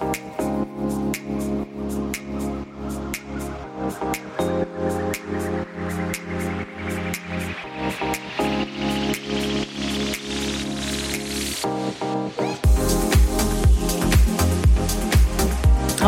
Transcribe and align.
Ja, 0.00 0.04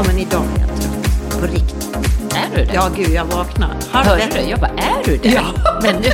men 0.06 0.18
idag 0.18 0.42
är 0.56 0.60
jag 0.60 0.68
trött. 0.80 1.40
På 1.40 1.46
riktigt. 1.46 1.96
Är 2.34 2.56
du 2.56 2.64
det? 2.64 2.74
Ja, 2.74 2.88
gud, 2.96 3.10
jag 3.10 3.24
vaknar 3.24 3.76
Hörde 3.92 4.22
du? 4.34 4.40
Jag 4.40 4.60
bara, 4.60 4.70
är 4.70 5.04
du 5.04 5.16
det? 5.16 5.28
Ja. 5.28 5.42
Men 5.82 5.94
nu, 5.96 6.08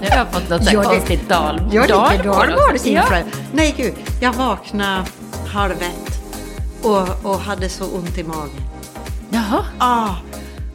nu 0.00 0.08
har 0.10 0.16
jag 0.16 0.32
fått 0.32 0.48
något 0.48 0.64
så 0.64 0.70
här 0.70 0.74
Ja, 0.76 0.80
det- 0.80 0.86
konstigt 0.86 1.28
dal, 1.28 1.60
Jag 1.72 1.84
också. 1.84 2.88
Ja. 2.88 3.04
ja. 3.10 3.18
Nej, 3.52 3.74
gud. 3.76 3.94
Jag 4.20 4.32
vaknade 4.32 5.04
halv 5.52 5.72
ett 5.72 6.01
och, 6.82 7.24
och 7.32 7.38
hade 7.40 7.68
så 7.68 7.84
ont 7.84 8.18
i 8.18 8.22
magen. 8.24 8.60
Jaha. 9.30 9.64
Ah, 9.78 10.14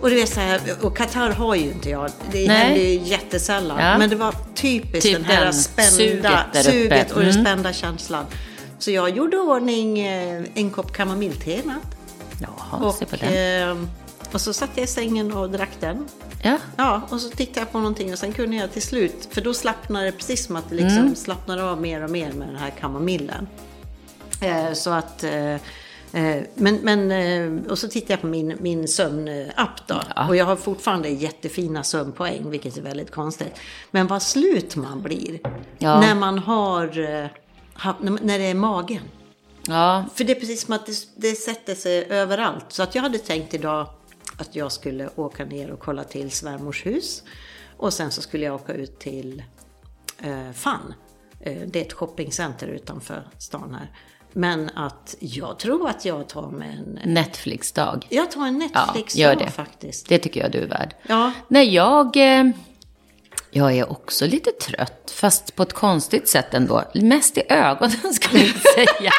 och 0.01 0.09
du 0.09 0.15
vet 0.15 0.29
så 0.33 0.39
här, 0.39 0.61
och 0.81 0.97
Qatar 0.97 1.29
har 1.31 1.55
ju 1.55 1.71
inte 1.71 1.89
jag. 1.89 2.09
Det 2.31 2.47
Nej. 2.47 2.57
händer 2.57 2.81
ju 2.81 2.93
jättesällan. 3.03 3.79
Ja. 3.79 3.97
Men 3.97 4.09
det 4.09 4.15
var 4.15 4.35
typiskt 4.55 5.03
Typ 5.03 5.13
den 5.17 5.25
här 5.25 5.43
den 5.43 5.53
spända 5.53 5.91
suget 5.91 6.65
suget 6.65 7.11
och 7.11 7.19
den 7.21 7.29
Mm. 7.29 7.45
spända 7.45 7.73
känslan. 7.73 8.25
Så 8.79 8.91
jag 8.91 9.09
gjorde 9.09 9.37
ordning 9.37 9.99
eh, 9.99 10.43
en 10.53 10.69
kopp 10.71 10.93
kamomillte 10.93 11.51
i 11.51 11.61
natt. 11.65 11.97
Jaha, 12.41 12.93
se 12.93 13.05
på 13.05 13.11
Och, 13.15 13.19
den. 13.19 13.71
eh, 13.71 13.87
och 14.33 14.41
så 14.41 14.53
satt 14.53 14.69
jag 14.75 14.83
i 14.83 14.87
sängen 14.87 15.31
och 15.31 15.49
drack 15.49 15.69
den. 15.79 16.07
Ja. 16.43 16.57
Ja, 16.77 17.01
och 17.09 17.21
så 17.21 17.29
tittade 17.29 17.59
jag 17.59 17.71
på 17.71 17.77
någonting 17.77 18.13
och 18.13 18.19
sen 18.19 18.33
kunde 18.33 18.55
jag 18.55 18.71
till 18.73 18.81
slut, 18.81 19.27
för 19.31 19.41
då 19.41 19.53
slappnade 19.53 20.05
det 20.05 20.11
precis 20.11 20.45
som 20.45 20.55
att 20.55 20.69
det 20.69 20.75
liksom 20.75 20.97
Mm. 20.97 21.15
slappnade 21.15 21.63
av 21.63 21.81
mer 21.81 22.03
och 22.03 22.09
mer 22.09 22.31
med 22.31 22.47
den 22.47 22.55
här 22.57 22.69
kamomillen. 22.79 23.47
Eh, 24.41 24.73
så 24.73 24.89
att, 24.89 25.23
men, 26.55 26.75
men, 26.75 27.11
eh, 27.11 27.71
och 27.71 27.79
så 27.79 27.87
tittade 27.87 28.13
jag 28.13 28.21
på 28.21 28.27
min, 28.27 28.57
min 28.59 28.87
sömnapp 28.87 29.87
då. 29.87 30.01
Ja. 30.15 30.27
Och 30.27 30.35
jag 30.35 30.45
har 30.45 30.55
fortfarande 30.55 31.09
jättefina 31.09 31.83
sömnpoäng, 31.83 32.49
vilket 32.49 32.77
är 32.77 32.81
väldigt 32.81 33.11
konstigt. 33.11 33.59
Men 33.91 34.07
vad 34.07 34.21
slut 34.21 34.75
man 34.75 35.01
blir 35.01 35.39
Ja. 35.77 35.99
när 35.99 36.15
man 36.15 36.39
har, 36.39 36.99
eh, 36.99 37.27
när 38.21 38.39
det 38.39 38.45
är 38.45 38.55
magen. 38.55 39.01
ja. 39.67 40.05
För 40.15 40.23
det 40.23 40.31
är 40.35 40.39
precis 40.39 40.61
som 40.65 40.73
att 40.73 40.85
det, 40.85 40.93
det 41.15 41.35
sätter 41.35 41.75
sig 41.75 42.05
överallt. 42.09 42.65
Så 42.67 42.83
att 42.83 42.95
jag 42.95 43.01
hade 43.01 43.17
tänkt 43.17 43.53
idag 43.53 43.87
att 44.37 44.55
jag 44.55 44.71
skulle 44.71 45.09
åka 45.15 45.45
ner 45.45 45.71
och 45.71 45.79
kolla 45.79 46.03
till 46.03 46.31
svärmors 46.31 46.85
hus. 46.85 47.23
Och 47.77 47.93
sen 47.93 48.11
så 48.11 48.21
skulle 48.21 48.45
jag 48.45 48.55
åka 48.55 48.73
ut 48.73 48.99
till 48.99 49.43
eh, 50.19 50.51
FAN. 50.53 50.93
Eh, 51.39 51.61
det 51.67 51.79
är 51.81 51.85
ett 51.85 51.93
shoppingcenter 51.93 52.67
utanför 52.67 53.27
stan 53.37 53.73
här. 53.79 53.91
Men 54.37 54.69
att 54.75 55.15
jag 55.19 55.59
tror 55.59 55.89
att 55.89 56.05
jag 56.05 56.29
tar 56.29 56.47
med 56.49 56.69
en... 57.03 57.13
Netflix-dag. 57.13 58.07
Jag 58.09 58.31
tar 58.31 58.47
en 58.47 58.57
Netflix 58.59 59.15
gör 59.15 59.35
dag 59.35 59.45
det. 59.45 59.51
faktiskt. 59.51 60.09
Det 60.09 60.17
tycker 60.19 60.41
jag 60.41 60.51
du 60.51 60.57
är 60.59 60.67
värd. 60.67 60.95
Ja. 61.07 61.31
Nej, 61.47 61.73
jag, 61.75 62.17
eh, 62.17 62.43
jag 63.51 63.73
är 63.77 63.91
också 63.91 64.25
lite 64.27 64.51
trött, 64.51 65.11
fast 65.15 65.55
på 65.55 65.63
ett 65.63 65.73
konstigt 65.73 66.27
sätt 66.29 66.53
ändå. 66.53 66.83
Mest 66.93 67.37
i 67.37 67.41
ögonen 67.49 68.13
skulle 68.13 68.41
jag 68.43 68.55
säga. 68.73 69.11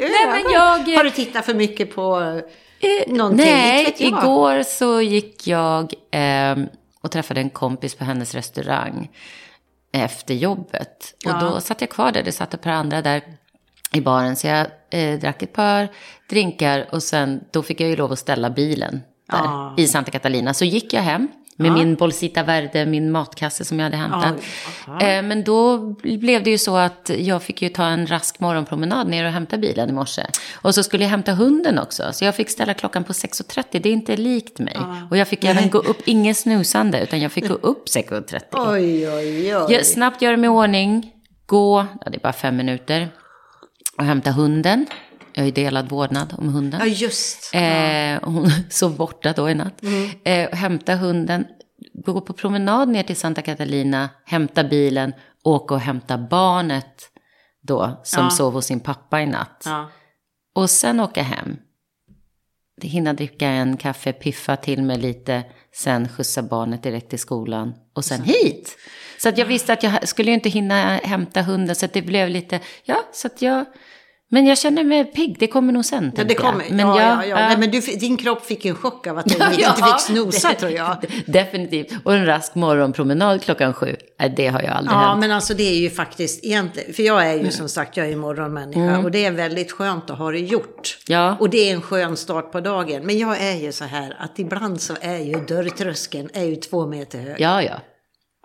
Nej, 0.00 0.26
men 0.26 0.52
jag- 0.52 0.96
Har 0.96 1.04
du 1.04 1.10
tittat 1.10 1.44
för 1.46 1.54
mycket 1.54 1.94
på 1.94 2.40
Eh, 2.80 3.12
någonting? 3.12 3.46
Nej, 3.46 3.94
igår 3.98 4.62
så 4.62 5.00
gick 5.00 5.46
jag 5.46 5.92
eh, 6.10 6.56
och 7.00 7.10
träffade 7.10 7.40
en 7.40 7.50
kompis 7.50 7.94
på 7.94 8.04
hennes 8.04 8.34
restaurang 8.34 9.10
efter 10.04 10.34
jobbet. 10.34 11.14
Ja. 11.24 11.34
Och 11.34 11.40
då 11.52 11.60
satt 11.60 11.80
jag 11.80 11.90
kvar 11.90 12.12
där, 12.12 12.22
det 12.22 12.32
satt 12.32 12.54
ett 12.54 12.62
par 12.62 12.70
andra 12.70 13.02
där 13.02 13.22
i 13.92 14.00
baren. 14.00 14.36
Så 14.36 14.46
jag 14.46 14.66
eh, 14.90 15.18
drack 15.18 15.42
ett 15.42 15.52
par 15.52 15.88
drinkar 16.30 16.86
och 16.92 17.02
sen 17.02 17.40
då 17.50 17.62
fick 17.62 17.80
jag 17.80 17.90
ju 17.90 17.96
lov 17.96 18.12
att 18.12 18.18
ställa 18.18 18.50
bilen 18.50 18.92
där 19.30 19.38
Ja. 19.38 19.74
i 19.78 19.86
Santa 19.86 20.10
Catalina. 20.10 20.54
Så 20.54 20.64
gick 20.64 20.92
jag 20.92 21.02
hem 21.02 21.28
med 21.58 21.70
Ja. 21.70 21.74
min 21.74 21.94
Bolsita 21.94 22.42
Verde, 22.42 22.86
min 22.86 23.10
matkasse 23.10 23.64
som 23.64 23.78
jag 23.78 23.84
hade 23.84 23.96
hämtat. 23.96 24.34
Ja, 24.86 25.00
Eh, 25.00 25.22
men 25.22 25.44
då 25.44 25.78
blev 26.02 26.42
det 26.42 26.50
ju 26.50 26.58
så 26.58 26.76
att 26.76 27.10
jag 27.18 27.42
fick 27.42 27.62
ju 27.62 27.68
ta 27.68 27.84
en 27.86 28.06
rask 28.06 28.40
morgonpromenad 28.40 29.08
ner 29.08 29.24
och 29.24 29.30
hämta 29.32 29.58
bilen 29.58 29.88
i 29.88 29.92
morse. 29.92 30.22
Och 30.54 30.74
så 30.74 30.82
skulle 30.82 31.04
jag 31.04 31.10
hämta 31.10 31.32
hunden 31.32 31.78
också. 31.78 32.12
Så 32.12 32.24
jag 32.24 32.34
fick 32.34 32.50
ställa 32.50 32.74
klockan 32.74 33.04
på 33.04 33.12
6.30. 33.12 33.64
Det 33.82 33.88
är 33.88 33.92
inte 33.92 34.16
likt 34.16 34.58
mig. 34.58 34.76
Och 35.10 35.16
jag 35.16 35.28
fick 35.28 35.44
även 35.44 35.70
gå 35.70 35.78
upp, 35.78 35.98
ingen 36.04 36.34
snusande, 36.34 37.00
utan 37.02 37.20
jag 37.20 37.32
fick 37.32 37.48
gå 37.48 37.54
upp 37.54 37.86
6.30. 37.88 38.40
Oj, 38.52 39.08
oj, 39.08 39.56
oj. 39.56 39.72
Jag, 39.72 39.86
snabbt 39.86 40.22
göra 40.22 40.36
mig 40.36 40.46
i 40.46 40.50
ordning, 40.50 41.12
gå, 41.46 41.86
ja, 42.04 42.10
det 42.10 42.16
är 42.16 42.20
bara 42.20 42.32
fem 42.32 42.56
minuter. 42.56 43.08
Och 43.98 44.04
hämta 44.04 44.30
hunden. 44.30 44.86
Jag 45.38 45.44
ju 45.46 45.50
delad 45.52 45.88
vårdnad 45.88 46.34
om 46.38 46.48
hunden. 46.48 46.80
Ja, 46.80 46.86
just. 46.86 47.54
Eh, 47.54 48.18
hon 48.30 48.50
sov 48.70 48.96
borta 48.96 49.32
då 49.32 49.50
i 49.50 49.54
natt. 49.54 49.82
Mm. 49.82 50.10
Eh, 50.24 50.56
hämta 50.56 50.94
hunden, 50.94 51.46
gå 51.94 52.20
på 52.20 52.32
promenad 52.32 52.88
ner 52.88 53.02
till 53.02 53.16
Santa 53.16 53.42
Catalina, 53.42 54.08
hämta 54.24 54.64
bilen, 54.64 55.12
åka 55.44 55.74
och 55.74 55.80
hämta 55.80 56.18
barnet 56.18 57.10
då, 57.62 58.00
som 58.04 58.24
Ja. 58.24 58.30
sov 58.30 58.52
hos 58.52 58.66
sin 58.66 58.80
pappa 58.80 59.20
i 59.22 59.26
natt. 59.26 59.62
Ja. 59.64 59.90
Och 60.54 60.70
sen 60.70 61.00
åka 61.00 61.22
hem. 61.22 61.56
Hinna 62.82 63.12
dricka 63.12 63.48
en 63.48 63.76
kaffe, 63.76 64.12
piffa 64.12 64.56
till 64.56 64.82
mig 64.82 64.98
lite, 64.98 65.44
sen 65.74 66.08
skjutsa 66.08 66.42
barnet 66.42 66.82
direkt 66.82 67.10
till 67.10 67.18
skolan 67.18 67.74
och 67.94 68.04
sen 68.04 68.22
hit. 68.22 68.76
Så 69.18 69.28
att 69.28 69.38
jag 69.38 69.46
visste 69.46 69.72
att 69.72 69.82
jag 69.82 70.08
skulle 70.08 70.30
ju 70.30 70.34
inte 70.34 70.48
hinna 70.48 70.96
hämta 70.96 71.42
hunden, 71.42 71.76
så 71.76 71.84
att 71.86 71.92
det 71.92 72.02
blev 72.02 72.28
lite, 72.28 72.60
ja, 72.84 72.96
så 73.12 73.26
att 73.26 73.42
jag, 73.42 73.64
men 74.30 74.46
jag 74.46 74.58
känner 74.58 74.84
mig 74.84 75.04
pigg, 75.04 75.36
det 75.38 75.46
kommer 75.46 75.72
nog 75.72 75.84
sen. 75.84 76.12
Ja, 76.16 76.24
det 76.24 76.34
jag. 76.34 76.42
kommer. 76.42 76.64
Men 76.70 76.78
ja, 76.78 77.00
jag- 77.00 77.16
ja, 77.18 77.24
ja. 77.26 77.36
Nej, 77.48 77.56
men 77.58 77.70
du, 77.70 77.80
din 77.80 78.16
kropp 78.16 78.44
fick 78.46 78.64
en 78.64 78.74
chock 78.74 79.06
av 79.06 79.18
att 79.18 79.24
du 79.26 79.34
inte 79.34 79.50
fick 79.86 80.00
snosa, 80.00 80.52
tror 80.54 80.70
jag. 80.72 80.96
Definitivt. 81.26 81.92
Och 82.04 82.14
en 82.14 82.26
rask 82.26 82.54
morgonpromenad 82.54 83.42
klockan 83.42 83.74
sju, 83.74 83.96
det 84.36 84.46
har 84.46 84.62
jag 84.62 84.70
aldrig 84.72 84.94
Ja, 84.96 84.98
hänt. 85.00 85.20
men 85.20 85.30
alltså 85.30 85.54
det 85.54 85.62
är 85.62 85.76
ju 85.78 85.90
faktiskt 85.90 86.44
egentligen, 86.44 86.92
för 86.94 87.02
jag 87.02 87.26
är 87.30 87.34
ju 87.44 87.50
som 87.50 87.68
sagt, 87.68 87.96
jag 87.96 88.06
är 88.06 88.10
ju 88.10 88.16
morgonmänniska 88.16 88.98
och 88.98 89.10
det 89.10 89.24
är 89.24 89.30
väldigt 89.32 89.72
skönt 89.72 90.10
att 90.10 90.18
ha 90.18 90.30
det 90.30 90.38
gjort. 90.38 90.98
Ja. 91.06 91.36
Och 91.40 91.50
det 91.50 91.70
är 91.70 91.74
en 91.74 91.82
skön 91.82 92.16
start 92.16 92.52
på 92.52 92.60
dagen. 92.60 93.06
Men 93.06 93.18
jag 93.18 93.40
är 93.40 93.54
ju 93.56 93.72
så 93.72 93.84
här 93.84 94.16
att 94.20 94.38
ibland 94.38 94.80
så 94.80 94.94
är 95.00 95.18
ju 95.18 95.32
dörrtröskeln 95.34 96.28
är 96.32 96.44
ju 96.44 96.56
två 96.56 96.86
meter 96.86 97.18
hög. 97.18 97.36
Ja, 97.40 97.62
ja. 97.62 97.74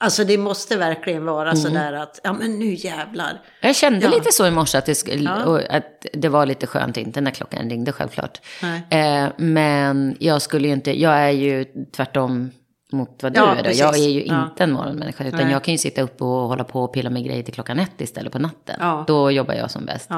Alltså 0.03 0.23
det 0.23 0.37
måste 0.37 0.77
verkligen 0.77 1.25
vara 1.25 1.55
så 1.55 1.69
där 1.69 1.93
att, 1.93 2.19
ja 2.23 2.33
men 2.33 2.59
nu 2.59 2.73
jävlar. 2.73 3.41
Jag 3.61 3.75
kände 3.75 3.99
Ja. 4.05 4.09
lite 4.09 4.31
så 4.31 4.47
i 4.47 4.51
morse 4.51 4.77
att 4.77 4.85
det, 4.85 4.95
skulle, 4.95 5.23
Ja. 5.23 5.61
att 5.69 6.05
det 6.13 6.29
var 6.29 6.45
lite 6.45 6.67
skönt, 6.67 6.97
inte 6.97 7.21
när 7.21 7.31
klockan 7.31 7.69
ringde 7.69 7.91
självklart. 7.91 8.41
Eh, 8.89 9.25
men 9.37 10.15
jag 10.19 10.41
skulle 10.41 10.67
ju 10.67 10.73
inte, 10.73 10.99
jag 11.01 11.13
är 11.13 11.29
ju 11.29 11.65
tvärtom 11.95 12.51
mot 12.91 13.23
vad 13.23 13.33
du 13.33 13.39
Ja, 13.39 13.51
är. 13.51 13.55
Då. 13.57 13.63
precis. 13.63 13.79
Jag 13.81 13.95
är 13.99 14.09
ju 14.09 14.25
Ja. 14.25 14.43
inte 14.43 14.63
en 14.63 14.71
morgonmänniska, 14.71 15.23
utan 15.23 15.39
Nej. 15.39 15.51
jag 15.51 15.63
kan 15.63 15.71
ju 15.73 15.77
sitta 15.77 16.01
upp 16.01 16.21
och 16.21 16.27
hålla 16.27 16.63
på 16.63 16.83
och 16.83 16.93
pilla 16.93 17.09
med 17.09 17.25
grejer 17.25 17.43
till 17.43 17.53
klockan 17.53 17.79
ett 17.79 18.01
istället 18.01 18.31
på 18.33 18.39
natten. 18.39 18.75
Ja. 18.79 19.03
Då 19.07 19.31
jobbar 19.31 19.53
jag 19.53 19.71
som 19.71 19.85
bäst. 19.85 20.09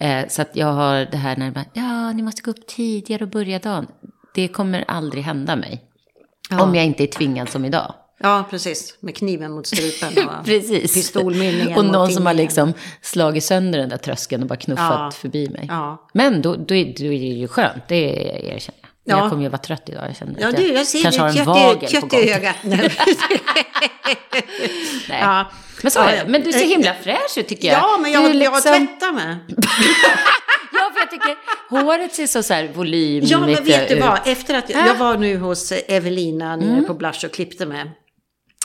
Eh, 0.00 0.28
så 0.28 0.42
att 0.42 0.50
jag 0.56 0.72
har 0.72 0.96
det 1.10 1.16
här 1.16 1.36
när 1.36 1.50
bara, 1.50 1.64
ja, 1.72 2.12
ni 2.12 2.22
måste 2.22 2.42
gå 2.42 2.50
upp 2.50 2.66
tidigare 2.66 3.24
och 3.24 3.30
börja 3.30 3.58
dagen. 3.58 3.86
Det 4.34 4.48
kommer 4.48 4.84
aldrig 4.88 5.24
hända 5.24 5.56
mig. 5.56 5.84
Om 6.60 6.74
jag 6.74 6.84
inte 6.84 7.02
är 7.02 7.06
tvingad 7.06 7.48
som 7.48 7.64
idag. 7.64 7.94
Ja, 8.20 8.44
precis. 8.50 8.94
Med 9.00 9.16
kniven 9.16 9.52
mot 9.52 9.66
strupen 9.66 10.28
och 10.28 10.44
Precis. 10.44 10.94
pistolmynningen 10.94 11.78
Och 11.78 11.84
någon 11.84 12.12
som 12.12 12.26
har 12.26 12.34
liksom 12.34 12.72
slagit 13.02 13.44
sönder 13.44 13.78
den 13.78 13.88
där 13.88 13.96
tröskeln 13.96 14.42
och 14.42 14.48
bara 14.48 14.56
knuffat 14.58 14.84
Ja. 14.98 15.10
förbi 15.10 15.48
mig. 15.48 15.64
Ja. 15.68 16.08
Men 16.14 16.42
då, 16.42 16.56
då, 16.56 16.74
är, 16.74 16.84
då 16.84 17.04
är 17.04 17.10
det 17.10 17.16
ju 17.16 17.48
skönt, 17.48 17.88
det 17.88 17.94
erkänner 18.04 18.78
jag. 18.80 18.88
Ja. 19.04 19.18
Jag 19.18 19.30
kommer 19.30 19.42
ju 19.42 19.48
vara 19.48 19.58
trött 19.62 19.82
idag, 19.88 20.04
jag 20.08 20.16
känner 20.16 20.40
Ja, 20.40 20.52
du, 20.52 20.72
jag 20.72 20.86
ser 20.86 21.02
kanske 21.02 21.20
har 21.20 21.28
en 21.28 21.34
kött, 21.36 21.46
vagel 21.46 21.78
på 21.80 21.86
kött 21.86 22.10
gång. 22.10 22.20
i 22.20 22.32
ögat 22.32 22.56
nu. 22.62 22.76
Nej. 25.08 25.20
Ja. 25.20 25.50
Men 25.82 25.90
så 25.90 25.98
Ja. 25.98 26.22
Men 26.26 26.42
du 26.42 26.52
ser 26.52 26.62
eh, 26.62 26.68
himla 26.68 26.94
fräsch 27.02 27.38
ut 27.38 27.48
tycker 27.48 27.68
jag. 27.68 27.76
Ja, 27.78 27.98
men 28.02 28.04
Du 28.12 28.18
jag, 28.18 28.24
är 28.24 28.28
jag 28.28 28.36
liksom- 28.36 28.86
tvättar 28.86 29.12
mig. 29.12 29.36
Ja, 30.72 30.90
för 30.94 31.00
jag 31.00 31.10
tycker 31.10 31.36
håret 31.70 32.14
ser 32.14 32.26
så, 32.26 32.42
så 32.42 32.54
här 32.54 32.68
volymigt 32.74 33.30
Ja, 33.30 33.40
men 33.40 33.64
vet 33.64 33.88
du 33.88 33.94
ut. 33.94 34.00
vad? 34.00 34.18
Efter 34.24 34.54
att 34.58 34.70
jag, 34.70 34.80
Äh. 34.80 34.86
jag 34.86 34.94
var 34.94 35.16
nu 35.16 35.36
hos 35.38 35.72
Evelina 35.72 36.56
nere 36.56 36.68
Mm. 36.68 36.84
på 36.86 36.94
Blush 36.94 37.24
och 37.26 37.32
klippte 37.32 37.66
mig. 37.66 37.90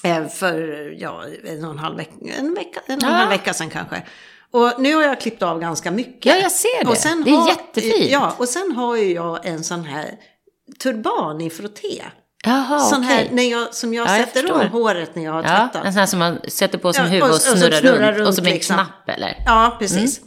Eh, 0.03 0.27
För 0.27 0.57
ja, 1.01 1.23
en 1.45 1.65
och 1.65 1.71
en 1.71 1.79
halv 1.79 1.97
vecka, 1.97 2.11
en 2.39 2.53
vecka, 2.53 2.79
en 2.85 2.97
och 2.97 3.03
en 3.03 3.11
halv 3.13 3.29
vecka 3.29 3.53
sedan 3.53 3.69
kanske. 3.69 4.03
Och 4.51 4.73
nu 4.79 4.95
har 4.95 5.03
jag 5.03 5.21
klippt 5.21 5.44
av 5.44 5.59
ganska 5.59 5.91
mycket. 5.91 6.25
Ja, 6.25 6.35
jag 6.35 6.51
ser 6.51 6.83
det. 6.83 6.89
Och 6.89 7.23
Det 7.25 7.31
är 7.31 7.47
jättefint. 7.47 8.11
Ja, 8.11 8.35
och 8.38 8.47
sen 8.50 8.71
har 8.71 8.95
ju 8.97 9.13
jag 9.13 9.45
en 9.45 9.63
sån 9.63 9.83
här 9.83 10.11
turban 10.83 11.41
i 11.41 11.50
frotté. 11.50 12.03
Jaha, 12.45 12.79
sån 12.79 13.03
här, 13.03 13.15
okej. 13.23 13.29
när 13.35 13.44
jag, 13.44 13.73
som 13.75 13.94
jag 13.94 14.07
Ja, 14.09 14.25
sätter 14.25 14.51
om 14.51 14.67
håret 14.67 15.15
när 15.15 15.23
jag 15.23 15.31
har 15.31 15.44
Ja, 15.44 15.50
tvättat. 15.50 15.85
en 15.85 15.94
sån 15.94 16.00
här 16.00 16.05
som 16.07 16.19
man 16.19 16.39
sätter 16.47 16.77
på 16.77 16.94
som 16.94 17.03
Ja, 17.05 17.09
huvud 17.11 17.23
och- 17.23 17.29
och, 17.29 17.35
och 17.35 17.41
så 17.41 17.57
snurrar, 17.57 17.79
snurrar 17.79 18.07
runt, 18.07 18.17
runt 18.17 18.27
Och 18.27 18.35
som 18.35 18.45
en 18.45 18.53
liksom. 18.53 18.75
knapp 18.75 19.09
eller? 19.17 19.44
Ja, 19.45 19.75
precis. 19.79 20.21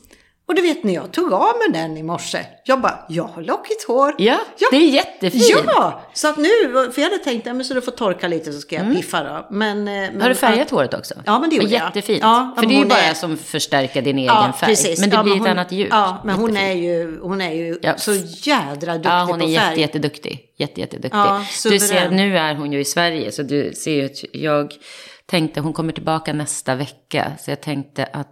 Och 0.49 0.55
du 0.55 0.63
vet 0.63 0.85
när 0.85 0.95
jag 0.95 1.13
tog 1.13 1.33
av 1.33 1.57
mig 1.59 1.81
den 1.83 1.97
i 1.97 2.03
morse, 2.03 2.39
jag 2.65 2.81
bara, 2.81 2.99
jag 3.09 3.25
har 3.25 3.43
lockigt 3.43 3.87
hår. 3.87 4.15
Ja, 4.19 4.39
det 4.71 4.77
är 4.77 4.81
jättefint. 4.91 5.45
Ja, 5.67 6.03
så 6.15 6.29
att 6.29 6.37
nu, 6.37 6.49
för 6.95 7.03
jag 7.03 7.11
hade 7.11 7.25
tänkt, 7.25 7.47
ja, 7.47 7.55
men 7.55 7.65
så 7.65 7.75
du 7.75 7.81
får 7.83 7.93
torka 7.93 8.29
lite 8.29 8.53
så 8.53 8.61
ska 8.61 8.75
jag 8.77 8.95
piffa 8.97 9.23
då. 9.25 9.47
Men, 9.55 9.79
eh, 9.79 9.95
men, 9.95 10.21
Har 10.23 10.29
du 10.29 10.35
färgat 10.35 10.71
håret 10.71 10.95
också? 10.95 11.15
Ja, 11.27 11.39
men 11.39 11.51
det 11.51 11.57
gjorde 11.57 11.69
jag. 11.69 11.85
Jättefint. 11.85 12.19
Ja, 12.23 12.53
För 12.57 12.63
men 12.63 12.69
det 12.71 12.77
är 12.77 12.79
ju 12.83 12.87
bara 12.89 12.99
är- 12.99 13.15
som 13.15 13.37
förstärker 13.37 14.03
din 14.03 14.19
egen 14.19 14.27
Ja, 14.35 14.53
färg. 14.61 14.69
precis. 14.71 15.01
Men 15.01 15.11
det 15.11 15.17
ja, 15.17 15.23
blir 15.23 15.33
ett 15.33 15.39
hon, 15.39 15.49
annat 15.49 15.73
djup. 15.73 15.89
Ja, 15.91 16.23
men 16.25 16.35
hon 16.37 16.57
är 16.57 16.73
ju, 16.73 17.21
hon 17.23 17.41
är 17.41 17.53
ju 17.53 17.79
Ja. 17.83 17.99
så 17.99 18.13
jädra 18.51 18.93
duktig 18.95 19.11
Ja, 19.11 19.25
hon 19.31 19.41
är 19.41 19.45
på 19.45 19.51
jätte, 19.51 19.67
färg. 19.67 19.81
jätteduktig. 19.81 20.41
Jätte, 20.59 20.81
jätteduktig. 20.81 21.19
Ja, 21.19 21.43
du 21.65 21.79
ser, 21.81 22.11
nu 22.11 22.39
är 22.39 22.55
hon 22.55 22.73
ju 22.73 22.81
i 22.81 22.85
Sverige, 22.85 23.33
så 23.33 23.43
du 23.43 23.73
ser 23.75 23.93
ju 23.95 24.05
att 24.07 24.25
jag 24.35 24.73
tänkte, 25.27 25.61
hon 25.61 25.73
kommer 25.73 25.93
tillbaka 25.93 26.33
nästa 26.33 26.75
vecka. 26.75 27.33
Så 27.41 27.51
jag 27.51 27.61
tänkte 27.61 28.05
att 28.13 28.29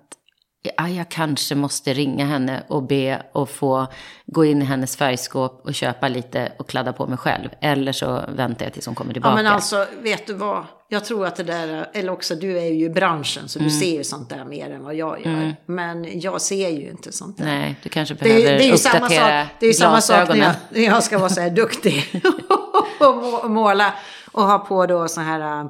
ja, 0.76 0.88
jag 0.88 1.08
kanske 1.08 1.54
måste 1.54 1.92
ringa 1.94 2.24
henne 2.26 2.62
och 2.68 2.82
be 2.82 3.22
och 3.32 3.50
få 3.50 3.86
gå 4.26 4.44
in 4.44 4.62
i 4.62 4.64
hennes 4.64 4.96
färgskåp 4.96 5.60
och 5.64 5.74
köpa 5.74 6.08
lite 6.08 6.52
och 6.58 6.68
kladda 6.68 6.92
på 6.92 7.06
mig 7.06 7.18
själv. 7.18 7.48
Eller 7.60 7.92
så 7.92 8.20
väntar 8.28 8.64
jag 8.66 8.72
tills 8.72 8.86
hon 8.86 8.94
kommer 8.94 9.10
Ja, 9.10 9.12
tillbaka. 9.12 9.34
men 9.34 9.46
alltså, 9.46 9.86
vet 10.02 10.26
du 10.26 10.34
vad? 10.34 10.64
Jag 10.88 11.04
tror 11.04 11.26
att 11.26 11.36
det 11.36 11.42
där, 11.42 11.88
eller 11.94 12.12
också 12.12 12.34
du 12.34 12.58
är 12.58 12.64
ju 12.72 12.84
i 12.84 12.90
branschen 12.90 13.48
så 13.48 13.58
du 13.58 13.64
Mm. 13.64 13.80
ser 13.80 13.92
ju 13.96 14.04
sånt 14.04 14.28
där 14.30 14.44
mer 14.44 14.70
än 14.70 14.84
vad 14.84 14.94
jag 14.94 15.26
gör. 15.26 15.56
Men 15.66 16.20
jag 16.20 16.40
ser 16.40 16.68
ju 16.68 16.90
inte 16.90 17.12
sånt 17.12 17.38
där. 17.38 17.44
Nej, 17.44 17.76
du 17.82 17.88
kanske 17.88 18.14
Det 18.14 18.24
behöver 18.24 18.44
det 18.58 18.64
är 18.64 18.70
ju 18.70 18.76
samma 18.78 19.00
sak, 19.00 19.04
uppdatera 19.12 19.46
det 19.60 19.66
är 19.66 19.68
ju 19.70 19.74
samma 19.74 20.00
sak 20.00 20.28
när 20.28 20.36
jag, 20.36 20.52
när 20.70 20.80
jag 20.80 21.02
ska 21.04 21.18
vara 21.18 21.28
så 21.28 21.40
här 21.40 21.50
duktig 21.50 22.22
och 23.00 23.16
må- 23.16 23.48
måla 23.48 23.94
och 24.32 24.42
ha 24.42 24.58
på 24.58 24.86
då 24.86 25.08
så 25.08 25.20
här, 25.20 25.60
äh, 25.60 25.66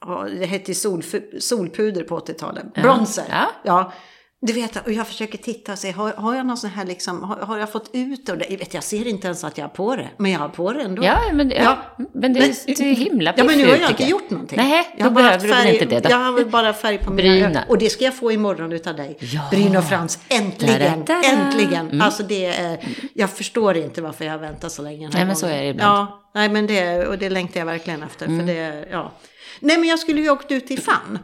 ja, 0.00 0.26
det 0.38 0.46
hette 0.46 0.70
ju 0.70 0.74
solfu- 0.74 1.40
solpuder 1.40 2.02
på 2.04 2.18
80-talet, 2.18 2.74
bronzer. 2.74 3.24
Ja. 3.30 3.46
ja. 3.62 3.92
Du 4.40 4.52
vet, 4.52 4.86
och 4.86 4.92
jag 4.92 5.06
försöker 5.06 5.38
titta 5.38 5.72
och 5.72 5.78
se, 5.78 5.90
har, 5.90 6.12
har 6.12 6.34
jag 6.34 6.46
någon 6.46 6.56
sån 6.56 6.70
här 6.70 6.84
liksom, 6.86 7.22
har, 7.22 7.36
har 7.36 7.58
jag 7.58 7.72
fått 7.72 7.90
ut 7.92 8.26
det? 8.26 8.46
Jag, 8.50 8.58
vet, 8.58 8.74
jag 8.74 8.82
ser 8.84 9.06
inte 9.06 9.26
ens 9.26 9.44
att 9.44 9.58
jag 9.58 9.64
har 9.64 9.68
på 9.68 9.96
det, 9.96 10.08
men 10.16 10.30
jag 10.30 10.38
har 10.38 10.48
på 10.48 10.72
det 10.72 10.82
ändå. 10.82 11.04
Ja, 11.04 11.18
men, 11.32 11.50
ja. 11.50 11.78
men 12.14 12.32
det 12.32 12.40
är, 12.40 12.82
är 12.82 12.94
himla 12.94 13.34
Ja, 13.36 13.44
men 13.44 13.58
nu 13.58 13.64
har 13.64 13.70
piffigt, 13.72 13.82
jag 13.82 13.90
inte 13.90 14.04
gjort 14.04 14.30
någonting. 14.30 14.58
Nej, 14.58 14.94
Jag 14.98 15.06
då 15.06 15.10
bara 15.10 15.24
behöver 15.24 15.46
du 15.46 15.52
haft 15.52 15.64
väl 15.66 15.72
färg- 15.72 15.82
inte 15.82 15.94
det 15.94 16.00
då. 16.00 16.10
Jag 16.10 16.16
har 16.18 16.32
väl 16.32 16.46
bara 16.46 16.72
färg 16.72 16.98
på 16.98 17.10
mina 17.12 17.28
Bryna. 17.32 17.46
ögon. 17.48 17.62
Och 17.68 17.78
det 17.78 17.90
ska 17.90 18.04
jag 18.04 18.16
få 18.16 18.32
imorgon 18.32 18.72
utav 18.72 18.96
dig. 18.96 19.16
Ja. 19.20 19.40
Bryn 19.50 19.76
och 19.76 19.84
Frans, 19.84 20.18
äntligen, 20.28 21.04
Da-da-da. 21.04 21.22
äntligen. 21.28 22.00
Alltså 22.02 22.22
det 22.22 22.46
är, 22.46 22.78
jag 23.14 23.30
förstår 23.30 23.76
inte 23.76 24.02
varför 24.02 24.24
jag 24.24 24.32
har 24.32 24.38
väntat 24.38 24.72
så 24.72 24.82
länge. 24.82 25.10
Nej, 25.14 25.24
men 25.24 25.36
så 25.36 25.46
gången. 25.46 25.58
är 25.58 25.62
det 25.64 25.68
ibland. 25.68 25.98
Ja, 25.98 26.30
nej 26.34 26.48
men 26.48 26.66
det, 26.66 27.06
och 27.06 27.18
det 27.18 27.30
längtar 27.30 27.60
jag 27.60 27.66
verkligen 27.66 28.02
efter. 28.02 28.26
För 28.26 28.46
det, 28.46 28.88
ja. 28.90 29.12
Nej 29.60 29.78
men 29.78 29.88
jag 29.88 29.98
skulle 29.98 30.20
ju 30.20 30.30
åkt 30.30 30.50
ut 30.52 30.66
till 30.66 30.80
FAN 30.82 31.18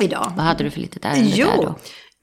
idag. 0.00 0.32
Vad 0.36 0.44
hade 0.46 0.64
du 0.64 0.70
för 0.70 0.80
litet 0.80 1.04
ärende 1.04 1.30
Jo, 1.34 1.46
där 1.46 1.56
då? 1.56 1.74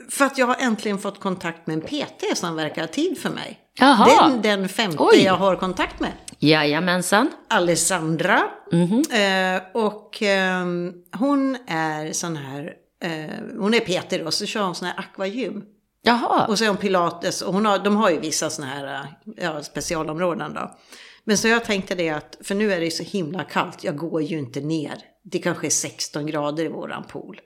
För 0.09 0.25
att 0.25 0.38
jag 0.38 0.47
har 0.47 0.55
äntligen 0.59 0.97
fått 0.97 1.19
kontakt 1.19 1.67
med 1.67 1.73
en 1.73 1.81
PT 1.81 2.38
som 2.38 2.55
verkar 2.55 2.81
ha 2.81 2.88
tid 2.88 3.17
för 3.17 3.29
mig. 3.29 3.59
Jaha. 3.79 4.29
Den, 4.29 4.41
den 4.41 4.69
femte 4.69 4.97
Oj. 5.00 5.23
jag 5.23 5.33
har 5.33 5.55
kontakt 5.55 6.00
med. 6.00 6.11
Jajamensan. 6.39 7.31
Alessandra. 7.50 8.44
Mhm. 8.71 9.03
Eh, 9.11 9.61
och 9.73 10.21
ehm, 10.21 10.94
hon 11.19 11.57
är 11.67 12.11
sån 12.11 12.35
här, 12.35 12.73
eh, 13.03 13.59
hon 13.59 13.73
är 13.73 13.79
PT 13.79 14.23
då, 14.25 14.31
så 14.31 14.45
kör 14.45 14.63
hon 14.63 14.75
sån 14.75 14.88
här 14.88 15.00
aquagym. 15.00 15.63
Jaha. 16.01 16.47
Och 16.47 16.57
så 16.57 16.63
är 16.63 16.67
hon 16.67 16.77
pilates 16.77 17.41
och 17.41 17.53
hon 17.53 17.65
har, 17.65 17.79
de 17.79 17.95
har 17.95 18.09
ju 18.09 18.19
vissa 18.19 18.50
såna 18.50 18.67
här 18.67 18.94
eh, 18.94 19.44
ja, 19.44 19.63
specialområden 19.63 20.53
då. 20.53 20.77
Men 21.23 21.38
så 21.38 21.47
jag 21.47 21.65
tänkte 21.65 21.95
det 21.95 22.09
att, 22.09 22.38
för 22.41 22.55
nu 22.55 22.73
är 22.73 22.79
det 22.79 22.85
ju 22.85 22.91
så 22.91 23.03
himla 23.03 23.44
kallt, 23.44 23.83
jag 23.83 23.97
går 23.97 24.21
ju 24.21 24.39
inte 24.39 24.61
ner. 24.61 24.95
Det 25.23 25.39
kanske 25.39 25.67
är 25.67 25.71
16 25.71 26.25
grader 26.25 26.65
i 26.65 26.67
våran 26.67 27.03
pool. 27.03 27.39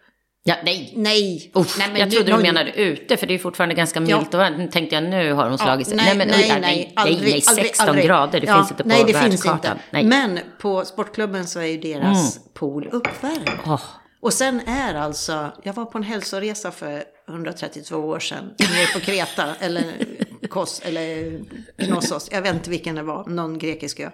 Ja, 0.48 0.56
nej. 0.64 0.94
Nej! 0.96 1.52
Uff, 1.54 1.78
nej 1.80 1.88
men 1.92 2.00
jag 2.00 2.10
nu- 2.10 2.16
trodde 2.16 2.38
nu 2.38 2.44
menade 2.44 2.72
ute, 2.72 3.18
för 3.18 3.28
det 3.28 3.34
är 3.34 3.38
fortfarande 3.40 3.76
ganska 3.76 4.00
milt. 4.00 4.12
Ja. 4.12 4.18
Och 4.20 4.34
varmt. 4.34 4.72
tänkte 4.72 4.96
jag, 4.96 5.04
nu 5.04 5.34
har 5.34 5.50
hon 5.50 5.58
slagit 5.58 5.88
sig. 5.88 5.98
nej, 5.98 6.18
men, 6.18 6.28
nej, 6.28 6.38
oj, 6.44 6.48
nej, 6.50 6.62
nej, 6.62 6.94
aldrig, 6.96 7.32
nej, 7.32 7.42
16 7.42 7.88
aldrig, 7.90 8.06
grader, 8.06 8.40
det 8.40 8.48
Ja, 8.48 8.56
finns 8.58 8.72
inte 8.72 8.84
på 8.84 8.90
nej, 8.90 9.04
det 9.08 9.14
finns 9.14 9.46
inte. 9.46 9.78
Nej. 9.90 10.04
Men 10.04 10.40
på 10.62 10.86
sportklubben 10.86 11.48
så 11.48 11.60
är 11.60 11.66
ju 11.66 11.78
deras 11.78 12.40
pool 12.54 12.90
uppvärmd. 12.92 13.50
Åh, 13.66 13.82
Och 14.22 14.34
sen 14.34 14.62
är 14.68 14.94
alltså, 14.96 15.52
jag 15.64 15.74
var 15.74 15.86
på 15.86 15.98
en 15.98 16.04
hälsoresa 16.04 16.72
för 16.72 17.04
132 17.30 17.96
år 17.98 18.20
sedan, 18.20 18.54
nere 18.60 18.88
på 18.94 19.00
Kreta, 19.00 19.56
eller 19.60 19.84
Kos, 20.50 20.82
eller 20.86 21.40
Knossos, 21.86 22.30
jag 22.32 22.42
vet 22.42 22.54
inte 22.54 22.70
vilken 22.70 22.96
det 22.96 23.04
var, 23.04 23.30
någon 23.30 23.58
grekisk 23.60 24.00
ö. 24.00 24.10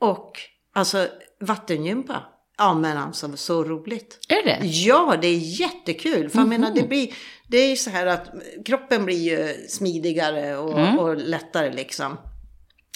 Och 0.00 0.32
alltså 0.74 1.06
vattengympa, 1.40 2.22
ja 2.60 2.74
men 2.74 2.96
alltså 2.98 3.36
så 3.36 3.64
roligt. 3.64 4.18
är 4.28 4.44
det? 4.44 4.66
Ja, 4.66 5.16
det 5.22 5.28
är 5.28 5.38
jättekul. 5.60 6.30
För 6.30 6.38
jag 6.38 6.48
menar, 6.48 6.70
det, 6.74 6.82
blir, 6.88 7.12
det 7.48 7.56
är 7.58 7.68
ju 7.70 7.76
så 7.76 7.90
här 7.90 8.06
att 8.06 8.30
kroppen 8.64 9.04
blir 9.04 9.16
ju 9.30 9.66
smidigare 9.68 10.56
och, 10.56 10.98
och 11.02 11.16
lättare 11.16 11.72
liksom. 11.72 12.16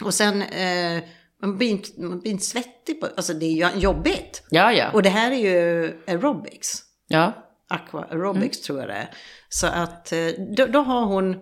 Och 0.04 0.14
sen, 0.14 0.42
eh, 0.42 1.02
man, 1.42 1.58
blir 1.58 1.70
inte, 1.70 2.00
man 2.00 2.20
blir 2.20 2.30
inte 2.32 2.44
svettig 2.44 3.00
på, 3.00 3.08
alltså 3.16 3.34
det 3.34 3.46
är 3.46 3.72
ju 3.74 3.80
jobbigt. 3.80 4.42
Ja, 4.50 4.72
ja. 4.72 4.90
Och 4.92 5.02
det 5.02 5.08
här 5.10 5.30
är 5.30 5.36
ju 5.36 5.92
aerobics. 6.06 6.82
ja. 7.08 7.32
Aqua 7.68 8.04
aerobics 8.10 8.56
Mm. 8.58 8.64
tror 8.66 8.78
jag 8.80 8.88
det 8.88 8.94
är. 8.94 9.10
Så 9.48 9.66
att 9.66 10.12
eh, 10.12 10.18
då, 10.56 10.66
då, 10.66 10.80
har 10.80 11.04
hon, 11.06 11.36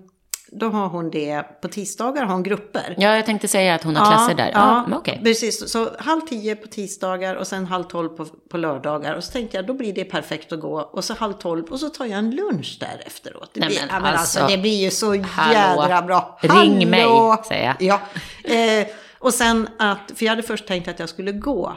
då 0.61 0.69
har 0.69 0.89
hon 0.89 1.11
det, 1.11 1.43
på 1.63 1.69
tisdagar 1.69 2.25
har 2.25 2.33
hon 2.33 2.43
grupper. 2.43 2.95
ja, 2.99 3.17
jag 3.17 3.27
tänkte 3.27 3.49
säga 3.49 3.75
att 3.75 3.83
hon 3.85 3.97
har 3.97 4.07
klasser 4.13 4.35
där. 4.35 4.51
Ja, 4.55 4.85
men 4.89 4.99
okej. 4.99 5.21
precis. 5.25 5.71
Så 5.71 5.89
halv 5.99 6.21
tio 6.21 6.57
på 6.57 6.69
tisdagar 6.69 7.35
och 7.35 7.47
sen 7.47 7.67
halv 7.67 7.85
tolv 7.85 8.09
på, 8.09 8.25
på 8.51 8.57
lördagar. 8.57 9.15
Och 9.15 9.25
så 9.25 9.33
tänkte 9.33 9.57
jag, 9.57 9.67
då 9.67 9.73
blir 9.75 9.93
det 9.93 10.05
perfekt 10.05 10.53
att 10.53 10.61
gå. 10.61 10.81
Och 10.81 11.05
så 11.05 11.15
halv 11.15 11.33
tolv 11.33 11.65
och 11.65 11.81
så 11.81 11.89
tar 11.89 12.05
jag 12.07 12.19
en 12.19 12.31
lunch 12.31 12.77
där 12.81 13.03
efteråt. 13.07 13.51
Det, 13.55 13.61
Nej, 13.61 13.69
blir, 13.69 13.79
men 13.91 14.05
ja, 14.05 14.11
alltså, 14.11 14.41
alltså, 14.41 14.57
det 14.57 14.63
blir 14.63 14.85
ju 14.85 14.91
så 14.91 15.23
hallå. 15.23 15.83
jädra 15.83 16.03
bra. 16.03 16.39
Ring 16.43 16.91
mig, 16.91 17.07
säger 17.49 17.65
jag. 17.79 18.01
Ja. 18.45 18.55
Eh, 18.55 18.87
och 19.19 19.35
sen 19.35 19.69
att, 19.79 20.13
för 20.15 20.25
jag 20.25 20.31
hade 20.31 20.43
först 20.43 20.67
tänkt 20.67 20.89
att 20.89 20.99
jag 20.99 21.09
skulle 21.09 21.33
gå 21.33 21.73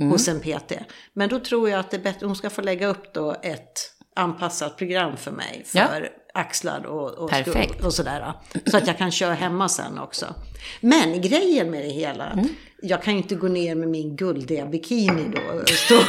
Mm. 0.00 0.12
hos 0.12 0.28
en 0.28 0.40
PT. 0.40 0.72
Men 1.12 1.28
då 1.28 1.38
tror 1.40 1.70
jag 1.70 1.80
att 1.80 1.90
det 1.90 1.96
är 1.96 2.02
bättre, 2.02 2.26
hon 2.26 2.36
ska 2.36 2.50
få 2.50 2.62
lägga 2.62 2.86
upp 2.86 3.14
då 3.14 3.34
ett 3.42 3.72
anpassat 4.16 4.76
program 4.76 5.16
för 5.16 5.30
mig. 5.30 5.62
För 5.66 5.78
Ja. 5.78 5.86
Axlar 6.34 6.86
och, 6.86 7.10
och, 7.10 7.30
Perfekt. 7.30 7.84
och 7.84 7.94
sådär. 7.94 8.32
Så 8.66 8.76
att 8.76 8.86
jag 8.86 8.98
kan 8.98 9.10
köra 9.10 9.34
hemma 9.34 9.68
sen 9.68 9.98
också. 9.98 10.26
Men 10.80 11.20
grejen 11.20 11.70
med 11.70 11.82
det 11.84 11.88
hela, 11.90 12.26
Mm. 12.30 12.48
jag 12.82 13.02
kan 13.02 13.12
ju 13.14 13.18
inte 13.20 13.34
gå 13.34 13.48
ner 13.48 13.74
med 13.74 13.88
min 13.88 14.16
guldiga 14.16 14.66
bikini 14.66 15.24
då. 15.34 15.40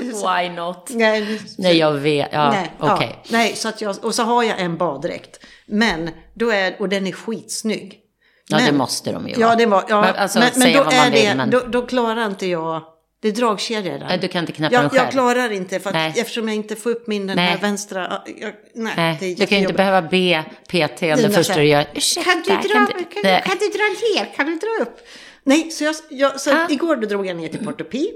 Why 0.00 0.48
not? 0.48 0.90
Nej, 0.94 1.40
Nej, 1.58 1.76
jag 1.78 1.92
vet. 1.92 2.28
Ja, 2.32 2.50
nej, 2.50 2.72
okej. 2.78 3.10
ja, 3.22 3.28
nej, 3.30 3.56
så 3.56 3.68
att 3.68 3.80
jag, 3.80 3.96
och 4.04 4.14
så 4.14 4.22
har 4.22 4.42
jag 4.42 4.60
en 4.60 4.76
baddräkt. 4.78 5.38
Men 5.66 6.10
då 6.34 6.50
är, 6.50 6.76
och 6.80 6.88
den 6.88 7.06
är 7.06 7.12
skitsnygg. 7.12 8.00
Ja, 8.48 8.56
Men- 8.56 8.66
det 8.66 8.72
måste 8.78 9.12
de 9.12 9.28
ju 9.28 9.34
Ja, 9.38 9.46
vara. 9.46 9.56
det 9.56 9.66
var, 9.66 9.84
ja, 9.88 10.00
Men, 10.00 10.14
alltså, 10.14 10.38
men, 10.38 10.50
men 10.56 10.72
då 10.72 10.82
är 10.90 11.10
det, 11.10 11.34
men- 11.34 11.50
då, 11.50 11.60
då 11.68 11.86
klarar 11.86 12.26
inte 12.26 12.46
jag, 12.46 12.82
det 13.20 13.28
är 13.28 13.32
dragkedjor 13.32 13.98
där. 13.98 14.18
Du 14.18 14.28
kan 14.28 14.40
inte 14.40 14.52
knäppa 14.52 14.74
jag, 14.74 14.82
den 14.82 14.90
själv. 14.90 15.02
jag 15.02 15.12
klarar 15.12 15.50
inte, 15.52 15.80
för 15.80 15.90
att, 15.90 16.18
eftersom 16.18 16.48
jag 16.48 16.56
inte 16.56 16.76
får 16.76 16.90
upp 16.90 17.06
min 17.06 17.26
den 17.26 17.36
Nej. 17.36 17.46
här 17.46 17.58
vänstra, 17.58 18.22
jag, 18.26 18.52
nej, 18.74 18.94
Nej, 18.96 19.16
det 19.20 19.26
är 19.26 19.36
du 19.36 19.46
kan 19.46 19.58
ju 19.58 19.62
inte 19.62 19.74
behöva 19.74 20.02
be 20.02 20.44
PT 20.68 21.02
om 21.02 21.22
det 21.22 21.30
första 21.30 21.54
du 21.54 21.60
här, 21.60 21.66
gör. 21.66 21.86
Ursäkta, 21.94 22.30
Kan 22.32 22.42
du, 22.42 22.68
dra, 22.68 22.74
kan, 22.74 22.86
du, 22.86 23.22
kan 23.22 23.58
du 23.58 23.68
dra 23.68 23.84
ner? 24.22 24.34
Kan 24.36 24.46
du 24.46 24.56
dra 24.58 24.82
upp? 24.82 24.98
Nej, 25.44 25.70
så, 25.70 25.84
jag, 25.84 25.94
jag, 26.10 26.40
så 26.40 26.50
Ah. 26.50 26.66
igår 26.70 26.96
då 26.96 27.06
drog 27.08 27.26
jag 27.26 27.36
ner 27.36 27.48
till 27.48 27.64
Portopi. 27.64 28.10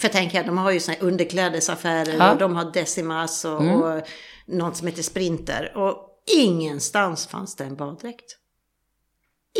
För 0.00 0.08
tänker 0.08 0.36
jag, 0.38 0.46
de 0.46 0.58
har 0.58 0.70
ju 0.70 0.80
såna 0.80 0.96
här 1.00 1.06
underklädesaffärer. 1.06 2.14
Mm. 2.14 2.30
och 2.30 2.38
de 2.38 2.56
har 2.56 2.72
Decimas 2.72 3.44
och, 3.44 3.60
och 3.60 4.02
något 4.46 4.76
som 4.76 4.86
heter 4.86 5.02
Sprinter. 5.02 5.72
Och 5.76 5.96
ingenstans 6.36 7.26
fanns 7.26 7.56
det 7.56 7.64
en 7.64 7.76
baddräkt. 7.76 8.36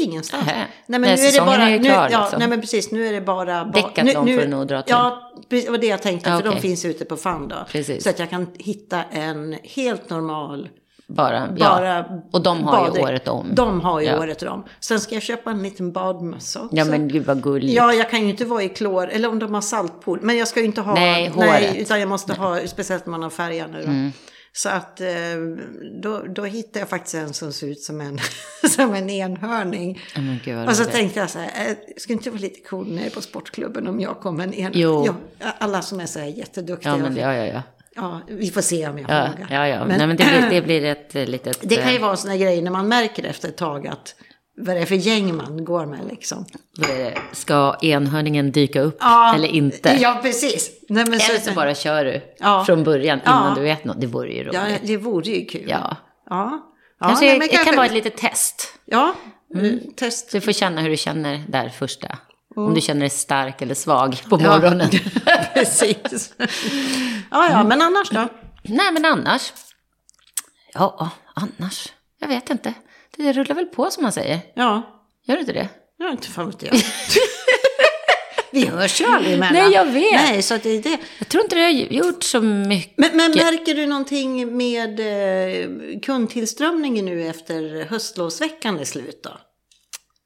Ingenstans. 0.02 0.46
Nähä. 0.46 0.56
Nej, 0.86 1.00
men 1.00 1.00
Nej, 1.00 1.16
nu 1.16 1.26
är 1.26 1.32
det 1.32 1.46
bara, 1.46 1.62
är 1.62 1.70
ju 1.70 1.78
nu, 1.78 1.84
klar, 1.84 2.08
ja, 2.12 2.20
liksom. 2.20 2.38
nej 2.38 2.48
men 2.48 2.60
precis, 2.60 2.90
nu 2.90 3.06
är 3.06 3.12
det 3.12 3.20
bara... 3.20 3.64
ba- 3.64 3.70
Decathlon 3.72 4.24
nu, 4.24 4.30
nu, 4.32 4.38
får 4.38 4.44
du 4.44 4.48
nog 4.48 4.66
dra 4.66 4.82
till. 4.82 4.90
Ja, 4.92 5.32
det 5.48 5.70
var 5.70 5.78
det 5.78 5.86
jag 5.86 6.02
tänkte, 6.02 6.30
Ja, 6.30 6.40
för 6.40 6.50
de 6.50 6.60
finns 6.60 6.84
ute 6.84 7.04
på 7.04 7.16
FAN 7.16 7.48
då. 7.48 7.56
Precis. 7.68 8.02
Så 8.04 8.10
att 8.10 8.18
jag 8.18 8.30
kan 8.30 8.46
hitta 8.54 9.02
en 9.10 9.56
helt 9.62 10.10
normal 10.10 10.68
Bara, 11.08 11.48
ja. 11.56 11.66
bara 11.68 12.04
Och 12.32 12.42
de 12.42 12.64
har 12.64 12.78
ju 12.80 12.86
baddräkt. 12.86 13.04
året 13.08 13.28
om. 13.28 13.46
De 13.54 13.80
har 13.80 14.00
ju 14.00 14.06
Ja. 14.06 14.18
året 14.20 14.42
om. 14.42 14.64
Sen 14.80 15.00
ska 15.00 15.14
jag 15.14 15.22
köpa 15.22 15.50
en 15.50 15.62
liten 15.62 15.92
badmössa 15.92 16.60
också. 16.62 16.76
Ja, 16.76 16.84
men 16.84 17.08
gud 17.08 17.26
vad 17.26 17.42
gulligt. 17.42 17.72
Ja, 17.74 17.92
jag 17.94 18.10
kan 18.10 18.22
ju 18.22 18.28
inte 18.30 18.44
vara 18.44 18.62
i 18.62 18.68
klor, 18.68 19.08
eller 19.08 19.28
om 19.28 19.38
de 19.38 19.54
har 19.54 19.60
saltpool. 19.60 20.18
Men 20.22 20.36
jag 20.36 20.48
ska 20.48 20.60
ju 20.60 20.66
inte 20.66 20.80
ha... 20.80 20.94
Nej, 20.94 21.28
håret. 21.28 21.62
Mm. 21.70 21.76
utan 21.76 22.00
jag 22.00 22.08
måste 22.08 22.32
ha, 22.34 22.60
speciellt 22.66 23.06
om 23.06 23.10
man 23.10 23.22
har 23.22 23.30
färgat 23.30 23.70
nu 23.70 23.82
då. 23.82 24.10
Så 24.56 24.68
att 24.68 25.00
eh, 25.00 25.06
då, 26.02 26.22
då 26.28 26.44
hittade 26.44 26.78
jag 26.78 26.88
faktiskt 26.88 27.14
en 27.14 27.34
som 27.34 27.52
ser 27.52 27.66
ut 27.66 27.80
som 27.80 28.00
en, 28.00 28.18
som 28.70 28.94
en 28.94 29.10
enhörning. 29.10 30.00
Vad 30.46 30.68
Och 30.68 30.76
så 30.76 30.84
tänkte 30.84 31.20
jag 31.20 31.30
så 31.30 31.38
här, 31.38 31.70
eh, 31.70 31.76
skulle 31.96 32.16
inte 32.16 32.30
vara 32.30 32.40
lite 32.40 32.68
cool 32.68 32.92
nere 32.94 33.10
på 33.10 33.20
sportklubben 33.20 33.86
om 33.86 34.00
jag 34.00 34.20
kom 34.20 34.40
en 34.40 34.54
en... 34.54 34.72
Jo. 34.74 35.06
Ja, 35.38 35.46
alla 35.58 35.82
som 35.82 36.00
är 36.00 36.06
så 36.06 36.18
här 36.18 36.26
jätteduktiga. 36.26 36.92
Ja, 36.92 36.98
men 36.98 37.16
ja, 37.16 37.34
ja, 37.34 37.46
ja. 37.46 37.62
Ja, 37.94 38.20
vi 38.28 38.50
får 38.50 38.60
se 38.60 38.88
om 38.88 38.98
jag 38.98 39.10
Ja, 39.10 39.28
ja, 39.50 39.68
ja. 39.68 39.84
Men- 39.84 39.98
Nej, 39.98 40.06
men 40.06 40.16
det 40.16 40.24
blir, 40.24 40.50
det 40.50 40.62
blir 40.66 40.84
ett 40.84 41.14
eh, 41.16 41.26
litet... 41.26 41.58
Det 41.62 41.76
kan 41.76 41.92
ju 41.92 41.98
vara 41.98 42.10
en 42.10 42.16
sån 42.16 42.30
här 42.30 42.38
grej 42.38 42.62
när 42.62 42.70
man 42.70 42.88
märker 42.88 43.24
efter 43.24 43.48
ett 43.48 43.56
tag 43.56 43.86
att 43.86 44.14
vad 44.56 44.76
det 44.76 44.82
är 44.82 44.86
för 44.86 44.94
gäng 44.94 45.36
man 45.36 45.64
går 45.64 45.86
med 45.86 46.06
liksom. 46.10 46.46
Ska 47.32 47.76
enhörningen 47.82 48.52
dyka 48.52 48.80
upp 48.80 48.96
Ja, 49.00 49.34
eller 49.34 49.48
inte? 49.48 49.98
Ja, 50.00 50.18
precis. 50.22 50.70
Nej, 50.88 51.04
Eller 51.04 51.40
så 51.40 51.52
bara 51.52 51.74
kör 51.74 52.04
du 52.04 52.20
Ja. 52.38 52.64
från 52.64 52.84
början 52.84 53.20
innan 53.20 53.48
Ja. 53.48 53.54
du 53.54 53.62
vet 53.62 53.84
något. 53.84 54.00
Det 54.00 54.06
vore 54.06 54.32
ju 54.32 54.42
roligt. 54.44 54.54
Ja, 54.54 54.78
det 54.82 54.96
vore 54.96 55.30
ju 55.30 55.44
kul. 55.44 55.64
Ja. 55.68 55.96
Ja. 56.30 56.72
ja 57.00 57.06
Kanske, 57.06 57.38
nej, 57.38 57.48
det 57.50 57.64
kan 57.64 57.76
vara 57.76 57.86
ett 57.86 57.92
litet 57.92 58.16
test. 58.16 58.78
Ja, 58.84 59.14
mm. 59.54 59.80
test. 59.96 60.30
Så 60.30 60.36
du 60.36 60.40
får 60.40 60.52
känna 60.52 60.80
hur 60.80 60.90
du 60.90 60.96
känner 60.96 61.44
där 61.48 61.68
första. 61.68 62.18
Om 62.56 62.74
du 62.74 62.80
känner 62.80 63.00
dig 63.00 63.10
stark 63.10 63.62
eller 63.62 63.74
svag 63.74 64.22
på 64.28 64.38
morgonen. 64.38 64.90
Precis. 65.54 66.34
Ja, 67.30 67.50
ja, 67.50 67.64
men 67.64 67.82
annars 67.82 68.10
då? 68.10 68.28
Nej, 68.62 68.92
men 68.92 69.04
annars. 69.04 69.52
Ja, 70.74 71.10
annars. 71.34 71.88
Jag 72.18 72.28
vet 72.28 72.50
inte. 72.50 72.74
Det 73.16 73.32
rullar 73.32 73.54
väl 73.54 73.66
på 73.66 73.90
som 73.90 74.02
man 74.02 74.12
säger. 74.12 74.38
Ja, 74.54 74.82
Gör 75.26 75.34
det 75.34 75.40
inte 75.40 75.52
det? 75.52 75.68
jag 75.98 76.10
inte 76.10 76.28
fan 76.28 76.46
vet 76.50 76.62
jag. 76.62 76.74
Vi 78.52 78.66
hörs 78.66 79.00
ju 79.00 79.04
aldrig 79.04 79.34
emellan. 79.34 79.62
Nej, 79.64 79.72
jag 79.72 79.84
vet. 79.86 80.12
Nej, 80.12 80.42
så 80.42 80.56
det 80.62 80.70
är 80.70 80.82
det. 80.82 80.98
Jag 81.18 81.28
tror 81.28 81.44
inte 81.44 81.56
det 81.56 81.62
har 81.62 81.70
gjort 81.70 82.22
så 82.22 82.40
mycket. 82.40 82.98
Men, 82.98 83.16
men 83.16 83.30
märker 83.30 83.74
du 83.74 83.86
någonting 83.86 84.56
med 84.56 85.00
eh, 85.00 85.66
kundtillströmningen 86.02 87.04
nu 87.04 87.28
efter 87.28 87.84
höstlovsveckan 87.90 88.78
är 88.78 88.84
slut 88.84 89.20
då? 89.22 89.30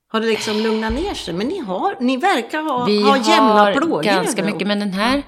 Har 0.09 0.21
det 0.21 0.27
liksom 0.27 0.61
lugnat 0.61 0.93
ner 0.93 1.15
sig? 1.15 1.35
Men 1.35 1.47
ni, 1.47 1.59
har, 1.59 1.97
ni 2.01 2.17
verkar 2.17 2.63
ha, 2.63 2.85
Vi 2.85 3.03
ha 3.03 3.17
jämna 3.17 3.53
har 3.53 3.73
plågor. 3.73 4.03
ganska 4.03 4.43
nu. 4.45 4.53
mycket, 4.53 4.69
men 4.69 4.81
den 4.81 4.93
här 4.93 5.23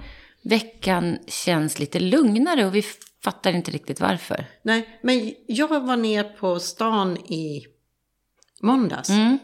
veckan 0.44 1.18
känns 1.28 1.78
lite 1.78 2.00
lugnare 2.00 2.66
och 2.66 2.74
vi 2.74 2.84
fattar 3.24 3.52
inte 3.52 3.70
riktigt 3.70 4.00
varför. 4.00 4.44
Nej, 4.62 4.98
men 5.02 5.34
jag 5.46 5.68
var 5.80 5.96
ner 5.96 6.24
på 6.24 6.60
stan 6.60 7.16
i 7.16 7.66
måndags. 8.62 9.10
Mm. 9.10 9.38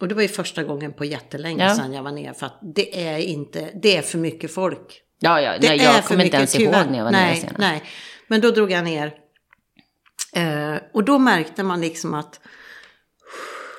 Och 0.00 0.08
det 0.08 0.14
var 0.14 0.22
ju 0.22 0.28
första 0.28 0.64
gången 0.64 0.92
på 0.92 1.04
jättelänge 1.04 1.64
Ja. 1.64 1.74
sedan 1.74 1.92
jag 1.92 2.02
var 2.02 2.12
ner. 2.12 2.32
För 2.32 2.46
att 2.46 2.58
det 2.62 3.06
är 3.06 3.18
inte, 3.18 3.70
det 3.82 3.96
är 3.96 4.02
för 4.02 4.18
mycket 4.18 4.54
folk. 4.54 5.02
Ja, 5.18 5.40
ja, 5.40 5.58
Det 5.58 5.68
nej, 5.68 5.82
jag 5.82 6.04
kommer 6.04 6.24
inte 6.24 6.36
ens 6.36 6.52
tyvärr. 6.52 6.80
ihåg 6.82 6.90
när 6.90 6.98
jag 6.98 7.04
var 7.04 7.12
nej, 7.12 7.26
nere 7.30 7.36
senast. 7.40 7.58
Nej, 7.58 7.82
men 8.28 8.40
då 8.40 8.50
drog 8.50 8.70
jag 8.70 8.84
ner. 8.84 9.14
Eh, 10.32 10.74
och 10.92 11.04
då 11.04 11.18
märkte 11.18 11.62
man 11.62 11.80
liksom 11.80 12.14
att 12.14 12.40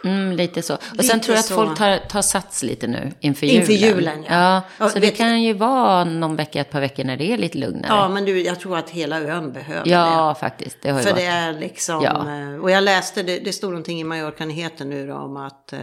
Mm, 0.03 0.31
lite 0.35 0.61
så. 0.61 0.73
Och 0.75 0.81
Lite 0.91 1.03
sen 1.03 1.19
tror 1.21 1.35
jag 1.35 1.39
att 1.39 1.49
folk 1.49 1.77
tar, 1.77 1.97
tar 1.97 2.21
sats 2.21 2.63
lite 2.63 2.87
nu 2.87 3.11
inför 3.19 3.45
julen. 3.47 3.61
Inför 3.61 3.73
julen, 3.73 4.23
ja. 4.23 4.33
ja. 4.33 4.61
Ja, 4.77 4.89
så 4.89 4.99
det 4.99 5.11
kan 5.11 5.43
ju 5.43 5.53
vara 5.53 6.03
någon 6.03 6.35
vecka, 6.35 6.61
ett 6.61 6.71
par 6.71 6.79
veckor 6.81 7.03
när 7.03 7.17
det 7.17 7.31
är 7.33 7.37
lite 7.37 7.57
lugnare. 7.57 7.85
ja, 7.93 8.09
men 8.09 8.25
du, 8.25 8.41
jag 8.41 8.59
tror 8.59 8.77
att 8.77 8.89
hela 8.89 9.19
ön 9.21 9.51
behöver 9.53 9.89
Ja, 9.89 10.35
faktiskt. 10.39 10.77
Det 10.81 10.89
har 10.89 10.97
det. 10.97 11.01
ju 11.01 11.05
För 11.07 11.11
varit. 11.13 11.23
det 11.25 11.31
är 11.31 11.53
liksom, 11.53 12.01
Ja. 12.03 12.39
eh, 12.39 12.55
och 12.61 12.71
jag 12.71 12.83
läste, 12.83 13.23
det, 13.23 13.39
det 13.39 13.53
stod 13.53 13.69
någonting 13.69 13.99
i 13.99 14.03
Mallorca-nyheten 14.03 14.89
nu 14.89 15.07
då 15.07 15.13
om 15.15 15.37
att 15.37 15.73
eh, 15.73 15.79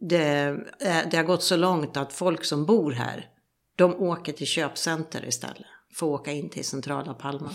det, 0.00 0.56
eh, 0.84 0.96
det 1.10 1.16
har 1.16 1.24
gått 1.24 1.42
så 1.42 1.56
långt 1.56 1.96
att 1.96 2.12
folk 2.12 2.44
som 2.44 2.66
bor 2.66 2.92
här, 2.92 3.26
de 3.76 3.94
åker 4.02 4.32
till 4.32 4.46
köpcenter 4.46 5.24
istället. 5.28 5.56
Får 5.94 6.06
åka 6.06 6.32
in 6.32 6.48
till 6.48 6.64
centrala 6.64 7.14
Palma. 7.14 7.50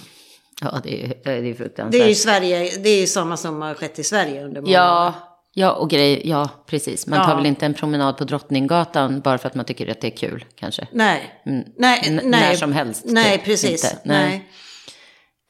Ja, 0.62 0.80
det 0.84 1.04
är 1.06 1.14
det 1.42 1.50
är 1.50 1.54
fruktansvärt. 1.54 1.92
Det 1.92 2.02
är 2.06 2.08
ju 2.10 2.16
Sverige, 2.16 2.78
det 2.78 2.90
är 2.90 3.00
ju 3.00 3.08
samma 3.08 3.38
som 3.38 3.62
har 3.62 3.74
skett 3.74 4.00
i 4.00 4.04
Sverige 4.04 4.44
under 4.46 4.62
många 4.62 5.08
år. 5.08 5.14
Ja, 5.60 5.72
och 5.72 5.90
grej, 5.90 6.22
ja, 6.30 6.50
precis. 6.66 7.08
Man 7.08 7.24
tar 7.26 7.30
Ja. 7.32 7.36
väl 7.36 7.46
inte 7.46 7.66
en 7.66 7.74
promenad 7.74 8.18
på 8.18 8.24
Drottninggatan 8.24 9.20
bara 9.20 9.38
för 9.38 9.48
att 9.48 9.56
man 9.56 9.66
tycker 9.66 9.92
att 9.92 10.02
det 10.02 10.08
är 10.08 10.18
kul, 10.18 10.46
kanske. 10.56 10.88
Nej, 10.92 11.42
Mm. 11.46 11.64
nej, 11.78 12.02
N- 12.08 12.20
nej. 12.24 12.42
när 12.42 12.56
som 12.56 12.72
helst, 12.74 13.04
Nej, 13.06 13.38
typ. 13.38 13.46
precis. 13.46 13.84
Inte. 13.84 13.98
Nej. 14.04 14.50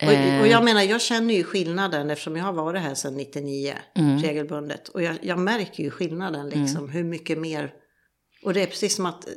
Nej. 0.03 0.35
Och, 0.37 0.41
och 0.41 0.47
jag 0.47 0.63
menar, 0.63 0.81
jag 0.81 1.01
känner 1.01 1.33
ju 1.33 1.43
skillnaden 1.43 2.09
eftersom 2.09 2.35
jag 2.35 2.43
har 2.43 2.53
varit 2.53 2.81
här 2.81 2.93
sedan 2.93 3.13
99 3.17 3.73
Mm. 3.95 4.19
regelbundet. 4.19 4.87
Och 4.89 5.01
jag, 5.03 5.15
jag 5.21 5.39
märker 5.39 5.83
ju 5.83 5.89
skillnaden 5.91 6.49
liksom, 6.49 6.89
hur 6.89 7.03
mycket 7.03 7.37
mer. 7.37 7.71
Och 8.43 8.53
det 8.53 8.61
är 8.61 8.67
precis 8.67 8.95
som 8.95 9.05
att 9.05 9.27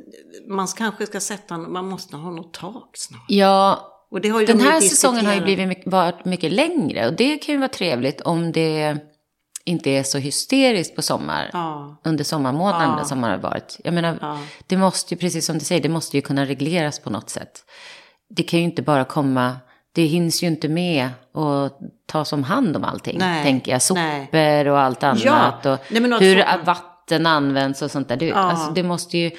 man 0.49 0.67
kanske 0.67 1.05
ska 1.05 1.19
sätta, 1.19 1.57
man 1.57 1.89
måste 1.89 2.15
ha 2.15 2.31
något 2.31 2.53
tak 2.53 2.89
snart. 2.97 3.25
Ja, 3.27 3.87
Och 4.11 4.21
det 4.21 4.29
har 4.29 4.39
ju 4.39 4.45
den 4.45 4.57
de 4.57 4.63
här 4.63 4.81
säsongen 4.81 5.25
har 5.25 5.33
ju 5.35 5.41
blivit 5.41 5.83
varit 5.85 6.25
mycket 6.25 6.51
längre 6.51 7.07
och 7.07 7.13
det 7.13 7.37
kan 7.37 7.53
ju 7.55 7.59
vara 7.59 7.69
trevligt 7.69 8.21
om 8.21 8.51
det 8.51 8.97
inte 9.65 9.89
är 9.89 10.03
så 10.03 10.17
hysteriskt 10.17 10.95
på 10.95 11.01
sommar. 11.01 11.49
Ja, 11.53 11.95
Under 12.03 12.23
sommarmånaderna 12.23 12.95
Ja. 12.99 13.05
som 13.05 13.23
har 13.23 13.37
varit. 13.37 13.79
Jag 13.83 13.93
menar, 13.93 14.17
Ja. 14.21 14.39
det 14.67 14.77
måste 14.77 15.13
ju, 15.13 15.19
precis 15.19 15.45
som 15.45 15.57
du 15.59 15.65
säger, 15.65 15.81
det 15.81 15.89
måste 15.89 16.17
ju 16.17 16.21
kunna 16.21 16.45
regleras 16.45 16.99
på 16.99 17.09
något 17.09 17.29
sätt. 17.29 17.63
Det 18.29 18.43
kan 18.43 18.59
ju 18.59 18.65
inte 18.65 18.81
bara 18.81 19.05
komma, 19.05 19.55
det 19.93 20.01
hinns 20.05 20.43
ju 20.43 20.47
inte 20.47 20.69
med 20.69 21.09
att 21.33 21.79
ta 22.05 22.25
som 22.25 22.43
hand 22.43 22.75
om 22.77 22.83
allting. 22.83 23.17
Nej, 23.19 23.43
Tänker 23.43 23.71
jag, 23.71 23.81
nej. 23.93 24.25
sopor 24.27 24.67
och 24.67 24.79
allt 24.79 25.03
annat. 25.03 25.65
Och 25.65 25.79
Nej, 25.89 26.01
hur 26.19 26.41
få- 26.43 26.63
vatten 26.65 27.25
används 27.25 27.81
och 27.81 27.91
sånt 27.91 28.07
där. 28.07 28.15
Det, 28.15 28.31
alltså, 28.31 28.71
det 28.71 28.83
måste 28.83 29.17
ju, 29.17 29.31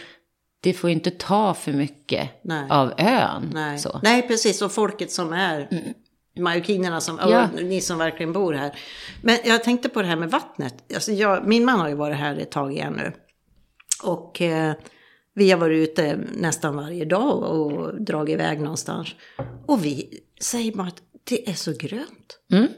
det 0.62 0.73
får 0.73 0.91
ju 0.91 0.95
inte 0.95 1.11
ta 1.11 1.55
för 1.55 1.73
mycket 1.73 2.31
Nej. 2.45 2.71
av 2.71 2.93
ön. 2.99 3.50
nej. 3.55 3.79
Så. 3.79 4.00
nej, 4.02 4.23
precis. 4.29 4.62
Och 4.62 4.73
folket 4.73 5.12
som 5.12 5.33
är, 5.33 5.69
marockinerna 6.39 7.01
som, 7.01 7.19
Ja. 7.23 7.49
ni 7.62 7.81
som 7.81 7.99
verkligen 7.99 8.33
bor 8.33 8.53
här. 8.53 8.79
Men 9.23 9.39
jag 9.45 9.65
tänkte 9.65 9.89
på 9.89 10.03
det 10.03 10.09
här 10.09 10.17
med 10.17 10.31
vattnet. 10.31 10.75
Alltså 10.95 11.12
jag, 11.12 11.47
min 11.47 11.65
man 11.65 11.81
har 11.81 11.89
ju 11.89 11.95
varit 11.95 12.17
här 12.17 12.37
ett 12.37 12.51
tag 12.51 12.73
igen 12.73 12.93
nu. 12.97 13.12
Och 14.03 14.43
eh, 14.43 14.73
vi 15.35 15.51
har 15.51 15.59
varit 15.59 15.89
ute 15.89 16.19
nästan 16.35 16.77
varje 16.77 17.05
dag 17.05 17.43
och 17.43 18.03
dragit 18.03 18.35
iväg 18.35 18.61
någonstans. 18.61 19.09
Och 19.67 19.85
vi 19.85 20.09
säger 20.41 20.73
bara 20.73 20.87
att 20.89 21.03
det 21.25 21.51
är 21.51 21.55
så 21.55 21.73
grönt. 21.79 22.39
Mm. 22.53 22.69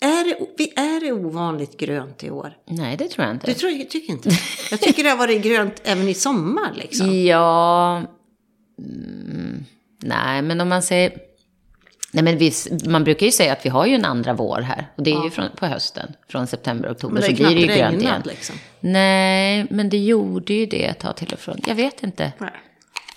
Är 0.00 0.24
det, 0.24 0.46
vi 0.58 0.72
är 0.76 1.00
det 1.00 1.12
ovanligt 1.12 1.76
grönt 1.76 2.24
i 2.24 2.30
år? 2.30 2.56
Nej, 2.66 2.96
det 2.96 3.08
tror 3.08 3.26
jag 3.26 3.34
inte. 3.36 3.46
Du 3.46 3.54
tror, 3.54 3.72
jag 3.72 3.90
tycker 3.90 4.12
inte 4.12 4.30
Jag 4.70 4.80
tycker 4.80 5.02
det 5.04 5.10
har 5.10 5.16
varit 5.16 5.42
grönt 5.42 5.80
även 5.84 6.08
i 6.08 6.14
sommar 6.14 6.72
liksom. 6.74 7.22
Ja, 7.24 8.02
mm, 8.78 9.64
nej 10.02 10.42
men 10.42 10.60
om 10.60 10.68
man 10.68 10.82
säger, 10.82 11.18
nej 12.14 12.24
men 12.24 12.38
vi, 12.38 12.52
man 12.86 13.04
brukar 13.04 13.26
ju 13.26 13.32
säga 13.32 13.52
att 13.52 13.66
vi 13.66 13.68
har 13.70 13.86
ju 13.86 13.94
en 13.94 14.04
andra 14.04 14.32
vår 14.32 14.60
här. 14.60 14.86
Och 14.96 15.02
det 15.02 15.12
är 15.12 15.24
ju 15.24 15.30
från, 15.30 15.44
på 15.56 15.66
hösten, 15.66 16.12
från 16.28 16.46
september, 16.46 16.92
oktober, 16.92 17.14
Men 17.14 17.22
det 17.22 17.36
så 17.36 17.42
blir 17.42 17.54
det 17.54 17.60
ju 17.60 17.78
grönt 17.78 18.02
igen. 18.02 18.22
liksom. 18.24 18.56
Nej, 18.80 19.66
men 19.70 19.88
det 19.88 19.98
gjorde 19.98 20.54
ju 20.54 20.66
det 20.66 20.84
ett 20.86 20.98
tag 20.98 21.16
till 21.16 21.32
och 21.32 21.38
från. 21.38 21.60
Jag 21.66 21.74
vet 21.74 22.02
inte. 22.02 22.32
Nej. 22.38 22.50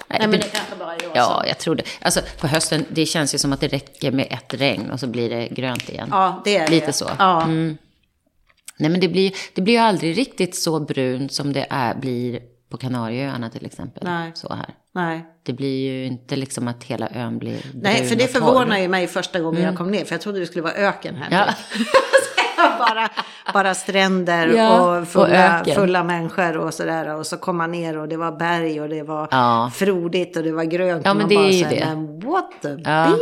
Nej, 0.10 0.20
Nej 0.20 0.28
men 0.28 0.40
det- 0.40 0.46
kanske 0.54 0.76
bara 0.80 0.96
är 0.96 1.04
jag 1.04 1.12
Ja, 1.18 1.44
jag 1.48 1.58
tror 1.58 1.76
det. 1.76 1.84
Alltså 2.02 2.22
på 2.40 2.48
hösten, 2.48 2.86
det 2.90 3.06
känns 3.06 3.34
ju 3.34 3.38
som 3.38 3.54
att 3.54 3.60
det 3.60 3.68
räcker 3.68 4.12
med 4.12 4.28
ett 4.30 4.54
regn 4.54 4.92
och 4.92 5.00
så 5.00 5.08
blir 5.08 5.30
det 5.30 5.48
grönt 5.48 5.90
igen. 5.90 6.08
Ja, 6.12 6.42
det 6.46 6.58
är 6.58 6.68
Lite 6.68 6.86
det. 6.86 6.94
så. 6.94 7.10
Ja. 7.20 7.44
Mm. 7.44 7.78
Nej, 8.80 8.90
men 8.90 9.00
det 9.00 9.08
blir, 9.08 9.34
det 9.54 9.62
blir 9.62 9.74
ju 9.74 9.80
aldrig 9.80 10.18
riktigt 10.18 10.56
så 10.56 10.80
brunt 10.80 11.32
som 11.34 11.54
det 11.54 11.68
är, 11.70 11.96
blir 11.96 12.40
på 12.70 12.78
Kanarieöarna 12.78 13.50
till 13.50 13.66
exempel. 13.66 14.04
Nej. 14.06 14.32
Så 14.36 14.54
här. 14.54 14.70
Nej. 14.98 15.26
Det 15.44 15.54
blir 15.54 15.92
ju 15.92 16.06
inte 16.06 16.36
liksom 16.36 16.68
att 16.68 16.84
hela 16.84 17.10
ön 17.10 17.38
blir 17.40 17.52
brun 17.52 17.82
Nej, 17.84 18.08
för 18.08 18.16
det 18.16 18.28
förvånar 18.28 18.78
ju 18.78 18.88
mig 18.88 19.08
första 19.08 19.40
gången 19.40 19.62
jag 19.62 19.78
kom 19.78 19.92
ner. 19.92 20.06
För 20.06 20.14
jag 20.14 20.22
trodde 20.22 20.40
det 20.40 20.46
skulle 20.46 20.62
vara 20.64 20.74
öken 20.74 21.16
här. 21.16 21.28
Ja. 21.32 21.54
bara, 22.80 23.10
bara 23.54 23.74
stränder 23.74 24.48
Ja, 24.48 25.00
och, 25.00 25.08
fulla, 25.08 25.62
och 25.62 25.68
fulla 25.68 26.04
människor 26.04 26.58
och 26.58 26.74
sådär. 26.74 27.16
Och 27.16 27.26
så 27.28 27.38
kom 27.38 27.58
man 27.58 27.72
ner 27.72 27.98
och 27.98 28.08
det 28.08 28.18
var 28.18 28.32
berg 28.32 28.82
och 28.82 28.90
det 28.90 29.04
var 29.04 29.28
Ja. 29.32 29.72
frodigt 29.76 30.38
och 30.38 30.44
det 30.44 30.52
var 30.52 30.64
grönt. 30.64 31.06
Ja, 31.06 31.14
men 31.14 31.28
det 31.30 31.36
är 31.36 31.52
ju 31.52 31.66
det. 31.66 31.86
Men 31.86 32.20
what 32.20 32.52
the 32.62 32.70
Ja. 32.84 33.18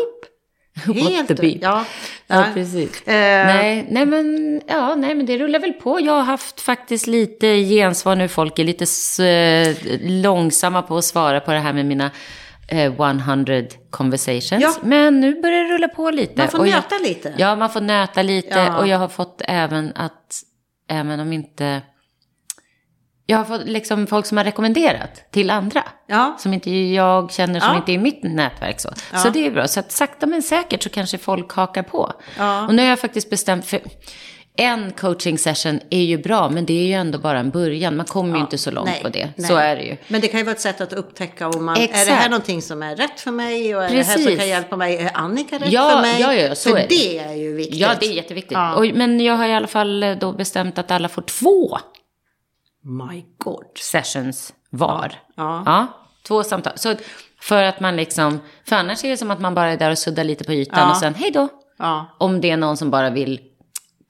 Beep? 0.85 1.03
What 1.19 1.27
the 1.27 1.33
beep. 1.35 1.57
Ja, 1.61 1.85
Ja, 2.27 2.35
ja. 2.35 2.45
precis. 2.53 3.01
Eh, 3.07 3.13
Nej, 3.45 3.87
nej, 3.89 4.05
men, 4.05 4.61
ja, 4.67 4.95
nej, 4.95 5.15
men 5.15 5.25
det 5.25 5.37
rullar 5.37 5.59
väl 5.59 5.73
på. 5.73 5.99
Jag 6.01 6.13
har 6.13 6.23
haft 6.23 6.61
faktiskt 6.61 7.07
lite 7.07 7.47
gensvar 7.63 8.15
nu. 8.15 8.27
Folk 8.27 8.59
är 8.59 8.63
lite 8.63 8.85
eh, 9.23 9.99
långsamma 10.21 10.81
på 10.81 10.97
att 10.97 11.05
svara 11.05 11.39
på 11.39 11.51
det 11.51 11.59
här 11.59 11.73
med 11.73 11.85
mina 11.85 12.11
eh, 12.67 12.93
100 12.93 13.61
conversations. 13.89 14.61
Ja. 14.63 14.75
Men 14.83 15.19
nu 15.19 15.41
börjar 15.41 15.63
det 15.63 15.73
rulla 15.73 15.87
på 15.87 16.11
lite. 16.11 16.33
Man 16.41 16.47
får 16.47 16.59
Och 16.59 16.67
jag- 16.67 16.75
nöta 16.75 16.95
lite. 17.03 17.33
Ja, 17.37 17.55
man 17.55 17.69
får 17.69 17.81
nöta 17.81 18.21
lite. 18.21 18.69
Och 18.79 18.87
jag 18.87 18.97
har 18.97 19.07
fått 19.07 19.41
även 19.47 19.91
att, 19.95 20.41
även 20.89 21.19
om 21.19 21.33
inte... 21.33 21.81
Jag 23.25 23.37
har 23.37 23.45
fått 23.45 23.65
liksom 23.67 24.07
folk 24.07 24.25
som 24.25 24.37
har 24.37 24.43
rekommenderat 24.43 25.31
till 25.31 25.49
andra. 25.49 25.83
Ja. 26.07 26.35
Som 26.39 26.53
inte 26.53 26.71
jag 26.71 27.31
känner, 27.31 27.59
som 27.59 27.69
Ja. 27.69 27.75
inte 27.77 27.91
är 27.91 27.93
i 27.93 27.97
mitt 27.97 28.23
nätverk 28.23 28.79
så. 28.79 28.89
Så 29.23 29.29
det 29.29 29.45
är 29.47 29.51
bra. 29.51 29.67
Så 29.67 29.79
att 29.79 29.91
sakta 29.91 30.25
men 30.25 30.41
säkert 30.41 30.83
så 30.83 30.89
kanske 30.89 31.17
folk 31.17 31.51
hakar 31.53 31.83
på. 31.83 32.13
Ja. 32.37 32.67
Och 32.67 32.75
nu 32.75 32.81
har 32.81 32.89
jag 32.89 32.99
faktiskt 32.99 33.29
bestämt 33.29 33.65
för... 33.65 33.79
En 34.57 34.91
coaching 34.91 35.37
session 35.37 35.79
är 35.89 36.01
ju 36.01 36.17
bra, 36.17 36.49
men 36.49 36.65
det 36.65 36.73
är 36.73 36.85
ju 36.87 36.93
ändå 36.93 37.17
bara 37.19 37.39
en 37.39 37.49
början. 37.49 37.95
Man 37.95 38.05
kommer 38.05 38.35
ju 38.35 38.41
inte 38.41 38.57
så 38.57 38.71
långt 38.71 38.89
Nej, 38.89 39.01
på 39.01 39.09
det. 39.09 39.29
nej. 39.35 39.47
Så 39.49 39.55
är 39.55 39.75
det 39.75 39.81
ju. 39.83 39.97
Men 40.07 40.21
det 40.21 40.27
kan 40.27 40.39
ju 40.39 40.43
vara 40.43 40.55
ett 40.55 40.61
sätt 40.61 40.81
att 40.81 40.93
upptäcka 40.93 41.47
om 41.49 41.65
man, 41.65 41.77
är 41.77 41.81
Exakt. 41.83 42.05
det 42.07 42.13
här 42.13 42.29
någonting 42.29 42.61
som 42.61 42.83
är 42.83 42.95
rätt 42.95 43.19
för 43.19 43.31
mig 43.31 43.75
och 43.75 43.83
är 43.83 43.89
det 43.89 43.95
här 43.95 44.03
som 44.03 44.23
Precis. 44.23 44.39
kan 44.39 44.47
hjälpa 44.47 44.75
mig? 44.77 44.97
Är 44.97 45.11
Annika 45.13 45.55
rätt 45.57 45.71
Ja, 45.71 45.89
för 45.89 46.01
mig? 46.01 46.21
ja, 46.21 46.33
ja, 46.33 46.55
så 46.55 46.69
för 46.69 46.77
är 46.77 46.81
det. 46.81 46.95
det 46.95 47.17
är 47.19 47.33
ju 47.33 47.53
viktigt. 47.55 47.75
Ja, 47.79 47.89
det 47.99 48.05
är 48.05 48.11
jätteviktigt. 48.13 48.51
Ja. 48.51 48.75
Och, 48.75 48.85
men 48.93 49.19
jag 49.19 49.33
har 49.35 49.47
i 49.47 49.53
alla 49.53 49.67
fall 49.67 50.03
eh, 50.03 50.11
då 50.15 50.31
bestämt 50.31 50.77
att 50.77 50.91
alla 50.91 51.09
får 51.09 51.21
två 51.21 51.77
My 52.85 53.25
God. 53.37 53.65
sessions 53.77 54.53
var. 54.69 55.11
Ja. 55.35 55.63
Ja, 55.65 55.87
två 56.27 56.43
samtal. 56.43 56.73
Så 56.77 56.95
för 57.41 57.63
att 57.63 57.79
man 57.79 57.95
liksom, 57.95 58.39
för 58.65 58.75
annars 58.75 59.03
är 59.03 59.09
det 59.09 59.17
som 59.17 59.31
att 59.31 59.39
man 59.39 59.55
bara 59.55 59.71
är 59.71 59.77
där 59.77 59.91
och 59.91 59.97
suddar 59.97 60.23
lite 60.23 60.43
på 60.43 60.53
ytan 60.53 60.79
Ja. 60.79 60.89
och 60.91 60.97
sen 60.97 61.13
hej 61.15 61.31
då. 61.31 61.47
Ja. 61.77 62.05
Om 62.17 62.41
det 62.41 62.49
är 62.51 62.57
någon 62.57 62.77
som 62.77 62.89
bara 62.91 63.09
vill 63.09 63.39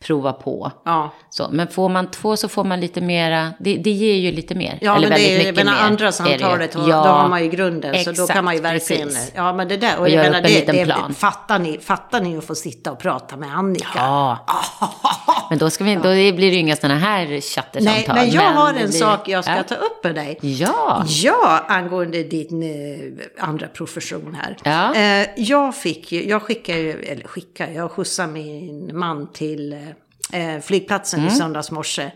prova 0.08 0.34
på. 0.34 0.72
Ja. 0.86 1.14
Så, 1.30 1.50
men 1.52 1.68
får 1.68 1.90
man 1.90 2.12
två 2.12 2.38
så 2.38 2.48
får 2.48 2.64
man 2.64 2.80
lite 2.80 3.02
mera, 3.02 3.54
det, 3.60 3.76
det 3.78 3.90
ger 3.90 4.16
ju 4.16 4.32
lite 4.32 4.56
mer. 4.56 4.78
Ja, 4.82 4.96
Eller 4.96 5.10
men 5.10 5.18
det 5.18 5.24
väldigt 5.24 5.28
är 5.28 5.32
ju, 5.32 5.52
mycket 5.52 5.66
menar, 5.66 5.78
mer. 5.78 5.88
andra 5.88 6.06
är 6.06 6.08
det 6.08 6.14
samtalet, 6.14 6.72
ja, 6.76 6.82
då 6.82 6.94
har 6.94 7.30
man 7.30 7.44
ju 7.44 7.50
grunden. 7.50 7.96
så 8.04 8.04
då 8.06 8.12
exakt, 8.12 8.34
kan 8.34 8.46
man 8.46 8.56
ju 8.56 8.62
verkligen... 8.62 9.08
precis. 9.08 9.32
Ja, 9.36 9.54
men 9.54 9.68
det 9.68 9.78
där. 9.78 9.96
Och, 9.96 10.02
Och 10.02 10.10
jag 10.10 10.24
menar, 10.24 10.42
det, 10.42 10.72
det, 10.72 10.86
plan. 10.86 11.14
Fattar 11.14 11.60
ni, 11.60 11.80
fattar 11.80 12.22
ni 12.22 12.38
att 12.38 12.46
få 12.46 12.56
sitta 12.56 12.92
och 12.92 13.00
prata 13.00 13.38
med 13.38 13.58
Annika? 13.58 13.88
Ja. 13.96 14.46
Men 15.50 15.58
då, 15.58 15.70
ska 15.70 15.84
vi, 15.84 15.96
då 15.96 16.02
blir 16.02 16.38
det 16.38 16.46
ju 16.46 16.56
inga 16.56 16.76
sådana 16.76 17.00
här 17.00 17.42
chattersamtal. 17.42 18.16
Nej, 18.16 18.26
men 18.26 18.32
jag 18.32 18.42
har 18.42 18.74
det 18.74 18.80
en 18.80 18.90
blir- 18.90 19.00
sak 19.00 19.28
jag 19.28 19.44
ska 19.44 19.56
ja. 19.56 19.64
ta 19.64 19.76
upp 19.76 20.04
med 20.04 20.16
dig. 20.16 20.40
Ja. 20.42 21.04
Ja, 21.08 21.66
angående 21.68 22.24
din 22.24 22.64
eh, 22.64 23.46
andra 23.48 23.68
profession 23.68 24.38
här. 24.42 24.58
Ja. 24.64 24.96
Eh, 24.96 25.28
jag 25.38 25.76
fick 25.76 26.12
ju, 26.12 26.30
jag 26.30 26.42
skickar 26.42 26.76
ju, 26.76 26.92
eller 27.04 27.24
skickar, 27.28 27.68
jag 27.68 27.92
skjutsade 27.92 28.32
min 28.34 28.98
man 28.98 29.32
till 29.34 29.78
eh, 30.34 30.60
flygplatsen 30.62 31.20
Mm. 31.20 31.34
i 31.34 31.36
söndags 31.36 31.72
morse. 31.72 32.12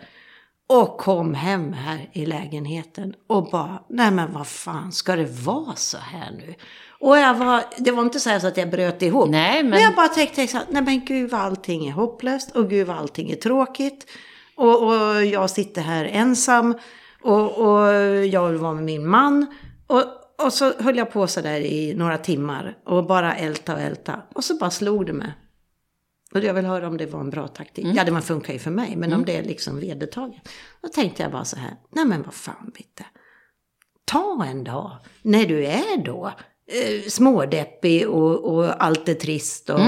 Och 0.70 0.98
kom 0.98 1.34
hem 1.34 1.74
här 1.74 2.10
i 2.14 2.26
lägenheten 2.26 3.14
och 3.30 3.50
bara, 3.52 3.84
nej 3.90 4.12
men 4.12 4.34
vad 4.34 4.48
fan, 4.48 4.92
ska 4.92 5.16
det 5.16 5.26
vara 5.44 5.76
så 5.76 5.98
här 5.98 6.32
nu? 6.32 6.54
Och 7.00 7.18
jag 7.18 7.36
var, 7.36 7.64
det 7.78 7.92
var 7.92 8.02
inte 8.04 8.20
så, 8.20 8.40
så 8.40 8.48
att 8.48 8.58
jag 8.58 8.70
bröt 8.70 9.02
ihop. 9.02 9.30
Nej, 9.30 9.64
men- 9.64 9.70
men 9.70 9.82
jag 9.82 9.96
bara 9.96 10.08
tänkte 10.08 10.48
så 10.48 10.58
här, 10.58 10.66
nej 10.70 10.82
men 10.82 11.06
gud 11.06 11.32
vad 11.32 11.42
allting 11.42 11.88
är 11.88 11.92
hopplöst 11.92 12.56
och 12.56 12.70
gud 12.70 12.88
vad 12.88 12.98
allting 12.98 13.32
är 13.32 13.36
tråkigt. 13.36 14.06
Och, 14.56 14.84
och 14.88 15.26
jag 15.26 15.50
sitter 15.50 15.82
här 15.82 16.06
ensam 16.06 16.76
och, 17.24 17.58
och 17.58 17.94
jag 18.26 18.50
var 18.54 18.74
med 18.74 18.84
min 18.84 19.08
man. 19.08 19.46
Och, 19.88 20.04
och 20.46 20.54
så 20.54 20.74
höll 20.80 20.98
jag 20.98 21.12
på 21.12 21.28
så 21.28 21.42
där 21.42 21.60
i 21.60 21.94
några 21.98 22.18
timmar 22.18 22.78
och 22.86 23.06
bara 23.06 23.36
älta 23.36 23.74
och 23.74 23.82
älta. 23.82 24.16
Och 24.36 24.44
så 24.44 24.58
bara 24.58 24.70
slog 24.70 25.06
det 25.06 25.14
mig. 25.14 25.34
Och 26.34 26.40
jag 26.44 26.54
vill 26.54 26.66
höra 26.66 26.88
om 26.88 26.98
det 26.98 27.06
var 27.06 27.20
en 27.20 27.30
bra 27.30 27.48
taktik. 27.48 27.88
Ja, 27.96 28.04
det 28.04 28.22
funkar 28.22 28.54
ju 28.54 28.60
för 28.60 28.72
mig, 28.72 28.96
men 28.96 29.14
om 29.14 29.26
det 29.26 29.38
är 29.38 29.44
liksom 29.44 29.80
vedertaget. 29.80 30.50
Då 30.82 30.88
tänkte 30.88 31.24
jag 31.24 31.32
bara 31.32 31.46
så 31.46 31.58
här, 31.58 31.76
nej 31.90 32.06
men 32.06 32.24
vad 32.24 32.34
fan 32.34 32.72
Bitte. 32.78 33.06
Ta 34.06 34.46
en 34.46 34.64
dag 34.64 34.92
när 35.22 35.46
du 35.46 35.66
är 35.66 36.04
då 36.06 36.34
eh, 36.72 37.08
smådeppig 37.08 38.10
och, 38.10 38.54
och 38.54 38.84
allt 38.84 39.10
är 39.10 39.14
trist 39.14 39.70
och 39.70 39.80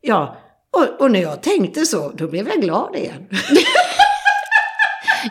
ja. 0.00 0.36
Och, 0.70 1.00
och 1.00 1.10
när 1.10 1.22
jag 1.22 1.42
tänkte 1.42 1.86
så, 1.86 2.12
då 2.14 2.28
blev 2.28 2.48
jag 2.48 2.60
glad 2.60 2.96
igen. 2.96 3.28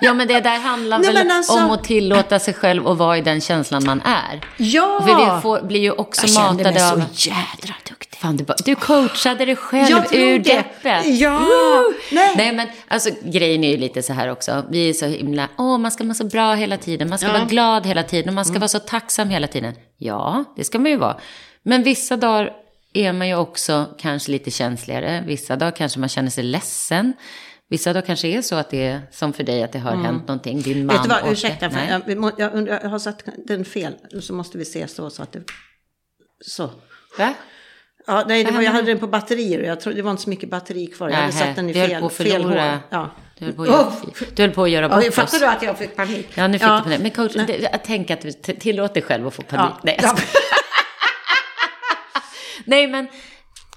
ja, 0.02 0.14
men 0.14 0.28
det 0.28 0.40
där 0.40 0.60
handlar 0.60 1.00
Nej, 1.00 1.14
väl 1.14 1.32
alltså- 1.32 1.54
om 1.54 1.72
att 1.72 1.84
tillåta 1.84 2.40
sig 2.40 2.54
själv 2.54 2.88
att 2.88 2.98
vara 2.98 3.18
i 3.18 3.22
den 3.22 3.42
känslan 3.42 3.84
man 3.86 4.02
är. 4.06 4.42
Ja! 4.58 5.02
För 5.08 5.36
vi 5.36 5.42
får, 5.42 5.62
blir 5.62 5.80
ju 5.80 5.92
också 5.92 6.22
jag 6.28 6.36
kände 6.36 6.64
mig 6.64 6.74
matade 6.74 6.80
så 6.90 6.94
av... 6.96 7.02
jädra 7.14 7.76
duktig. 7.90 8.20
Fan, 8.20 8.38
du, 8.38 8.44
bara, 8.44 8.56
du 8.66 8.76
coachade 8.76 9.46
dig 9.46 9.56
själv 9.56 9.90
Jag 9.90 10.14
ur 10.16 10.40
det. 10.40 10.54
deppet. 10.56 11.06
Ja, 11.20 11.40
Woo! 11.40 11.94
nej. 12.12 12.34
nej. 12.38 12.52
men 12.52 12.68
alltså 12.88 13.10
grejen 13.24 13.64
är 13.64 13.72
ju 13.72 13.78
lite 13.78 14.04
så 14.04 14.14
här 14.14 14.32
också. 14.32 14.66
Vi 14.70 14.90
är 14.90 14.94
så 14.94 15.06
himla, 15.06 15.48
åh 15.58 15.78
man 15.78 15.92
ska 15.92 16.04
må 16.04 16.14
så 16.14 16.24
bra 16.26 16.54
hela 16.54 16.78
tiden, 16.78 17.10
man 17.10 17.18
ska 17.18 17.28
Ja. 17.28 17.30
Mm. 17.30 17.42
vara 17.42 17.50
glad 17.50 17.86
hela 17.86 18.04
tiden 18.04 18.34
man 18.34 18.46
ska 18.46 18.60
vara 18.60 18.68
så 18.68 18.80
tacksam 18.80 19.30
hela 19.30 19.48
tiden. 19.48 19.74
Ja, 19.98 20.44
det 20.56 20.64
ska 20.64 20.80
man 20.80 20.92
ju 20.92 20.98
vara. 20.98 21.18
Men 21.64 21.84
vissa 21.84 22.18
dagar 22.18 22.52
är 22.94 23.14
man 23.14 23.28
ju 23.28 23.36
också 23.36 23.86
kanske 24.00 24.32
lite 24.32 24.52
känsligare. 24.52 25.24
Vissa 25.28 25.56
dagar 25.56 25.72
kanske 25.72 26.00
man 26.00 26.10
känner 26.10 26.30
sig 26.30 26.44
ledsen. 26.44 27.14
Vissa 27.70 27.94
dagar 27.94 28.06
kanske 28.06 28.28
är 28.28 28.42
så 28.42 28.56
att 28.56 28.70
det 28.70 28.84
är 28.88 29.02
som 29.12 29.34
för 29.34 29.44
dig 29.44 29.64
att 29.64 29.72
det 29.72 29.80
har 29.80 29.96
hänt 29.96 30.28
någonting. 30.28 30.62
Din 30.62 30.86
man 30.86 30.96
Mm. 30.96 30.96
Vet 30.96 31.04
du 31.04 31.10
vad, 31.10 31.18
orkar- 31.24 31.32
ursäkta, 31.32 31.68
Nej. 31.68 32.02
jag, 32.08 32.34
jag, 32.38 32.68
jag 32.84 32.90
har 32.90 33.00
satt 33.00 33.24
den 33.48 33.66
fel. 33.66 33.96
Så 34.22 34.34
måste 34.34 34.58
vi 34.58 34.66
se 34.66 34.88
så, 34.88 35.10
så 35.10 35.24
att 35.24 35.32
det... 35.32 35.42
Så. 36.46 36.72
Va? 37.18 37.34
Ja, 38.08 38.24
nej, 38.28 38.44
det 38.44 38.52
var, 38.52 38.62
jag 38.62 38.72
hade 38.72 38.88
den 38.88 39.00
på 39.00 39.08
batterier 39.08 39.60
och 39.60 39.66
jag 39.66 39.80
tror 39.82 39.94
det 39.94 40.02
var 40.02 40.12
inte 40.12 40.24
så 40.24 40.30
mycket 40.30 40.50
batteri 40.50 40.88
kvar. 40.88 41.10
Jag 41.10 41.16
hade 41.16 41.28
Nähä, 41.28 41.40
satt 41.46 41.56
den 41.56 41.70
i 41.70 41.74
vi 41.74 41.80
höll 41.80 41.90
fel, 41.90 42.00
på 42.00 42.06
att 42.06 42.14
fel 42.14 42.44
hål. 42.44 42.58
Ja. 42.90 43.12
Du 43.40 43.46
höll 43.46 43.54
på 43.54 43.62
att 43.64 43.68
göra, 43.70 43.92
du 44.36 44.42
höll 44.44 44.52
på 44.52 44.64
att 44.64 44.70
göra 44.70 44.90
bort 44.90 45.04
Ja, 45.06 45.12
fattar 45.12 45.40
du 45.40 45.46
att 45.46 45.62
jag 45.64 45.78
fick 45.78 45.96
panik? 45.96 46.28
Ja, 46.36 46.48
nu 46.48 46.60
fick 46.60 46.68
Ja. 46.68 46.78
du 46.78 46.84
panik. 46.84 47.00
Men 47.02 47.12
coach, 47.12 47.34
det, 47.48 47.58
jag 47.58 47.84
tänker 47.84 48.14
att 48.14 48.22
du 48.22 48.32
t- 48.32 48.56
tillåt 48.60 48.94
dig 48.94 49.04
själv 49.04 49.28
att 49.28 49.34
få 49.34 49.42
panik. 49.42 49.72
Ja. 49.76 49.80
Nej, 49.84 50.00
jag 50.02 50.10
skojar. 50.10 50.30
Nej, 52.66 52.88
men 52.88 53.08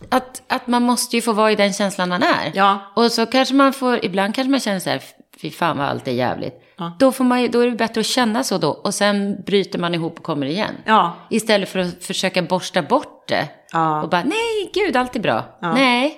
att, 0.08 0.42
att 0.48 0.66
man 0.66 0.82
måste 0.82 1.16
ju 1.16 1.22
få 1.22 1.32
vara 1.32 1.52
i 1.52 1.56
den 1.56 1.72
känslan 1.72 2.08
man 2.08 2.22
är. 2.22 2.52
Ja. 2.54 2.92
Och 2.96 3.12
så 3.12 3.26
kanske 3.26 3.54
man 3.54 3.72
får, 3.72 4.04
ibland 4.04 4.34
kanske 4.34 4.50
man 4.50 4.60
känner 4.60 4.80
så 4.80 4.90
här, 4.90 5.02
fy 5.40 5.50
fan 5.50 5.78
vad 5.78 5.86
allt 5.86 6.08
är 6.08 6.12
jävligt. 6.12 6.62
Ja. 6.76 6.96
Då, 6.98 7.12
får 7.12 7.24
man, 7.24 7.42
ju- 7.42 7.48
då 7.48 7.60
är 7.60 7.66
det 7.66 7.76
bättre 7.76 8.00
att 8.00 8.06
känna 8.06 8.44
så 8.44 8.58
då. 8.58 8.68
Och 8.70 8.94
sen 8.94 9.42
bryter 9.46 9.78
man 9.78 9.94
ihop 9.94 10.18
och 10.18 10.24
kommer 10.24 10.46
igen. 10.46 10.74
Ja. 10.84 11.16
Istället 11.30 11.68
för 11.68 11.78
att 11.78 12.04
försöka 12.04 12.42
borsta 12.42 12.82
bort 12.82 13.28
det. 13.28 13.48
Ja. 13.72 14.02
Och 14.02 14.08
bara, 14.08 14.22
nej, 14.24 14.70
gud, 14.74 14.96
allt 14.96 15.16
är 15.16 15.20
bra. 15.20 15.44
Nej. 15.62 16.16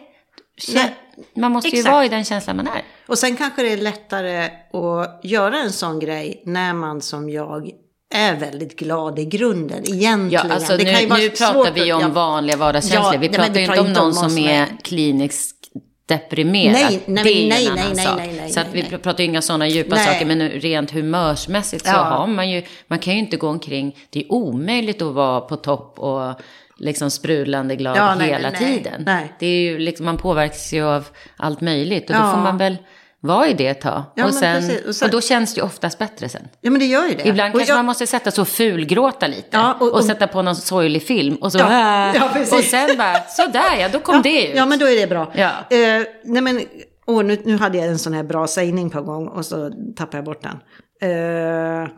Nej. 0.74 0.94
Man 1.34 1.52
måste 1.52 1.68
ju 1.68 1.78
Exakt. 1.78 1.92
vara 1.92 2.04
i 2.04 2.08
den 2.08 2.24
känslan 2.24 2.56
man 2.56 2.66
är. 2.66 2.82
Och 3.06 3.18
sen 3.18 3.36
kanske 3.36 3.62
det 3.62 3.72
är 3.72 3.76
lättare 3.76 4.44
att 4.72 5.20
göra 5.24 5.56
en 5.58 5.72
sån 5.72 5.98
grej 6.00 6.42
när 6.46 6.72
man 6.74 7.00
som 7.00 7.30
jag 7.30 7.70
är 8.14 8.36
väldigt 8.36 8.78
glad 8.78 9.18
i 9.18 9.24
grunden 9.24 9.78
egentligen. 9.78 10.30
Ja, 10.48 10.54
alltså 10.54 10.76
nu, 10.76 10.84
nu 10.84 11.30
pratar 11.30 11.70
att- 11.70 11.76
vi 11.76 11.92
om 11.92 12.00
ja. 12.02 12.08
vanliga 12.08 12.56
vardagskänslor. 12.56 13.14
Ja, 13.14 13.20
vi 13.20 13.28
pratar 13.28 13.54
ju 13.54 13.66
inte 13.66 13.80
om 13.80 13.92
någon 13.92 14.14
som 14.14 14.38
är 14.38 14.66
kliniskt 14.82 15.56
deprimerad. 16.06 16.72
Nej, 16.74 17.00
nej, 17.06 17.24
det 17.24 17.30
är 17.30 17.48
nej, 17.48 17.66
en 17.66 17.74
nej, 17.74 17.82
annan 17.84 17.96
nej, 17.96 18.04
sak. 18.06 18.18
nej, 18.18 18.34
nej, 18.40 18.50
så 18.50 18.60
att 18.60 18.66
vi 18.72 18.82
pratar 18.82 19.18
ju 19.18 19.24
inga 19.24 19.42
sådana 19.42 19.68
djupa 19.68 19.96
saker, 19.96 20.26
men 20.26 20.48
rent 20.50 20.90
humörsmässigt 20.90 21.84
så 21.86 21.90
Ja. 21.92 22.02
har 22.02 22.26
man 22.26 22.50
ju, 22.50 22.62
man 22.86 22.98
kan 22.98 23.12
ju 23.12 23.18
inte 23.18 23.36
gå 23.36 23.48
omkring, 23.48 23.96
det 24.10 24.20
är 24.20 24.32
omöjligt 24.32 25.02
att 25.02 25.12
vara 25.14 25.40
på 25.40 25.56
topp 25.56 25.98
och 25.98 26.34
liksom 26.76 27.10
sprudlande 27.10 27.76
glad 27.76 27.96
Ja, 27.96 28.14
hela 28.24 28.50
tiden. 28.50 29.02
nej. 29.06 29.32
Det 29.38 29.46
är 29.46 29.60
ju 29.60 29.78
liksom, 29.78 30.06
man 30.06 30.16
påverkas 30.16 30.72
ju 30.72 30.84
av 30.84 31.06
allt 31.36 31.60
möjligt 31.60 32.10
och 32.10 32.16
då 32.16 32.22
får 32.22 32.38
man 32.38 32.58
väl 32.58 32.76
vara 33.22 33.48
i 33.48 33.54
det 33.54 33.66
ett 33.66 33.80
tag. 33.80 34.02
Ja, 34.14 34.26
och, 34.26 34.34
sen. 34.34 34.64
Och 34.82 34.88
och, 34.88 34.96
sen- 34.96 35.10
då 35.10 35.20
känns 35.20 35.54
det 35.54 35.58
ju 35.58 35.64
oftast 35.64 35.98
bättre 35.98 36.28
sen. 36.28 36.48
Ja, 36.60 36.70
men 36.70 36.80
det 36.80 36.86
gör 36.86 37.08
ju 37.08 37.14
det. 37.14 37.28
Ibland 37.28 37.54
Och 37.54 37.60
kanske 37.60 37.72
jag- 37.72 37.78
man 37.78 37.84
måste 37.86 38.06
sätta 38.06 38.30
sig 38.30 38.42
och 38.42 38.48
fulgråta 38.48 39.26
lite. 39.26 39.46
Ja, 39.50 39.74
och, 39.80 39.86
och- 39.88 39.94
och- 39.94 40.04
sätta 40.04 40.26
på 40.26 40.42
någon 40.42 40.56
sorglig 40.56 41.02
film. 41.02 41.34
Och 41.36 41.52
så, 41.52 41.58
Ja, 41.58 42.14
ja, 42.14 42.30
och 42.58 42.64
sen 42.64 42.96
bara, 42.98 43.20
sådär 43.28 43.76
ja, 43.80 43.88
då 43.92 43.98
kom 43.98 44.22
det 44.22 44.48
ut. 44.48 44.56
Ja, 44.56 44.66
men 44.66 44.78
då 44.78 44.86
är 44.88 44.96
det 45.00 45.06
bra. 45.06 45.32
Ja. 45.34 45.50
Eh, 45.76 46.02
nej, 46.24 46.42
men, 46.42 46.60
åh, 47.06 47.24
nu, 47.24 47.38
nu 47.44 47.56
hade 47.58 47.78
jag 47.78 47.86
en 47.86 47.98
sån 47.98 48.12
här 48.12 48.22
bra 48.24 48.46
sägning 48.46 48.90
på 48.90 49.02
gång 49.02 49.28
och 49.28 49.46
så 49.46 49.70
tappade 49.96 50.16
jag 50.16 50.24
bort 50.24 50.42
den. 50.42 50.58
Eh, 51.10 51.88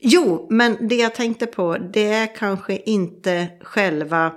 jo, 0.00 0.46
men 0.50 0.88
det 0.88 0.94
jag 0.96 1.14
tänkte 1.14 1.46
på, 1.46 1.76
det 1.92 2.12
är 2.12 2.36
kanske 2.36 2.76
inte 2.76 3.46
själva... 3.62 4.32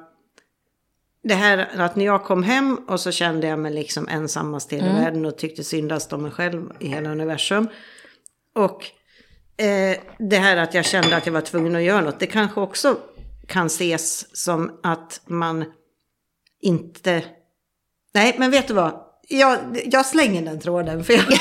Det 1.24 1.34
här 1.34 1.70
att 1.78 1.96
när 1.96 2.06
jag 2.06 2.24
kom 2.24 2.44
hem 2.44 2.76
och 2.88 3.00
så 3.00 3.12
kände 3.12 3.48
jag 3.48 3.60
mig 3.60 3.74
liksom 3.74 4.08
ensammast 4.08 4.74
i 4.74 4.76
hela 4.76 4.88
Mm. 4.90 5.04
världen 5.04 5.26
och 5.26 5.38
tyckte 5.38 5.64
syndast 5.64 6.14
om 6.14 6.22
mig 6.22 6.32
själv 6.32 6.72
i 6.80 6.88
hela 6.88 7.10
universum. 7.10 7.70
Och 8.56 8.86
eh, 9.64 9.98
det 10.20 10.38
här 10.38 10.58
att 10.58 10.74
jag 10.74 10.86
kände 10.86 11.16
att 11.18 11.26
jag 11.26 11.34
var 11.34 11.42
tvungen 11.42 11.76
att 11.76 11.82
göra 11.82 12.02
något, 12.02 12.20
det 12.20 12.28
kanske 12.28 12.60
också 12.60 12.98
kan 13.48 13.66
ses 13.68 14.38
som 14.44 14.80
att 14.84 15.22
man 15.26 15.66
inte... 16.62 17.24
Nej, 18.14 18.36
men 18.38 18.52
vet 18.52 18.68
du 18.68 18.74
vad? 18.74 19.06
Jag, 19.28 19.58
jag 19.86 20.06
slänger 20.06 20.42
den 20.42 20.60
tråden. 20.60 21.04
För 21.04 21.14
jag... 21.14 21.24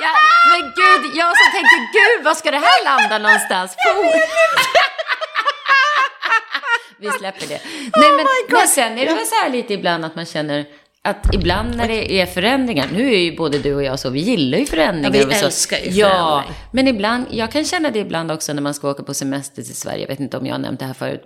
Ja, 0.00 0.14
men 0.52 0.62
gud, 0.70 1.16
jag 1.16 1.26
som 1.36 1.52
tänkte, 1.52 1.76
gud, 1.92 2.24
var 2.24 2.34
ska 2.34 2.50
det 2.50 2.56
här 2.58 2.84
landa 2.84 3.18
någonstans? 3.18 3.76
Vi 7.00 7.08
släpper 7.18 7.46
det. 7.46 7.60
Nej, 7.96 8.10
men, 8.16 8.26
God. 8.48 8.58
men 8.58 8.68
sen 8.68 8.98
är 8.98 9.06
det 9.06 9.14
väl 9.14 9.26
så 9.26 9.34
här 9.42 9.50
lite 9.50 9.74
ibland 9.74 10.04
att 10.04 10.16
man 10.16 10.26
känner 10.26 10.64
att 11.02 11.34
ibland 11.34 11.76
när 11.76 11.88
det 11.88 12.20
är 12.20 12.26
förändringar, 12.26 12.88
nu 12.92 13.14
är 13.14 13.18
ju 13.18 13.36
både 13.36 13.58
du 13.58 13.74
och 13.74 13.82
jag 13.82 13.98
så, 13.98 14.10
vi 14.10 14.20
gillar 14.20 14.58
ju 14.58 14.66
förändringar. 14.66 15.18
Ja, 15.18 15.26
vi 15.26 15.32
och 15.34 15.36
så. 15.38 15.44
älskar 15.46 15.78
ju 15.78 15.90
Ja, 15.90 16.08
förändring. 16.08 16.54
men 16.72 16.88
ibland, 16.88 17.26
jag 17.30 17.52
kan 17.52 17.64
känna 17.64 17.90
det 17.90 17.98
ibland 17.98 18.30
också 18.32 18.52
när 18.52 18.62
man 18.62 18.74
ska 18.74 18.90
åka 18.90 19.02
på 19.02 19.14
semester 19.14 19.62
till 19.62 19.76
Sverige, 19.76 20.00
jag 20.00 20.08
vet 20.08 20.20
inte 20.20 20.36
om 20.36 20.46
jag 20.46 20.54
har 20.54 20.58
nämnt 20.58 20.80
det 20.80 20.86
här 20.86 20.94
förut. 20.94 21.22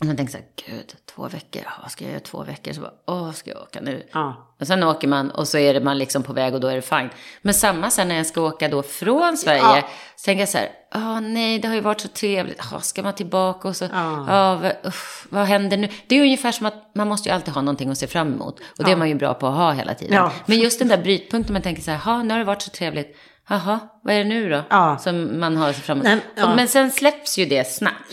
Och 0.00 0.06
man 0.06 0.16
tänker 0.16 0.32
så 0.32 0.38
här, 0.38 0.46
gud, 0.76 0.94
två 1.14 1.28
veckor, 1.28 1.62
ja, 1.64 1.70
vad 1.82 1.90
ska 1.90 2.04
jag 2.04 2.10
göra 2.10 2.20
två 2.20 2.42
veckor? 2.42 2.72
Så 2.72 2.80
bara, 2.80 2.92
åh, 3.06 3.32
ska 3.32 3.50
jag 3.50 3.60
åka 3.62 3.80
nu? 3.80 4.06
Ja. 4.12 4.54
Och 4.60 4.66
sen 4.66 4.82
åker 4.82 5.08
man 5.08 5.30
och 5.30 5.48
så 5.48 5.58
är 5.58 5.74
det 5.74 5.80
man 5.80 5.98
liksom 5.98 6.22
på 6.22 6.32
väg 6.32 6.54
och 6.54 6.60
då 6.60 6.68
är 6.68 6.74
det 6.76 6.82
fine. 6.82 7.10
Men 7.42 7.54
samma 7.54 7.90
sen 7.90 8.08
när 8.08 8.16
jag 8.16 8.26
ska 8.26 8.40
åka 8.40 8.68
då 8.68 8.82
från 8.82 9.36
Sverige. 9.36 9.60
Ja. 9.60 9.88
Så 10.16 10.24
tänker 10.24 10.40
jag 10.42 10.48
så 10.48 10.58
här, 10.58 10.68
åh 10.94 11.20
nej 11.20 11.58
det 11.58 11.68
har 11.68 11.74
ju 11.74 11.80
varit 11.80 12.00
så 12.00 12.08
trevligt. 12.08 12.60
Åh, 12.72 12.80
ska 12.80 13.02
man 13.02 13.14
tillbaka 13.14 13.68
och 13.68 13.76
så, 13.76 13.84
Ja. 13.92 14.58
vad, 14.62 14.72
uff, 14.84 15.26
vad 15.30 15.46
händer 15.46 15.76
nu? 15.76 15.88
Det 16.06 16.16
är 16.18 16.22
ungefär 16.22 16.52
som 16.52 16.66
att 16.66 16.90
man 16.94 17.08
måste 17.08 17.28
ju 17.28 17.34
alltid 17.34 17.54
ha 17.54 17.62
någonting 17.62 17.90
att 17.90 17.98
se 17.98 18.06
fram 18.06 18.32
emot. 18.32 18.60
Och 18.78 18.84
det 18.84 18.90
är 18.92 18.96
man 18.96 19.08
ju 19.08 19.14
bra 19.14 19.34
på 19.34 19.46
att 19.46 19.54
ha 19.56 19.72
hela 19.72 19.94
tiden. 19.94 20.14
Men 20.46 20.58
just 20.58 20.78
den 20.78 20.88
där 20.88 20.98
brytpunkten 20.98 21.52
man 21.52 21.62
tänker 21.62 21.82
så 21.82 21.90
här, 21.90 21.98
"Ha, 21.98 22.22
nu 22.22 22.30
har 22.34 22.38
det 22.38 22.44
varit 22.44 22.62
så 22.62 22.70
trevligt. 22.70 23.16
Jaha, 23.48 23.78
vad 24.02 24.14
är 24.14 24.18
det 24.18 24.24
nu 24.24 24.48
då? 24.50 24.62
Som 24.98 25.40
man 25.40 25.56
har 25.56 25.72
se 25.72 25.80
fram 25.80 26.00
emot. 26.00 26.22
Nej. 26.36 26.44
Och- 26.44 26.56
Men 26.56 26.68
sen 26.68 26.90
släpps 26.90 27.38
ju 27.38 27.46
det 27.46 27.64
snabbt. 27.64 28.12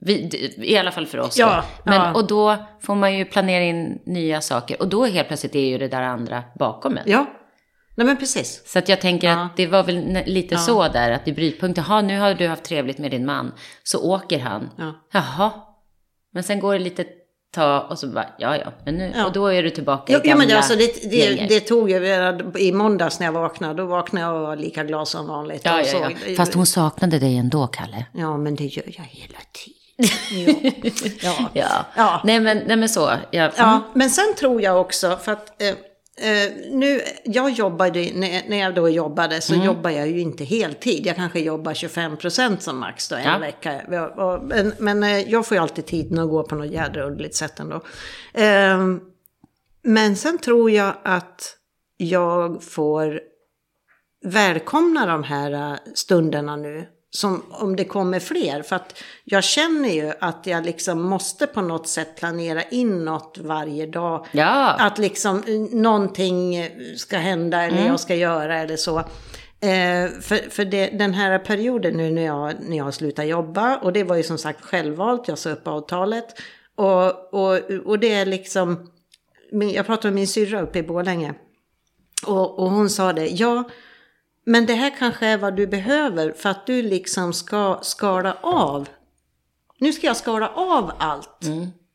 Ja. 0.00 0.06
Vi, 0.06 0.52
I 0.56 0.76
alla 0.76 0.90
fall 0.92 1.06
för 1.06 1.18
oss. 1.18 1.38
Ja, 1.38 1.56
då. 1.56 1.90
Men, 1.90 1.94
ja. 1.94 2.14
Och 2.14 2.26
då 2.26 2.56
får 2.80 2.94
man 2.94 3.14
ju 3.18 3.24
planera 3.24 3.64
in 3.64 3.98
nya 4.06 4.40
saker. 4.40 4.80
Och 4.82 4.88
då 4.88 5.04
helt 5.04 5.28
plötsligt 5.28 5.54
är 5.54 5.60
ju 5.66 5.78
det 5.78 5.88
där 5.88 6.02
andra 6.02 6.42
bakom 6.58 6.96
en. 6.96 7.02
ja. 7.06 7.26
Nej, 7.94 8.06
men 8.06 8.16
precis. 8.16 8.62
Så 8.66 8.78
att 8.78 8.88
jag 8.88 9.00
tänker 9.00 9.28
Ja. 9.28 9.44
att 9.44 9.56
det 9.56 9.66
var 9.66 9.82
väl 9.82 10.18
lite 10.26 10.56
så 10.56 10.88
där, 10.88 11.10
att 11.10 11.28
i 11.28 11.32
brytpunkten, 11.32 11.84
jaha 11.88 12.00
nu 12.00 12.18
har 12.18 12.34
du 12.34 12.48
haft 12.48 12.62
trevligt 12.64 12.98
med 12.98 13.10
din 13.10 13.26
man, 13.26 13.52
så 13.82 14.10
åker 14.12 14.38
han. 14.38 14.70
Ja. 14.78 14.94
Jaha. 15.12 15.50
Men 16.32 16.42
sen 16.42 16.60
går 16.60 16.72
det 16.72 16.78
lite 16.78 17.04
ta 17.54 17.80
och 17.80 17.98
så 17.98 18.06
bara, 18.06 18.26
ja 18.38 18.56
ja, 18.56 18.72
men 18.84 18.94
nu, 18.94 19.12
Ja. 19.16 19.26
och 19.26 19.32
då 19.32 19.46
är 19.46 19.62
du 19.62 19.70
tillbaka 19.70 20.12
i 20.12 20.16
gamla 20.16 20.30
ja, 20.30 20.36
men 20.48 20.56
alltså 20.56 20.74
det, 20.76 21.10
det, 21.10 21.46
det 21.48 21.60
tog 21.60 21.90
ju 21.90 22.06
i 22.58 22.72
måndags 22.72 23.20
när 23.20 23.26
jag 23.26 23.32
vaknade. 23.32 23.74
Då 23.74 23.86
vaknade 23.86 24.26
jag 24.26 24.34
och 24.34 24.40
var 24.42 24.56
lika 24.56 24.84
glad 24.84 25.08
som 25.08 25.26
vanligt. 25.26 25.62
ja, 25.64 25.74
och 25.74 25.80
ja, 25.80 25.84
så- 25.84 26.06
ja. 26.26 26.36
Fast 26.36 26.54
hon 26.54 26.66
saknade 26.66 27.18
dig 27.18 27.36
ändå, 27.36 27.66
Kalle. 27.66 28.06
Ja, 28.14 28.36
men 28.36 28.54
det 28.54 28.64
gör 28.64 28.84
jag 28.86 29.04
hela 29.04 29.38
tiden. 29.52 29.79
Ja. 31.22 31.50
ja. 31.52 31.86
Ja. 31.96 32.20
Nej, 32.24 32.40
men, 32.40 32.58
nej 32.66 32.76
men 32.76 32.88
så. 32.88 33.10
Ja. 33.30 33.50
Ja, 33.56 33.82
men 33.94 34.10
sen 34.10 34.34
tror 34.38 34.62
jag 34.62 34.80
också, 34.80 35.16
för 35.16 35.32
att 35.32 35.62
eh, 35.62 35.68
eh, 35.68 36.50
nu, 36.70 37.00
jag 37.24 37.50
jobbade, 37.50 38.10
när, 38.14 38.48
när 38.48 38.56
jag 38.56 38.74
då 38.74 38.88
jobbade 38.88 39.40
så 39.40 39.54
jobbar 39.54 39.90
jag 39.90 40.08
ju 40.08 40.20
inte 40.20 40.44
heltid. 40.44 41.06
Jag 41.06 41.16
kanske 41.16 41.40
jobbar 41.40 41.74
25 41.74 42.16
procent 42.16 42.62
som 42.62 42.78
max 42.80 43.08
då 43.08 43.16
en 43.16 43.24
Ja. 43.24 43.38
vecka. 43.38 43.80
Men, 44.42 44.74
men 44.78 45.02
eh, 45.02 45.30
jag 45.30 45.46
får 45.46 45.56
ju 45.56 45.62
alltid 45.62 45.86
tiden 45.86 46.18
att 46.18 46.28
gå 46.30 46.42
på 46.42 46.54
något 46.54 46.70
jädra 46.70 47.04
underligt 47.04 47.34
sätt 47.36 47.60
ändå. 47.60 47.76
Eh, 48.34 48.78
men 49.82 50.16
sen 50.16 50.38
tror 50.38 50.70
jag 50.70 50.94
att 51.04 51.56
jag 51.96 52.62
får 52.64 53.20
välkomna 54.24 55.06
de 55.06 55.22
här 55.22 55.52
eh, 55.72 55.76
stunderna 55.94 56.56
nu. 56.56 56.86
Som 57.10 57.42
om 57.50 57.76
det 57.76 57.84
kommer 57.84 58.20
fler. 58.20 58.62
För 58.62 58.76
att 58.76 59.02
jag 59.24 59.44
känner 59.44 59.88
ju 59.88 60.12
att 60.20 60.46
jag 60.46 60.66
liksom 60.66 61.02
måste 61.02 61.46
på 61.46 61.62
något 61.62 61.88
sätt 61.88 62.16
planera 62.16 62.62
in 62.62 63.04
något 63.04 63.38
varje 63.40 63.86
dag. 63.86 64.26
Ja. 64.32 64.76
Att 64.78 64.98
liksom 64.98 65.42
eh, 65.46 65.78
någonting 65.78 66.68
ska 66.96 67.18
hända 67.18 67.62
eller 67.62 67.86
jag 67.86 68.00
ska 68.00 68.14
göra 68.14 68.58
eller 68.58 68.76
så. 68.76 68.98
Eh, 69.62 70.10
för 70.20 70.50
för 70.50 70.64
det, 70.64 70.86
den 70.86 71.14
här 71.14 71.38
perioden 71.38 71.96
nu 71.96 72.10
när 72.10 72.22
jag, 72.22 72.54
när 72.60 72.76
jag 72.76 72.94
slutar 72.94 73.24
jobba 73.24 73.76
och 73.76 73.92
det 73.92 74.04
var 74.04 74.16
ju 74.16 74.22
som 74.22 74.38
sagt 74.38 74.64
självvalt, 74.64 75.28
jag 75.28 75.38
sa 75.38 75.50
upp 75.50 75.66
avtalet. 75.66 76.26
Och, 76.74 77.34
och, 77.34 77.70
och 77.84 77.98
det 77.98 78.12
är 78.12 78.26
liksom, 78.26 78.90
jag 79.74 79.86
pratade 79.86 80.08
med 80.08 80.14
min 80.14 80.28
syrra 80.28 80.60
uppe 80.60 80.78
i 80.78 80.82
Borlänge. 80.82 81.34
Och, 82.26 82.58
och 82.58 82.70
hon 82.70 82.90
sa 82.90 83.12
det, 83.12 83.26
ja, 83.26 83.64
men 84.50 84.66
det 84.66 84.74
här 84.74 84.92
kanske 84.98 85.26
är 85.26 85.36
vad 85.38 85.56
du 85.56 85.66
behöver 85.66 86.32
för 86.32 86.48
att 86.48 86.66
du 86.66 86.82
liksom 86.82 87.32
ska 87.32 87.78
skala 87.82 88.36
av. 88.42 88.88
Nu 89.78 89.92
ska 89.92 90.06
jag 90.06 90.16
skala 90.16 90.48
av 90.48 90.92
allt. 90.98 91.40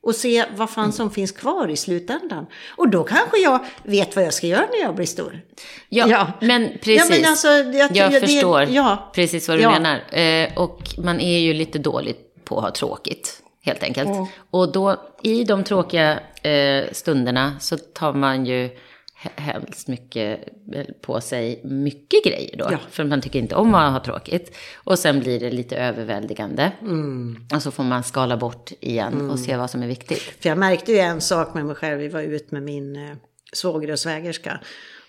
Och 0.03 0.15
se 0.15 0.45
vad 0.55 0.69
fan 0.69 0.93
som 0.93 1.11
finns 1.11 1.31
kvar 1.31 1.67
i 1.67 1.75
slutändan. 1.75 2.45
Och 2.77 2.89
då 2.89 3.03
kanske 3.03 3.37
jag 3.37 3.65
vet 3.83 4.15
vad 4.15 4.25
jag 4.25 4.33
ska 4.33 4.47
göra 4.47 4.65
när 4.71 4.81
jag 4.81 4.95
blir 4.95 5.05
stor. 5.05 5.41
Ja, 5.89 6.07
Ja. 6.07 6.27
men 6.41 6.69
precis. 6.81 7.09
Ja, 7.09 7.15
men 7.21 7.29
alltså, 7.29 7.47
jag, 7.47 7.95
jag 7.95 8.11
det- 8.11 8.19
förstår 8.19 8.61
ja. 8.63 9.11
precis 9.15 9.47
vad 9.49 9.57
du 9.57 9.67
menar. 9.67 10.17
Eh, 10.19 10.57
och 10.57 10.79
man 10.97 11.19
är 11.19 11.39
ju 11.39 11.53
lite 11.53 11.79
dålig 11.79 12.15
på 12.43 12.57
att 12.57 12.63
ha 12.63 12.71
tråkigt, 12.71 13.41
helt 13.61 13.83
enkelt. 13.83 14.09
Och 14.51 14.71
då, 14.71 14.95
i 15.23 15.43
de 15.43 15.63
tråkiga 15.63 16.19
eh, 16.41 16.85
stunderna 16.91 17.59
så 17.59 17.77
tar 17.77 18.13
man 18.13 18.45
ju 18.45 18.69
he- 19.17 19.41
helst 19.41 19.87
mycket 19.87 20.39
eh, 20.73 20.85
på 21.01 21.21
sig 21.21 21.61
mycket 21.63 22.23
grejer 22.25 22.57
då. 22.57 22.67
Ja. 22.71 22.77
För 22.89 23.03
man 23.03 23.21
tycker 23.21 23.39
inte 23.39 23.55
om 23.55 23.75
att 23.75 23.91
ha 23.91 23.99
tråkigt. 24.03 24.55
Och 24.75 24.99
sen 24.99 25.19
blir 25.19 25.39
det 25.39 25.51
lite 25.51 25.77
överväldigande. 25.77 26.71
Mm. 26.81 27.47
Och 27.53 27.61
så 27.61 27.71
får 27.71 27.83
man 27.83 28.03
skala 28.03 28.37
bort 28.37 28.71
igen 28.79 29.29
och 29.29 29.39
se 29.39 29.57
vad 29.57 29.69
som 29.69 29.83
är 29.83 29.87
viktigt. 29.87 30.21
För 30.21 30.49
jag 30.49 30.57
märkte 30.57 30.91
ju 30.91 30.97
en 30.97 31.21
sak 31.21 31.53
med 31.53 31.65
mig 31.65 31.75
själv. 31.75 31.99
Vi 31.99 32.07
var 32.07 32.21
ute 32.21 32.55
med 32.55 32.63
min 32.63 32.95
eh, 32.95 33.15
svåger 33.53 33.91
och 33.91 33.99
svägerska. 33.99 34.59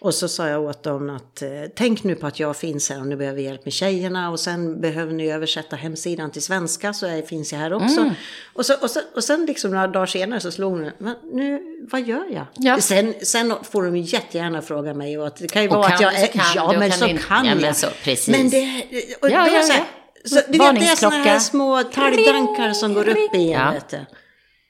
Och 0.07 0.15
så 0.15 0.29
sa 0.29 0.49
jag 0.49 0.63
åt 0.65 0.83
dem 0.83 1.11
att 1.11 1.43
eh, 1.43 1.49
tänk 1.77 2.05
nu 2.05 2.15
på 2.15 2.27
att 2.27 2.41
jag 2.41 2.57
finns 2.57 2.91
här 2.91 3.01
om 3.01 3.09
ni 3.09 3.17
behöver 3.17 3.41
hjälp 3.41 3.65
med 3.65 3.73
tjejerna. 3.75 4.31
Och 4.31 4.41
sen 4.41 4.81
behöver 4.81 5.13
ni 5.13 5.31
översätta 5.33 5.77
hemsidan 5.77 6.31
till 6.31 6.43
svenska 6.43 6.93
så 6.93 7.07
jag 7.07 7.29
finns 7.29 7.53
jag 7.53 7.59
här 7.61 7.73
också. 7.73 8.01
Mm. 8.01 8.15
Och, 8.53 8.67
så, 8.67 8.75
och, 8.83 8.91
så, 8.91 9.01
och 9.15 9.25
sen 9.25 9.47
liksom 9.47 9.71
några 9.71 9.87
dagar 9.87 10.07
senare 10.07 10.41
så 10.41 10.51
slog 10.51 10.91
"Men 10.99 11.15
nu, 11.33 11.61
vad 11.93 12.01
gör 12.03 12.25
jag? 12.33 12.45
Ja. 12.55 12.81
Sen, 12.81 13.15
sen 13.23 13.55
får 13.63 13.83
de 13.83 13.97
jättegärna 13.97 14.63
fråga 14.63 14.95
mig. 14.95 15.19
Och 15.19 15.27
att 15.27 15.37
det 15.37 15.49
kan 15.49 15.63
ju 15.63 15.69
Och 15.69 15.75
vara 15.77 15.87
kan 15.89 15.95
att 15.95 16.01
jag 16.01 16.15
är, 16.15 16.27
kan 16.27 16.45
ja 16.55 16.63
och 16.69 16.79
men 16.79 16.91
kan 16.91 16.99
så 16.99 17.07
kan 17.07 17.45
Ja, 17.45 17.51
jag. 17.53 17.61
men 17.61 17.75
så, 17.75 17.87
precis. 18.05 18.29
Men 18.37 18.51
det, 18.51 18.85
och 19.23 19.31
Ja, 19.31 19.45
då 19.45 19.55
ja, 19.57 19.63
så 19.63 19.73
här, 19.73 19.81
ja. 19.81 20.29
Så, 20.29 20.41
du 20.53 20.59
vet, 20.59 20.75
det 20.81 20.87
är 20.87 20.97
såna 20.97 21.17
här 21.17 21.39
små 21.39 21.83
talgdankar 21.83 22.73
som 22.73 22.95
går 22.95 23.09
upp 23.09 23.35
i 23.35 23.53
en. 23.53 23.75
Ja. 23.91 23.99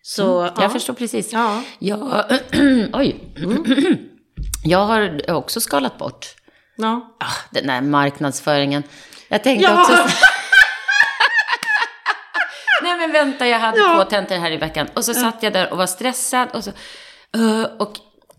Så, 0.03 0.41
Mm, 0.41 0.55
Jag 0.61 0.73
förstår 0.73 0.95
precis. 0.95 1.33
Ja. 1.33 1.63
Jag, 1.79 2.25
oj. 2.93 3.17
Jag 4.67 4.87
har 4.87 5.31
också 5.31 5.61
skalat 5.61 5.99
bort 5.99 6.27
Ja. 6.77 7.17
ah, 7.21 7.33
den 7.51 7.67
där 7.67 7.81
marknadsföringen. 7.81 8.83
Jag 9.29 9.45
tänkte 9.45 9.65
Ja. 9.65 9.81
också... 9.81 9.93
Nej 12.83 12.99
men 12.99 13.13
vänta, 13.13 13.47
jag 13.47 13.59
hade 13.59 13.79
Ja. 13.79 13.95
två 13.97 14.11
tentor 14.11 14.35
här 14.37 14.51
i 14.51 14.57
veckan. 14.57 14.89
Och 14.95 15.05
så 15.05 15.15
satt 15.15 15.43
jag 15.43 15.53
där 15.53 15.73
och 15.73 15.79
var 15.79 15.87
stressad. 15.87 16.49
Och, 16.53 16.65
så, 16.65 16.71
uh, 17.37 17.65
och 17.79 17.93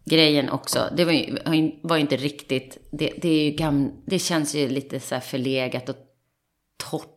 grejen 0.05 0.49
också, 0.49 0.89
det 0.97 1.05
var 1.05 1.11
ju, 1.11 1.37
var 1.83 1.95
ju 1.95 2.01
inte 2.01 2.17
riktigt... 2.17 2.77
Det, 2.91 3.13
det, 3.21 3.29
är 3.29 3.43
ju 3.43 3.51
gam, 3.51 3.91
det 4.05 4.19
känns 4.19 4.55
ju 4.55 4.69
lite 4.69 4.99
så 4.99 5.15
här 5.15 5.21
förlegat 5.21 5.89
och 5.89 5.95
torrt. 6.89 7.16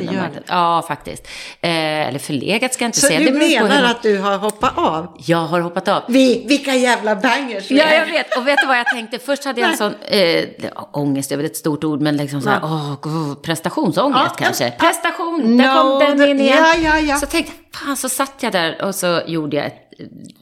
Det 0.00 0.06
där 0.06 0.12
gör 0.12 0.20
marknaden. 0.20 0.44
Ja, 0.48 0.84
faktiskt. 0.88 1.26
Eh, 1.60 2.08
eller 2.08 2.18
förlegat 2.18 2.74
ska 2.74 2.84
jag 2.84 2.88
inte 2.88 3.00
Så 3.00 3.06
säga. 3.06 3.18
du 3.18 3.24
det 3.24 3.32
på 3.32 3.38
hur 3.44 3.48
menar 3.68 3.82
man- 3.82 3.90
att 3.90 4.02
du 4.02 4.18
har 4.18 4.38
hoppat 4.38 4.78
av? 4.78 5.16
Jag 5.26 5.38
har 5.38 5.60
hoppat 5.60 5.88
av. 5.88 6.02
Vi, 6.08 6.44
vilka 6.48 6.74
jävla 6.74 7.16
bangers 7.16 7.70
vi 7.70 7.78
Ja, 7.78 7.84
jag 7.94 8.06
vet. 8.06 8.36
Och 8.38 8.46
vet 8.48 8.58
du 8.60 8.66
vad 8.66 8.78
jag 8.78 8.86
tänkte? 8.86 9.18
Först 9.18 9.44
hade 9.44 9.60
jag 9.60 9.70
en 9.70 9.76
sån, 9.76 9.94
eh, 10.08 10.44
ångest, 10.92 11.28
det 11.28 11.34
är 11.34 11.36
väl 11.36 11.46
ett 11.46 11.56
stort 11.56 11.84
ord, 11.84 12.00
men 12.00 12.16
liksom 12.16 12.40
så 12.42 12.50
här, 12.50 12.60
åh, 12.62 12.94
gud, 13.02 13.42
prestationsångest 13.42 14.20
Ja, 14.38 14.44
kanske. 14.44 14.64
ja. 14.64 14.70
Prestation, 14.70 15.56
där 15.56 15.74
No, 15.74 15.82
kom 15.82 15.98
den 16.18 16.28
in 16.30 16.40
igen. 16.40 16.58
ja, 16.58 16.74
ja, 16.76 16.98
ja. 16.98 17.16
Så 17.16 17.26
tänkte 17.26 17.52
jag, 17.72 17.80
fan, 17.80 17.96
så 17.96 18.08
satt 18.08 18.32
jag 18.40 18.52
där 18.52 18.82
och 18.84 18.94
så 18.94 19.20
gjorde 19.26 19.56
jag 19.56 19.66
ett, 19.66 19.82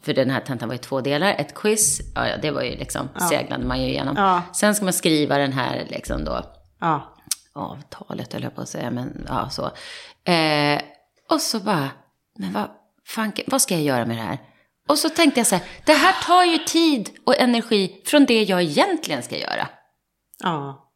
för 0.05 0.15
den 0.15 0.31
här 0.31 0.41
tentan 0.41 0.69
var 0.69 0.75
i 0.75 0.79
två 0.79 1.01
delar, 1.01 1.35
ett 1.39 1.55
quiz, 1.55 2.01
ja, 2.15 2.29
ja 2.29 2.35
det 2.43 2.51
var 2.51 2.63
ju 2.63 2.77
liksom, 2.77 3.09
seglade 3.31 3.65
man 3.65 3.83
ju 3.83 3.89
igenom. 3.89 4.15
Ja. 4.19 4.43
Sen 4.53 4.75
ska 4.75 4.85
man 4.85 4.93
skriva 4.93 5.39
den 5.39 5.53
här 5.53 5.83
liksom 5.89 6.25
då, 6.25 6.41
Ja. 6.81 7.14
Avtalet 7.55 8.33
höll 8.33 8.43
jag 8.43 8.55
på 8.55 8.61
att 8.61 8.69
säga, 8.69 8.91
men 8.91 9.27
ja 9.29 9.51
så. 9.51 9.65
Eh, 10.33 10.81
och 11.31 11.41
så 11.41 11.61
bara, 11.61 11.91
men 12.39 12.53
vad, 12.53 12.71
fan, 13.07 13.33
vad 13.47 13.63
ska 13.63 13.75
jag 13.75 13.83
göra 13.83 14.07
med 14.07 14.17
det 14.17 14.23
här? 14.23 14.39
Och 14.89 14.99
så 14.99 15.09
tänkte 15.09 15.41
jag 15.41 15.47
så 15.47 15.55
här, 15.55 15.65
det 15.87 15.93
här 15.93 16.23
tar 16.27 16.45
ju 16.45 16.59
tid 16.59 17.11
och 17.25 17.41
energi 17.41 18.03
från 18.07 18.25
det 18.25 18.43
jag 18.43 18.63
egentligen 18.63 19.23
ska 19.23 19.37
göra. 19.39 19.69
Ja. 20.43 20.91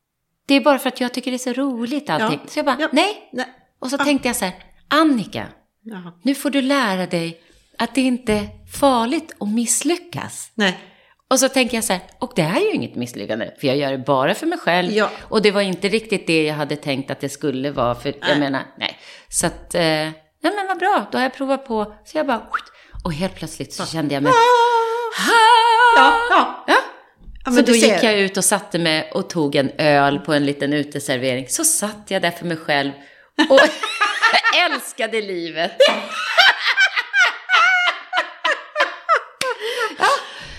Det 0.46 0.54
är 0.54 0.60
bara 0.60 0.78
för 0.78 0.88
att 0.88 1.00
jag 1.00 1.14
tycker 1.14 1.30
det 1.30 1.36
är 1.36 1.38
så 1.38 1.52
roligt 1.52 2.10
allting. 2.10 2.40
Ja. 2.44 2.50
Så 2.50 2.58
jag 2.58 2.66
bara, 2.66 2.76
Ja. 2.80 2.88
nej. 2.92 3.28
Nej. 3.32 3.46
Och 3.78 3.90
så 3.90 3.98
tänkte 3.98 4.28
jag 4.28 4.36
så 4.36 4.44
här, 4.44 4.54
Annika, 4.88 5.46
Ja. 5.82 6.18
nu 6.22 6.34
får 6.34 6.50
du 6.50 6.62
lära 6.62 7.06
dig 7.06 7.40
att 7.78 7.94
det 7.94 8.00
inte 8.00 8.32
är 8.32 8.66
farligt 8.78 9.36
att 9.40 9.48
misslyckas. 9.48 10.50
Nej. 10.54 10.78
Och 11.30 11.40
så 11.40 11.48
tänker 11.48 11.76
jag 11.76 11.84
så 11.84 11.92
här, 11.92 12.02
och 12.18 12.32
det 12.36 12.42
är 12.42 12.60
ju 12.60 12.72
inget 12.72 12.94
misslyckande, 12.94 13.50
för 13.60 13.66
jag 13.66 13.76
gör 13.76 13.90
det 13.90 13.98
bara 13.98 14.34
för 14.34 14.46
mig 14.46 14.58
själv. 14.58 14.92
Ja. 14.92 15.10
Och 15.22 15.42
det 15.42 15.50
var 15.50 15.60
inte 15.60 15.88
riktigt 15.88 16.26
det 16.26 16.44
jag 16.44 16.54
hade 16.54 16.76
tänkt 16.76 17.10
att 17.10 17.20
det 17.20 17.28
skulle 17.28 17.70
vara, 17.70 17.94
för 17.94 18.08
jag 18.08 18.16
Nej. 18.20 18.38
menar, 18.38 18.62
nej. 18.78 18.98
Så 19.28 19.46
att, 19.46 19.74
eh, 19.74 19.80
nej 19.80 20.12
men 20.42 20.66
vad 20.68 20.78
bra, 20.78 21.06
då 21.12 21.18
har 21.18 21.22
jag 21.22 21.34
provat 21.34 21.66
på. 21.66 21.94
Så 22.04 22.18
jag 22.18 22.26
bara, 22.26 22.42
och 23.04 23.12
helt 23.12 23.34
plötsligt 23.34 23.72
så 23.72 23.86
kände 23.86 24.14
jag 24.14 24.22
mig, 24.22 24.32
Ja, 25.96 26.12
ja. 26.30 26.64
ja. 26.66 26.74
ja 27.44 27.52
så 27.52 27.62
då 27.62 27.72
gick 27.72 28.02
jag 28.02 28.18
ut 28.18 28.36
och 28.36 28.44
satte 28.44 28.78
mig 28.78 29.10
och 29.14 29.30
tog 29.30 29.54
en 29.56 29.70
öl 29.78 30.18
på 30.18 30.32
en 30.32 30.46
liten 30.46 30.72
uteservering. 30.72 31.48
Så 31.48 31.64
satt 31.64 32.04
jag 32.08 32.22
där 32.22 32.30
för 32.30 32.46
mig 32.46 32.56
själv 32.56 32.92
och 33.50 33.60
älskade 34.70 35.20
livet. 35.20 35.72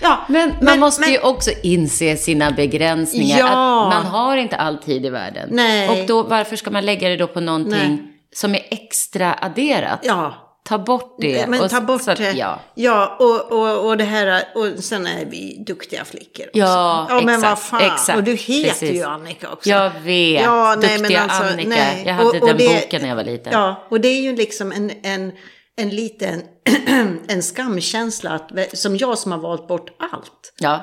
Ja, 0.00 0.18
Men 0.28 0.54
man 0.62 0.78
måste 0.78 1.10
ju 1.10 1.18
också 1.18 1.50
inse 1.62 2.16
sina 2.16 2.50
begränsningar. 2.50 3.38
Ja. 3.38 3.46
Att 3.88 3.94
man 3.94 4.06
har 4.12 4.36
inte 4.36 4.56
all 4.56 4.78
tid 4.78 5.06
i 5.06 5.10
världen. 5.10 5.48
Nej. 5.52 5.88
Och 5.88 6.06
då, 6.06 6.22
varför 6.22 6.56
ska 6.56 6.70
man 6.70 6.86
lägga 6.86 7.08
det 7.08 7.16
då 7.16 7.26
på 7.26 7.40
någonting 7.40 7.72
Nej. 7.72 7.98
som 8.34 8.54
är 8.54 8.62
extra 8.70 9.34
adderat? 9.40 10.00
Ja. 10.02 10.46
Ta 10.64 10.78
bort 10.78 11.16
det. 11.20 11.46
Men 11.48 11.60
och 11.60 11.70
ta 11.70 11.80
bort 11.80 12.02
så 12.02 12.14
det. 12.14 12.32
Ja. 12.32 12.60
ja 12.74 13.16
och, 13.18 13.52
och, 13.52 13.86
och 13.88 13.96
det 13.96 14.04
här, 14.04 14.44
och 14.54 14.84
sen 14.84 15.06
är 15.06 15.24
vi 15.24 15.64
duktiga 15.66 16.04
flickor 16.04 16.46
också. 16.46 16.58
Ja, 16.58 17.06
ja 17.10 17.20
men 17.24 17.40
vad 17.40 17.58
fan. 17.58 17.80
exakt, 17.82 18.18
och 18.18 18.24
du 18.24 18.34
heter 18.34 18.68
precis. 18.70 18.92
ju 18.94 19.04
Annika 19.04 19.48
också. 19.52 19.70
Jag 19.70 19.90
vet. 20.04 20.42
Ja, 20.42 20.76
nej, 20.80 20.90
men 20.90 20.98
Duktiga 20.98 21.20
alltså, 21.20 21.42
Annika. 21.42 21.68
nej. 21.68 22.02
Jag 22.06 22.14
hade 22.14 22.28
Och- 22.28 22.34
och 22.34 22.46
den 22.48 22.56
det- 22.56 22.80
boken 22.82 23.02
när 23.02 23.08
jag 23.08 23.16
var 23.16 23.24
liten. 23.24 23.52
Ja, 23.52 23.86
och 23.90 24.00
det 24.00 24.08
är 24.08 24.20
ju 24.20 24.36
liksom 24.36 24.72
en, 24.72 24.90
en, 25.02 25.32
en 25.80 25.90
liten 25.90 26.42
en 27.28 27.42
skamkänsla 27.42 28.30
att, 28.30 28.78
som 28.78 28.96
jag 28.96 29.18
som 29.18 29.32
har 29.32 29.38
valt 29.38 29.68
bort 29.68 29.90
allt. 30.12 30.52
Ja. 30.60 30.80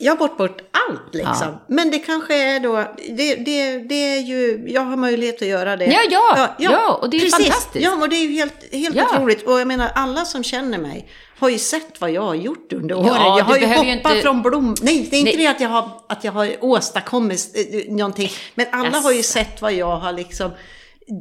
Jag 0.00 0.12
har 0.12 0.18
valt 0.18 0.36
bort 0.38 0.60
allt 0.88 1.14
liksom. 1.14 1.60
Men 1.68 1.90
det 1.90 1.98
kanske 1.98 2.34
är 2.34 2.60
då, 2.60 2.76
det, 3.08 3.34
det, 3.34 3.78
det 3.78 3.94
är 4.16 4.20
ju, 4.20 4.64
jag 4.68 4.80
har 4.80 4.96
möjlighet 4.96 5.42
att 5.42 5.48
göra 5.48 5.76
det. 5.76 5.84
Ja, 5.84 6.00
ja, 6.10 6.54
ja, 6.58 6.98
och 7.02 7.10
det 7.10 7.16
är 7.16 7.20
ju 7.20 7.30
fantastiskt. 7.30 7.84
Ja, 7.84 7.94
och 8.02 8.08
det 8.08 8.16
är 8.16 8.22
ju 8.24 8.32
helt, 8.32 8.72
helt 8.74 8.96
Ja. 8.96 9.08
otroligt. 9.14 9.42
Och 9.42 9.60
jag 9.60 9.66
menar, 9.68 9.90
alla 9.94 10.24
som 10.24 10.44
känner 10.44 10.78
mig 10.78 11.08
har 11.38 11.48
ju 11.48 11.58
sett 11.58 12.00
vad 12.00 12.10
jag 12.10 12.22
har 12.22 12.34
gjort 12.34 12.72
under 12.72 12.94
åren. 12.94 13.06
Ja, 13.14 13.38
jag 13.38 13.44
har 13.44 13.58
ju 13.58 13.66
hoppat 13.66 13.86
inte- 13.86 14.22
från 14.22 14.42
blom... 14.42 14.74
Nej, 14.82 15.08
det 15.10 15.16
är 15.16 15.20
inte 15.20 15.36
Nej. 15.36 15.44
det 15.44 15.46
att 15.46 15.60
jag 15.60 15.68
har, 15.68 15.90
att 16.08 16.24
jag 16.24 16.32
har 16.32 16.64
åstadkommit 16.64 17.50
eh, 17.54 17.92
någonting. 17.94 18.30
Men 18.54 18.66
alla 18.72 18.98
har 18.98 19.12
ju 19.12 19.22
sett 19.22 19.62
vad 19.62 19.72
jag 19.72 19.96
har 19.96 20.12
liksom 20.12 20.50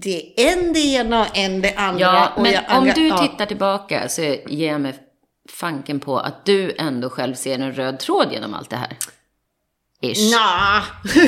det 0.01 0.41
är 0.41 0.53
en 0.53 0.73
det 0.73 0.79
ena 0.79 1.21
och 1.21 1.37
en 1.37 1.61
det 1.61 1.73
andra. 1.75 2.01
Ja, 2.01 2.33
men 2.37 2.77
om 2.77 2.85
du 2.85 3.11
tittar 3.17 3.45
tillbaka 3.45 4.09
så 4.09 4.21
ger 4.47 4.71
jag 4.71 4.81
mig 4.81 4.93
fanken 5.49 5.99
på 5.99 6.19
att 6.19 6.45
du 6.45 6.75
ändå 6.77 7.09
själv 7.09 7.33
ser 7.35 7.53
en 7.59 7.73
röd 7.73 7.99
tråd 7.99 8.31
genom 8.31 8.53
allt 8.53 8.69
det 8.69 8.75
här. 8.75 8.97
Ish. 10.01 10.31
Nja. 10.31 10.83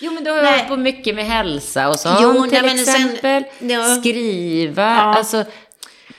Jo, 0.00 0.12
men 0.12 0.24
du 0.24 0.30
har 0.30 0.44
hållit 0.44 0.68
på 0.68 0.76
mycket 0.76 1.14
med 1.14 1.24
hälsa 1.26 1.88
och 1.88 1.98
så 1.98 2.08
har 2.08 2.22
Jo, 2.22 2.46
till 2.46 2.62
men 2.62 2.78
sen- 2.78 2.94
exempel 3.08 3.44
ja. 3.58 3.84
skriva. 4.00 4.82
Ja. 4.82 5.00
Alltså, 5.00 5.44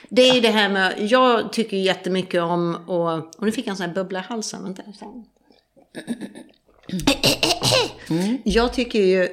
Det 0.08 0.22
är 0.22 0.34
ju 0.34 0.40
det 0.40 0.48
här 0.50 0.68
med, 0.68 0.94
jag 0.98 1.52
tycker 1.52 1.76
jättemycket 1.76 2.42
om 2.42 2.74
och, 2.86 3.12
och 3.38 3.42
nu 3.46 3.52
fick 3.52 3.66
jag 3.66 3.70
en 3.70 3.76
sån 3.76 3.86
här 3.86 3.94
bubbla 3.94 4.18
i 4.18 4.22
halsen. 4.22 4.62
Vänta. 4.64 4.82
Mm. 8.10 8.38
Jag 8.44 8.72
tycker 8.72 8.98
ju 8.98 9.28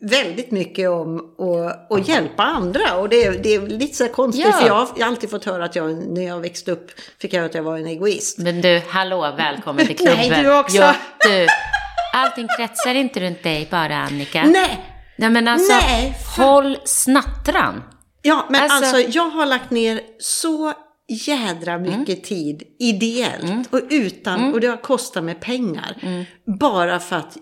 väldigt 0.00 0.50
mycket 0.50 0.90
om 0.90 1.34
att, 1.38 1.92
att 1.92 2.08
hjälpa 2.08 2.42
andra 2.42 2.96
och 2.96 3.08
det, 3.08 3.24
är- 3.24 3.38
det 3.42 3.54
är 3.54 3.60
lite 3.60 3.94
så 3.96 4.08
konstigt 4.08 4.44
Ja. 4.46 4.52
för 4.52 4.66
jag 4.66 4.74
har, 4.74 5.04
alltid 5.04 5.30
fått 5.30 5.44
höra 5.44 5.64
att 5.64 5.76
jag, 5.76 6.06
när 6.08 6.22
jag 6.26 6.40
växte 6.40 6.72
upp, 6.72 6.90
fick 7.20 7.32
jag 7.32 7.38
höra 7.40 7.48
att 7.48 7.54
jag 7.54 7.62
var 7.62 7.78
en 7.78 7.86
egoist. 7.86 8.38
men 8.38 8.60
du, 8.60 8.82
hallå, 8.88 9.34
välkommen 9.36 9.86
till 9.86 9.96
klubben. 10.06 10.16
Nej, 10.28 10.42
du 10.42 10.58
också. 10.58 10.76
Ja, 10.76 10.94
du. 11.20 11.46
Allting 12.14 12.48
kretsar 12.58 12.94
inte 12.94 13.20
runt 13.20 13.42
dig 13.42 13.68
bara, 13.70 13.96
Annika. 13.96 14.44
Nej! 14.46 14.84
Nej, 15.18 15.30
men 15.30 15.48
alltså, 15.48 15.72
Nej, 15.74 16.14
fan. 16.36 16.44
håll 16.46 16.78
snattran. 16.84 17.82
Ja, 18.22 18.46
men 18.50 18.62
Alltså- 18.62 18.96
alltså, 18.96 19.18
jag 19.18 19.30
har 19.30 19.46
lagt 19.46 19.70
ner 19.70 20.00
så 20.18 20.72
jädra 21.08 21.78
mycket 21.78 22.24
tid 22.24 22.62
ideellt 22.78 23.72
och 23.74 23.80
utan, 23.90 24.52
och 24.54 24.60
det 24.60 24.66
har 24.66 24.76
kostat 24.76 25.24
mig 25.24 25.34
pengar. 25.34 25.96
Bara 26.60 27.00
för 27.00 27.16
att, 27.16 27.36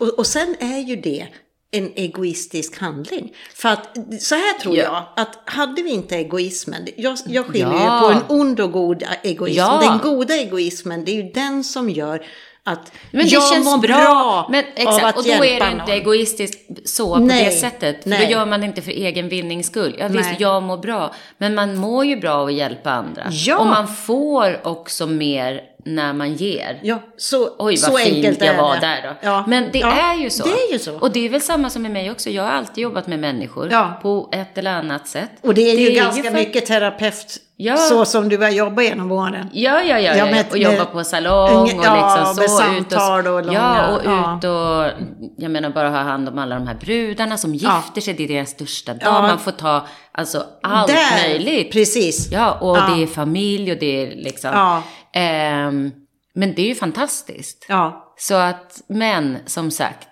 och, 0.00 0.18
och 0.18 0.26
sen 0.26 0.54
är 0.60 0.78
ju 0.78 0.96
det 0.96 1.26
en 1.70 1.92
egoistisk 1.96 2.78
handling. 2.80 3.32
För 3.54 3.68
att 3.68 3.96
så 4.20 4.34
här 4.34 4.58
tror 4.58 4.76
Ja. 4.76 4.82
jag, 5.16 5.22
att 5.24 5.38
hade 5.44 5.82
vi 5.82 5.90
inte 5.90 6.16
egoismen, 6.16 6.86
jag, 6.96 7.18
jag 7.26 7.46
skiljer 7.46 7.72
Ja. 7.72 7.94
ju 7.94 8.00
på 8.08 8.14
en 8.20 8.40
ond 8.40 8.60
och 8.60 8.72
god 8.72 9.02
egoism. 9.22 9.58
Ja. 9.58 9.78
Den 9.82 9.98
goda 10.14 10.34
egoismen, 10.36 11.04
det 11.04 11.10
är 11.10 11.14
ju 11.24 11.30
den 11.32 11.64
som 11.64 11.90
gör 11.90 12.26
att 12.64 12.92
Men 13.10 13.24
det 13.24 13.30
jag 13.32 13.52
känns 13.52 13.64
mår 13.64 13.78
bra. 13.78 13.96
bra 13.96 14.48
men, 14.50 14.64
av 14.64 14.70
exakt, 14.76 15.04
att 15.04 15.16
och 15.16 15.24
då 15.24 15.30
är 15.30 15.38
det 15.60 15.66
inte 15.66 15.76
någon. 15.76 15.90
egoistiskt 15.90 16.88
så 16.88 17.14
på 17.14 17.20
Nej, 17.20 17.44
det 17.44 17.50
sättet. 17.50 18.02
För 18.02 18.10
nej. 18.10 18.26
då 18.26 18.32
gör 18.32 18.46
man 18.46 18.60
det 18.60 18.66
inte 18.66 18.82
för 18.82 18.90
egen 18.90 19.28
vinnings 19.28 19.66
skull. 19.66 19.96
Ja, 19.98 20.08
visst, 20.08 20.30
jag 20.40 20.62
mår 20.62 20.76
bra. 20.78 21.14
Men 21.38 21.54
man 21.54 21.76
mår 21.76 22.04
ju 22.04 22.16
bra 22.16 22.32
av 22.34 22.46
att 22.46 22.52
hjälpa 22.54 22.90
andra. 22.90 23.26
Ja. 23.30 23.58
Och 23.58 23.66
man 23.66 23.88
får 23.88 24.66
också 24.66 25.06
mer 25.06 25.60
när 25.88 26.12
man 26.12 26.34
ger. 26.34 26.78
Ja, 26.82 26.98
så, 27.16 27.48
Oj, 27.58 27.76
så 27.76 27.92
vad 27.92 28.00
fint 28.00 28.16
enkelt 28.16 28.44
jag 28.44 28.56
var 28.62 28.74
det. 28.74 28.80
där 28.80 29.02
då. 29.02 29.28
Ja. 29.28 29.44
Men 29.46 29.68
det 29.72 29.78
Ja, 29.78 29.92
är 29.92 30.14
ju 30.14 30.30
så. 30.30 30.44
Det 30.44 30.50
är 30.50 30.72
ju 30.72 30.78
så. 30.78 30.98
Och 30.98 31.10
det 31.12 31.24
är 31.26 31.28
väl 31.30 31.40
samma 31.40 31.70
som 31.70 31.82
med 31.82 31.90
mig 31.90 32.10
också. 32.10 32.30
Jag 32.30 32.42
har 32.42 32.50
alltid 32.50 32.82
jobbat 32.82 33.06
med 33.06 33.18
människor 33.18 33.68
Ja. 33.72 33.98
på 34.02 34.28
ett 34.32 34.58
eller 34.58 34.70
annat 34.70 35.08
sätt. 35.08 35.30
Och 35.42 35.54
det 35.54 35.62
är 35.62 35.70
ju 35.70 35.76
Det 35.76 35.82
är 35.86 35.90
ju 35.90 36.00
ganska 36.00 36.22
för- 36.22 36.30
mycket 36.38 36.66
terapeut, 36.66 37.36
Ja. 37.56 37.76
så 37.76 38.04
som 38.04 38.28
du 38.28 38.38
har 38.38 38.48
jobbat 38.50 38.84
genom 38.84 39.12
åren. 39.12 39.48
Ja, 39.52 39.82
ja, 39.82 39.98
ja. 39.98 39.98
Ja, 39.98 40.16
ja, 40.16 40.24
med- 40.24 40.46
och 40.50 40.58
jobba 40.58 40.76
med- 40.78 40.92
på 40.92 41.04
salong 41.04 41.62
och 41.62 41.84
Ja, 41.84 42.16
liksom 42.24 42.36
med 42.42 42.50
så. 42.50 42.56
samtal 42.58 43.26
och 43.26 43.46
långa- 43.46 43.52
Ja, 43.58 43.96
och 43.96 44.00
ja. 44.04 44.36
ut 44.38 44.44
och, 44.44 45.04
jag 45.42 45.50
menar 45.50 45.70
bara 45.70 45.88
ha 45.90 45.98
hand 45.98 46.28
om 46.28 46.38
alla 46.38 46.54
de 46.54 46.66
här 46.66 46.74
brudarna 46.74 47.36
som 47.36 47.54
Ja. 47.54 47.76
gifter 47.76 48.00
sig. 48.00 48.14
Det 48.14 48.24
är 48.24 48.28
deras 48.28 48.50
största 48.50 48.94
dag. 48.94 49.00
Ja. 49.04 49.22
Man 49.22 49.38
får 49.38 49.50
ta, 49.52 49.86
alltså 50.12 50.44
allt 50.62 50.88
Där, 50.88 51.28
möjligt. 51.28 51.72
Precis. 51.72 52.28
Ja, 52.32 52.52
och 52.60 52.76
Ja. 52.76 52.90
det 52.96 53.02
är 53.02 53.06
familj 53.06 53.72
och 53.72 53.78
det 53.78 54.02
är 54.02 54.16
liksom. 54.16 54.50
Ehm, 55.18 55.90
men 56.34 56.54
det 56.54 56.62
är 56.62 56.66
ju 56.66 56.74
fantastiskt. 56.74 57.66
Ja. 57.68 58.14
Så 58.18 58.34
att, 58.34 58.80
men 58.88 59.38
som 59.46 59.70
sagt. 59.70 60.08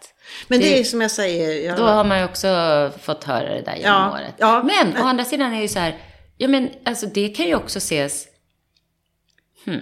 Men 0.49 0.61
det, 0.61 0.67
Det- 0.69 0.79
är 0.81 0.85
som 0.85 1.01
jag 1.01 1.11
säger. 1.11 1.67
Jag, 1.69 1.77
Då 1.79 1.85
har 1.85 2.05
man 2.05 2.19
ju 2.19 2.25
också 2.25 2.93
fått 3.03 3.25
höra 3.25 3.55
det 3.55 3.63
där 3.63 3.77
genom 3.77 3.93
Ja, 4.03 4.13
året. 4.13 4.35
ja. 4.39 4.63
Men 4.63 5.03
å 5.03 5.07
andra 5.07 5.25
sidan 5.25 5.53
är 5.53 5.57
det 5.57 5.63
ju 5.63 5.69
så 5.69 5.79
här, 5.79 5.99
ja 6.37 6.49
men 6.49 6.71
alltså 6.85 7.07
det 7.07 7.29
kan 7.29 7.47
ju 7.47 7.55
också 7.55 7.79
ses, 7.79 8.27
hmm, 9.65 9.81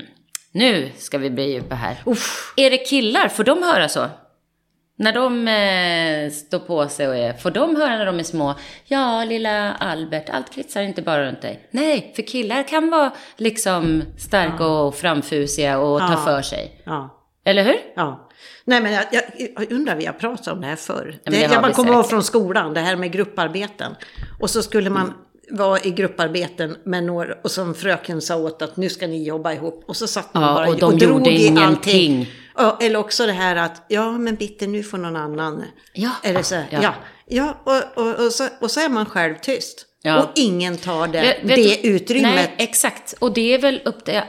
nu 0.52 0.90
ska 0.98 1.18
vi 1.18 1.30
bli 1.30 1.52
djupa 1.52 1.74
här. 1.74 2.02
Uff. 2.06 2.52
Är 2.56 2.70
det 2.70 2.78
killar, 2.78 3.28
får 3.28 3.44
de 3.44 3.62
höra 3.62 3.88
så? 3.88 4.08
När 4.96 5.12
de 5.12 5.48
eh, 5.48 6.30
står 6.32 6.58
på 6.58 6.88
sig 6.88 7.08
och 7.08 7.16
är, 7.16 7.32
får 7.32 7.50
de 7.50 7.76
höra 7.76 7.96
när 7.98 8.06
de 8.06 8.18
är 8.18 8.22
små, 8.22 8.54
ja 8.84 9.24
lilla 9.24 9.72
Albert, 9.72 10.28
allt 10.30 10.50
kretsar 10.54 10.82
inte 10.82 11.02
bara 11.02 11.26
runt 11.26 11.42
dig. 11.42 11.68
Nej, 11.70 12.12
för 12.16 12.22
killar 12.22 12.68
kan 12.68 12.90
vara 12.90 13.12
liksom 13.36 14.02
starka 14.18 14.66
och 14.66 14.94
framfusiga 14.94 15.78
och 15.78 16.00
ta 16.00 16.12
Ja. 16.12 16.16
för 16.24 16.42
sig. 16.42 16.82
Ja. 16.84 17.20
Eller 17.44 17.64
hur? 17.64 17.76
Ja. 17.96 18.28
Nej 18.64 18.80
men 18.80 18.92
jag, 18.92 19.04
jag, 19.12 19.22
jag 19.56 19.72
undrar, 19.72 19.96
vi 19.96 20.06
har 20.06 20.12
pratat 20.12 20.48
om 20.48 20.60
det 20.60 20.66
här 20.66 20.76
förr. 20.76 21.16
det, 21.24 21.30
det 21.30 21.40
jag 21.40 21.62
bara 21.62 21.72
kommer 21.72 21.92
ihåg 21.92 22.08
från 22.10 22.22
skolan, 22.22 22.74
det 22.74 22.80
här 22.80 22.96
med 22.96 23.12
grupparbeten. 23.12 23.94
Och 24.40 24.50
så 24.50 24.62
skulle 24.62 24.90
man 24.90 25.12
vara 25.50 25.80
i 25.80 25.90
grupparbeten 25.90 26.76
med 26.84 27.04
några, 27.04 27.34
och 27.44 27.50
som 27.50 27.74
fröken 27.74 28.20
sa 28.20 28.36
åt 28.36 28.62
att 28.62 28.76
nu 28.76 28.88
ska 28.88 29.06
ni 29.06 29.24
jobba 29.24 29.52
ihop. 29.52 29.84
Och 29.88 29.96
så 29.96 30.06
satt 30.06 30.34
man 30.34 30.42
Ja, 30.42 30.54
bara 30.54 30.68
och 30.68 30.78
de 30.78 30.98
drog 30.98 31.18
gjorde 31.18 31.30
i 31.30 31.46
ingenting. 31.46 31.64
allting. 31.64 32.28
Eller 32.80 32.98
också 32.98 33.26
det 33.26 33.32
här 33.32 33.56
att, 33.56 33.82
ja 33.88 34.12
men 34.12 34.34
bitte 34.34 34.66
nu 34.66 34.82
får 34.82 34.98
någon 34.98 35.16
annan. 35.16 35.64
Ja. 35.92 36.10
Eller 36.22 36.42
så 36.42 36.54
Ja. 36.54 36.62
ja. 36.82 36.94
ja. 37.26 37.54
och, 37.64 38.04
och, 38.04 38.26
och, 38.26 38.32
så, 38.32 38.48
och 38.60 38.70
så 38.70 38.80
är 38.80 38.88
man 38.88 39.06
själv 39.06 39.34
tyst. 39.42 39.86
Ja. 40.06 40.22
Och 40.22 40.30
ingen 40.34 40.76
tar 40.76 41.06
det, 41.08 41.20
Vet- 41.20 41.42
vet 41.44 41.56
det 41.56 41.82
du- 41.82 41.88
utrymmet. 41.88 42.34
Nej, 42.34 42.54
exakt. 42.58 43.14
Och 43.18 43.32
det 43.32 43.54
är 43.54 43.58
väl 43.58 43.80
upp 43.84 44.04
till, 44.04 44.20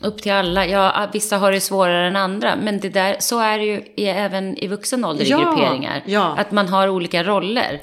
upp 0.00 0.22
till 0.22 0.32
alla. 0.32 0.66
Ja, 0.66 1.08
vissa 1.12 1.36
har 1.38 1.52
det 1.52 1.60
svårare 1.60 2.06
än 2.08 2.16
andra. 2.16 2.56
Men 2.56 2.80
det 2.80 2.88
där, 2.88 3.16
så 3.18 3.40
är 3.40 3.58
det 3.58 3.64
ju 3.64 3.82
även 3.96 4.58
i 4.58 4.66
vuxen 4.68 5.04
ålder 5.04 5.24
Ja, 5.24 5.40
i 5.40 5.44
grupperingar. 5.44 6.02
ja. 6.06 6.34
Att 6.38 6.50
man 6.52 6.68
har 6.68 6.88
olika 6.88 7.22
roller. 7.24 7.80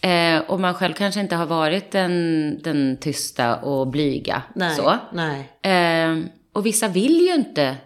Eh, 0.00 0.40
och 0.46 0.60
man 0.60 0.74
själv 0.74 0.94
kanske 0.94 1.20
inte 1.20 1.36
har 1.36 1.46
varit 1.46 1.90
den, 1.90 2.58
den 2.62 2.96
tysta 3.00 3.56
och 3.56 3.86
blyga. 3.86 4.42
nej. 4.54 4.76
Så. 4.76 4.98
nej. 5.12 5.48
Eh, 5.62 6.18
och 6.52 6.66
vissa 6.66 6.88
vill 6.88 7.20
ju 7.20 7.34
inte 7.34 7.76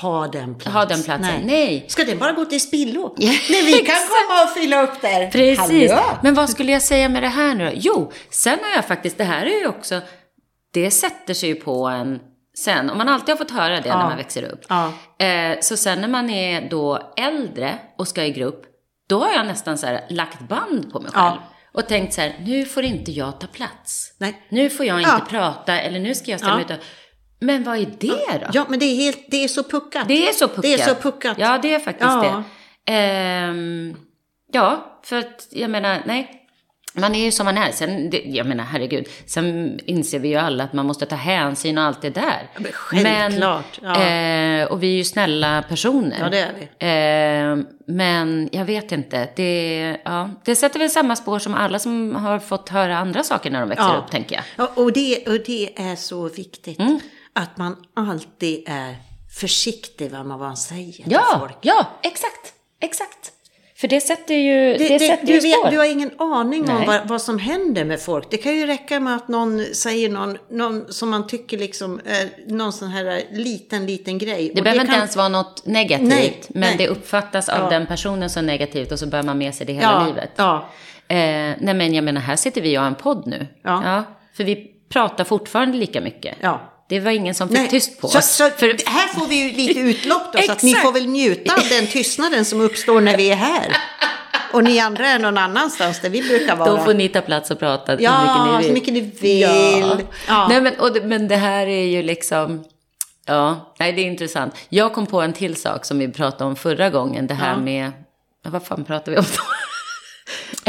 Ha 0.00 0.28
den 0.28 0.54
platsen. 0.54 0.72
ha 0.72 0.84
den 0.84 1.02
platsen. 1.02 1.40
Nej. 1.44 1.84
Ska 1.88 2.04
det 2.04 2.16
bara 2.16 2.32
gå 2.32 2.44
till 2.44 2.60
spillo? 2.60 3.14
Ja, 3.18 3.32
Nej, 3.50 3.62
vi 3.66 3.72
kan 3.72 3.96
komma 3.96 4.42
och 4.44 4.50
fylla 4.50 4.82
upp 4.82 5.00
där. 5.00 5.30
Precis. 5.30 5.90
Hallå? 5.92 6.18
Men 6.22 6.34
vad 6.34 6.50
skulle 6.50 6.72
jag 6.72 6.82
säga 6.82 7.08
med 7.08 7.22
det 7.22 7.28
här 7.28 7.54
nu? 7.54 7.72
Jo, 7.74 8.12
sen 8.30 8.58
har 8.62 8.70
jag 8.76 8.84
faktiskt, 8.84 9.18
det 9.18 9.24
här 9.24 9.46
är 9.46 9.60
ju 9.60 9.66
också, 9.68 10.00
det 10.74 10.90
sätter 10.90 11.34
sig 11.34 11.48
ju 11.48 11.54
på 11.54 11.86
en 11.86 12.18
sen. 12.58 12.90
Om 12.90 12.98
man 12.98 13.08
alltid 13.08 13.28
har 13.28 13.36
fått 13.36 13.50
höra 13.50 13.74
det 13.74 13.80
när 13.80 13.88
Ja. 13.88 14.08
man 14.08 14.16
växer 14.16 14.42
upp. 14.42 14.60
Ja. 14.68 14.92
Eh, 15.26 15.56
så 15.60 15.76
sen 15.76 16.00
när 16.00 16.08
man 16.08 16.30
är 16.30 16.68
då 16.70 17.12
äldre 17.16 17.78
och 17.98 18.08
ska 18.08 18.24
i 18.24 18.30
grupp, 18.30 18.62
då 19.08 19.18
har 19.20 19.32
jag 19.32 19.46
nästan 19.46 19.78
så 19.78 19.86
här 19.86 20.04
lagt 20.10 20.40
band 20.48 20.92
på 20.92 21.00
mig 21.00 21.12
själv. 21.12 21.34
Ja. 21.34 21.42
Och 21.74 21.88
tänkt 21.88 22.14
så 22.14 22.20
här, 22.20 22.36
nu 22.40 22.64
får 22.64 22.82
inte 22.84 23.12
jag 23.12 23.40
ta 23.40 23.46
plats. 23.46 24.12
Nej. 24.18 24.42
Nu 24.48 24.70
får 24.70 24.86
jag 24.86 24.98
inte 25.00 25.10
Ja. 25.18 25.26
prata, 25.30 25.80
eller 25.80 26.00
nu 26.00 26.14
ska 26.14 26.30
jag 26.30 26.40
ställa 26.40 26.60
Ja. 26.60 26.66
mig 26.66 26.76
ut. 26.76 26.82
Men 27.42 27.64
vad 27.64 27.76
är 27.78 27.86
det 27.98 28.38
då? 28.40 28.46
Ja, 28.52 28.66
men 28.68 28.78
det 28.78 28.84
är, 28.86 28.96
helt, 28.96 29.24
det 29.28 29.44
är 29.44 29.48
så 29.48 29.62
puckat. 29.62 30.08
Det 30.08 30.28
är 30.28 30.32
så 30.32 30.48
puckat. 30.48 30.62
Det 30.62 30.72
är 30.74 30.78
så 30.78 30.94
puckat. 30.94 31.36
Ja, 31.38 31.58
det 31.62 31.74
är 31.74 31.78
faktiskt 31.78 32.10
Ja. 32.10 32.42
det. 32.84 32.92
Ehm, 32.92 33.96
ja, 34.52 35.00
för 35.04 35.18
att 35.18 35.48
jag 35.50 35.70
menar, 35.70 36.02
nej. 36.06 36.38
Man 36.94 37.14
är 37.14 37.24
ju 37.24 37.30
som 37.30 37.44
man 37.44 37.58
är. 37.58 37.70
Sen, 37.72 38.10
det, 38.10 38.22
jag 38.26 38.46
menar, 38.46 38.64
herregud. 38.64 39.08
Sen 39.26 39.78
inser 39.86 40.18
vi 40.18 40.28
ju 40.28 40.36
alla 40.36 40.64
att 40.64 40.72
man 40.72 40.86
måste 40.86 41.06
ta 41.06 41.16
hänsyn 41.16 41.78
och 41.78 41.84
allt 41.84 42.02
det 42.02 42.10
där. 42.10 42.48
men 42.56 42.72
självklart, 42.72 43.80
Men, 43.82 43.90
ja. 44.00 44.62
eh, 44.62 44.72
och 44.72 44.82
vi 44.82 44.86
är 44.92 44.96
ju 44.96 45.04
snälla 45.04 45.64
personer. 45.68 46.16
Ja, 46.20 46.28
det 46.28 46.38
är 46.38 46.52
vi. 46.58 47.60
Eh, 47.62 47.66
men 47.86 48.48
jag 48.52 48.64
vet 48.64 48.92
inte. 48.92 49.28
Det, 49.36 49.96
ja, 50.04 50.30
det 50.44 50.56
sätter 50.56 50.78
väl 50.78 50.90
samma 50.90 51.16
spår 51.16 51.38
som 51.38 51.54
alla 51.54 51.78
som 51.78 52.14
har 52.14 52.38
fått 52.38 52.68
höra 52.68 52.98
andra 52.98 53.22
saker 53.22 53.50
när 53.50 53.60
de 53.60 53.68
växer 53.68 53.96
upp, 53.96 54.10
tänker 54.10 54.34
jag. 54.36 54.44
Ja, 54.56 54.72
och, 54.74 54.92
det, 54.92 55.26
och 55.28 55.38
det 55.46 55.70
är 55.76 55.96
så 55.96 56.28
viktigt. 56.28 56.78
Mm. 56.78 57.00
Att 57.34 57.56
man 57.56 57.76
alltid 57.96 58.64
är 58.66 58.96
försiktig 59.38 60.10
med 60.12 60.24
vad 60.24 60.38
man 60.38 60.56
säger 60.56 60.92
till 60.92 61.04
Ja, 61.12 61.38
folk. 61.40 61.56
ja, 61.60 61.86
exakt. 62.02 62.52
Exakt. 62.80 63.32
För 63.76 63.88
det 63.88 64.00
sätter 64.00 64.34
ju, 64.34 64.72
det, 64.72 64.78
Det, 64.78 64.88
det, 64.88 64.98
sätter 65.06 65.26
du, 65.26 65.32
ju 65.32 65.40
spår. 65.40 65.70
du 65.70 65.78
har 65.78 65.84
ingen 65.92 66.10
aning 66.20 66.70
om 66.70 66.76
Nej. 66.78 66.86
vad, 66.86 67.08
vad 67.08 67.22
som 67.22 67.38
händer 67.38 67.84
med 67.84 68.00
folk. 68.00 68.30
Det 68.30 68.36
kan 68.36 68.56
ju 68.56 68.66
räcka 68.66 69.00
med 69.00 69.16
att 69.16 69.28
någon 69.28 69.64
säger 69.74 70.08
någon, 70.10 70.38
någon 70.50 70.92
som 70.92 71.10
man 71.10 71.26
tycker 71.26 71.58
liksom 71.58 72.00
är 72.04 72.30
någon 72.54 72.72
sån 72.72 72.88
här 72.88 73.22
liten, 73.30 73.86
liten 73.86 74.18
grej. 74.18 74.50
Det 74.54 74.60
Och 74.60 74.64
behöver 74.64 74.80
inte 74.80 74.92
kan- 74.92 74.98
ens 75.00 75.16
vara 75.16 75.28
något 75.28 75.66
negativt, 75.66 76.08
Nej, 76.08 76.42
men 76.48 76.60
nej. 76.60 76.74
det 76.78 76.88
uppfattas 76.88 77.48
av 77.48 77.58
Ja. 77.60 77.68
den 77.70 77.86
personen 77.86 78.30
som 78.30 78.46
negativt 78.46 78.92
och 78.92 78.98
så 78.98 79.06
bär 79.06 79.22
man 79.22 79.38
med 79.38 79.54
sig 79.54 79.66
det 79.66 79.72
hela 79.72 79.92
ja, 79.92 80.06
livet. 80.06 80.30
Ja, 80.36 80.68
Eh, 81.08 81.16
nej 81.60 81.74
men 81.74 81.94
jag 81.94 82.04
menar, 82.04 82.20
här 82.20 82.36
sitter 82.36 82.60
vi 82.60 82.78
och 82.78 82.80
har 82.82 82.88
en 82.88 82.94
podd 82.94 83.26
nu. 83.26 83.46
Ja. 83.62 84.04
för 84.34 84.44
vi 84.44 84.70
pratar 84.88 85.24
fortfarande 85.24 85.78
lika 85.78 86.00
mycket. 86.00 86.36
ja. 86.40 86.71
Det 86.88 87.00
var 87.00 87.10
ingen 87.10 87.34
som 87.34 87.48
fick 87.48 87.58
Nej, 87.58 87.68
tyst 87.68 88.00
på 88.00 88.08
så, 88.08 88.18
oss. 88.18 88.26
Så, 88.36 88.50
För, 88.50 88.66
här 88.90 89.08
får 89.08 89.26
vi 89.26 89.34
ju 89.48 89.52
lite 89.66 89.80
utlopp 89.80 90.32
då, 90.32 90.42
så 90.42 90.52
att 90.52 90.62
ni 90.62 90.74
får 90.74 90.92
väl 90.92 91.06
njuta 91.06 91.54
av 91.54 91.62
den 91.70 91.86
tystnaden 91.86 92.44
som 92.44 92.60
uppstår 92.60 93.00
när 93.00 93.16
vi 93.16 93.30
är 93.30 93.36
här. 93.36 93.76
Och 94.52 94.64
ni 94.64 94.78
andra 94.80 95.08
är 95.08 95.18
någon 95.18 95.38
annanstans 95.38 96.00
där 96.00 96.10
vi 96.10 96.22
brukar 96.22 96.56
vara. 96.56 96.70
då 96.70 96.84
får 96.84 96.94
ni 96.94 97.08
ta 97.08 97.20
plats 97.20 97.50
och 97.50 97.58
prata 97.58 98.00
Ja, 98.00 98.10
hur 98.12 98.24
mycket 98.24 98.52
ni 98.52 98.56
vill. 98.58 98.66
så 98.66 98.72
mycket 98.72 98.94
ni 98.94 99.00
vill. 99.80 100.06
Ja. 100.28 100.46
Nej, 100.48 100.60
men, 100.60 100.74
och, 100.78 100.92
det- 100.92 101.00
men 101.02 101.28
det 101.28 101.36
här 101.36 101.66
är 101.66 101.84
ju 101.84 102.02
liksom... 102.02 102.64
Ja, 103.26 103.74
nej, 103.78 103.92
det 103.92 104.02
är 104.02 104.06
intressant. 104.06 104.54
Jag 104.68 104.92
kom 104.94 105.06
på 105.06 105.20
en 105.20 105.32
till 105.32 105.56
sak 105.56 105.84
som 105.84 105.98
vi 105.98 106.08
pratade 106.08 106.44
om 106.44 106.56
förra 106.56 106.90
gången. 106.90 107.26
Det 107.26 107.34
här 107.34 107.50
Ja. 107.52 107.56
med... 107.60 107.92
ja, 108.44 108.50
Vad 108.50 108.66
fan 108.66 108.84
pratade 108.84 109.10
vi 109.10 109.16
om 109.18 109.24
då? 109.36 109.42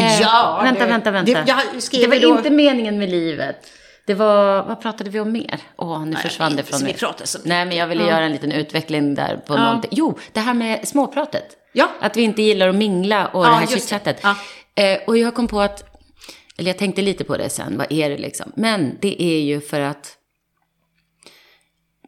Eh, 0.04 0.22
Ja, 0.22 0.60
vänta, 0.64 0.80
det- 0.86 0.92
vänta, 0.92 1.12
vänta. 1.12 1.32
det- 1.34 1.56
jag 1.74 1.84
skrev 1.84 2.02
det 2.02 2.08
var 2.20 2.22
då- 2.22 2.38
inte 2.38 2.50
meningen 2.50 2.98
med 3.00 3.10
livet. 3.10 3.58
Det 4.06 4.14
var, 4.14 4.64
vad 4.64 4.82
pratade 4.82 5.10
vi 5.10 5.20
om 5.20 5.32
mer? 5.32 5.60
Åh, 5.78 6.06
nu 6.06 6.16
försvann 6.16 6.56
det 6.56 6.64
från 6.64 6.82
mig. 6.84 6.96
Nej, 7.46 7.66
men 7.66 7.78
jag 7.78 7.88
ville 7.88 8.04
göra 8.08 8.26
en 8.26 8.32
liten 8.32 8.52
utveckling 8.52 9.16
där 9.16 9.38
på 9.48 9.58
någonting. 9.58 9.92
Jo, 9.94 10.18
det 10.32 10.40
här 10.40 10.54
med 10.54 10.88
småpratet. 10.88 11.46
Ja. 11.74 11.90
Att 12.00 12.18
vi 12.18 12.22
inte 12.22 12.42
gillar 12.42 12.70
att 12.70 12.76
mingla 12.76 13.28
och 13.28 13.46
Ja, 13.46 13.50
det 13.50 13.56
här 13.56 13.68
chitchatet. 13.68 14.20
Ja. 14.24 14.36
Eh, 14.76 15.00
och 15.08 15.18
jag 15.18 15.36
kom 15.36 15.48
på 15.48 15.62
att, 15.62 15.84
eller 16.58 16.70
jag 16.70 16.78
tänkte 16.78 17.02
lite 17.02 17.24
på 17.24 17.38
det 17.38 17.50
sen, 17.50 17.78
vad 17.78 17.92
är 17.92 18.10
det 18.10 18.18
liksom? 18.18 18.52
Men 18.56 18.98
det 19.02 19.24
är 19.24 19.40
ju 19.40 19.62
för 19.62 19.80
att 19.80 20.18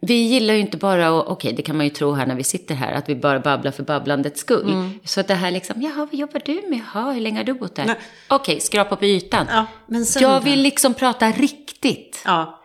vi 0.07 0.13
gillar 0.13 0.53
ju 0.53 0.59
inte 0.59 0.77
bara, 0.77 1.07
att- 1.19 1.27
okej 1.27 1.53
det 1.53 1.61
kan 1.61 1.77
man 1.77 1.85
ju 1.85 1.89
tro 1.89 2.13
här 2.13 2.25
när 2.25 2.35
vi 2.35 2.43
sitter 2.43 2.75
här, 2.75 2.93
att 2.93 3.09
vi 3.09 3.15
bara 3.15 3.39
babblar 3.39 3.71
för 3.71 3.83
babblandets 3.83 4.41
skull. 4.41 4.69
Mm. 4.73 4.99
Så 5.03 5.19
att 5.19 5.27
det 5.27 5.33
här 5.33 5.51
liksom, 5.51 5.81
jaha 5.81 5.95
vad 6.11 6.13
jobbar 6.13 6.41
du 6.45 6.53
med? 6.69 6.81
Jaha, 6.93 7.11
hur 7.11 7.21
länge 7.21 7.37
har 7.39 7.43
du 7.43 7.53
bott 7.53 7.75
där? 7.75 7.95
Okej, 8.27 8.59
skrapa 8.59 8.95
på 8.95 9.05
ytan. 9.05 9.47
Ja, 9.51 9.65
men 9.87 10.05
sen 10.05 10.21
jag 10.23 10.41
vill 10.41 10.61
liksom 10.61 10.93
prata 10.93 11.31
riktigt. 11.31 12.21
Ja. 12.25 12.61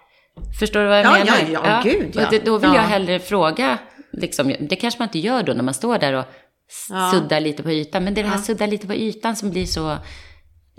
Förstår 0.61 0.81
du 0.81 0.87
vad 0.87 0.99
jag 0.99 1.05
Ja, 1.07 1.11
menar? 1.13 1.37
ja, 1.53 1.61
ja, 1.65 1.81
gud, 1.91 2.11
ja. 2.15 2.25
Och 2.25 2.31
det, 2.31 2.45
då 2.45 2.59
vill 2.59 2.71
Ja. 2.71 2.77
jag 2.77 2.83
hellre 2.83 3.19
fråga, 3.19 3.79
liksom, 4.13 4.55
det 4.61 4.77
kanske 4.77 4.99
man 5.01 5.09
inte 5.09 5.19
gör 5.19 5.43
då 5.43 5.53
när 5.53 5.63
man 5.63 5.75
står 5.75 5.99
där 5.99 6.13
och 6.13 6.25
Ja. 6.91 7.11
suddar 7.15 7.41
lite 7.41 7.63
på 7.63 7.71
ytan. 7.71 8.05
Men 8.05 8.15
det 8.15 8.21
är 8.21 8.23
det 8.23 8.31
här 8.31 8.39
sudda 8.39 8.67
lite 8.67 8.87
på 8.87 8.95
ytan 8.95 9.37
som 9.37 9.51
blir 9.51 9.67
så... 9.67 9.97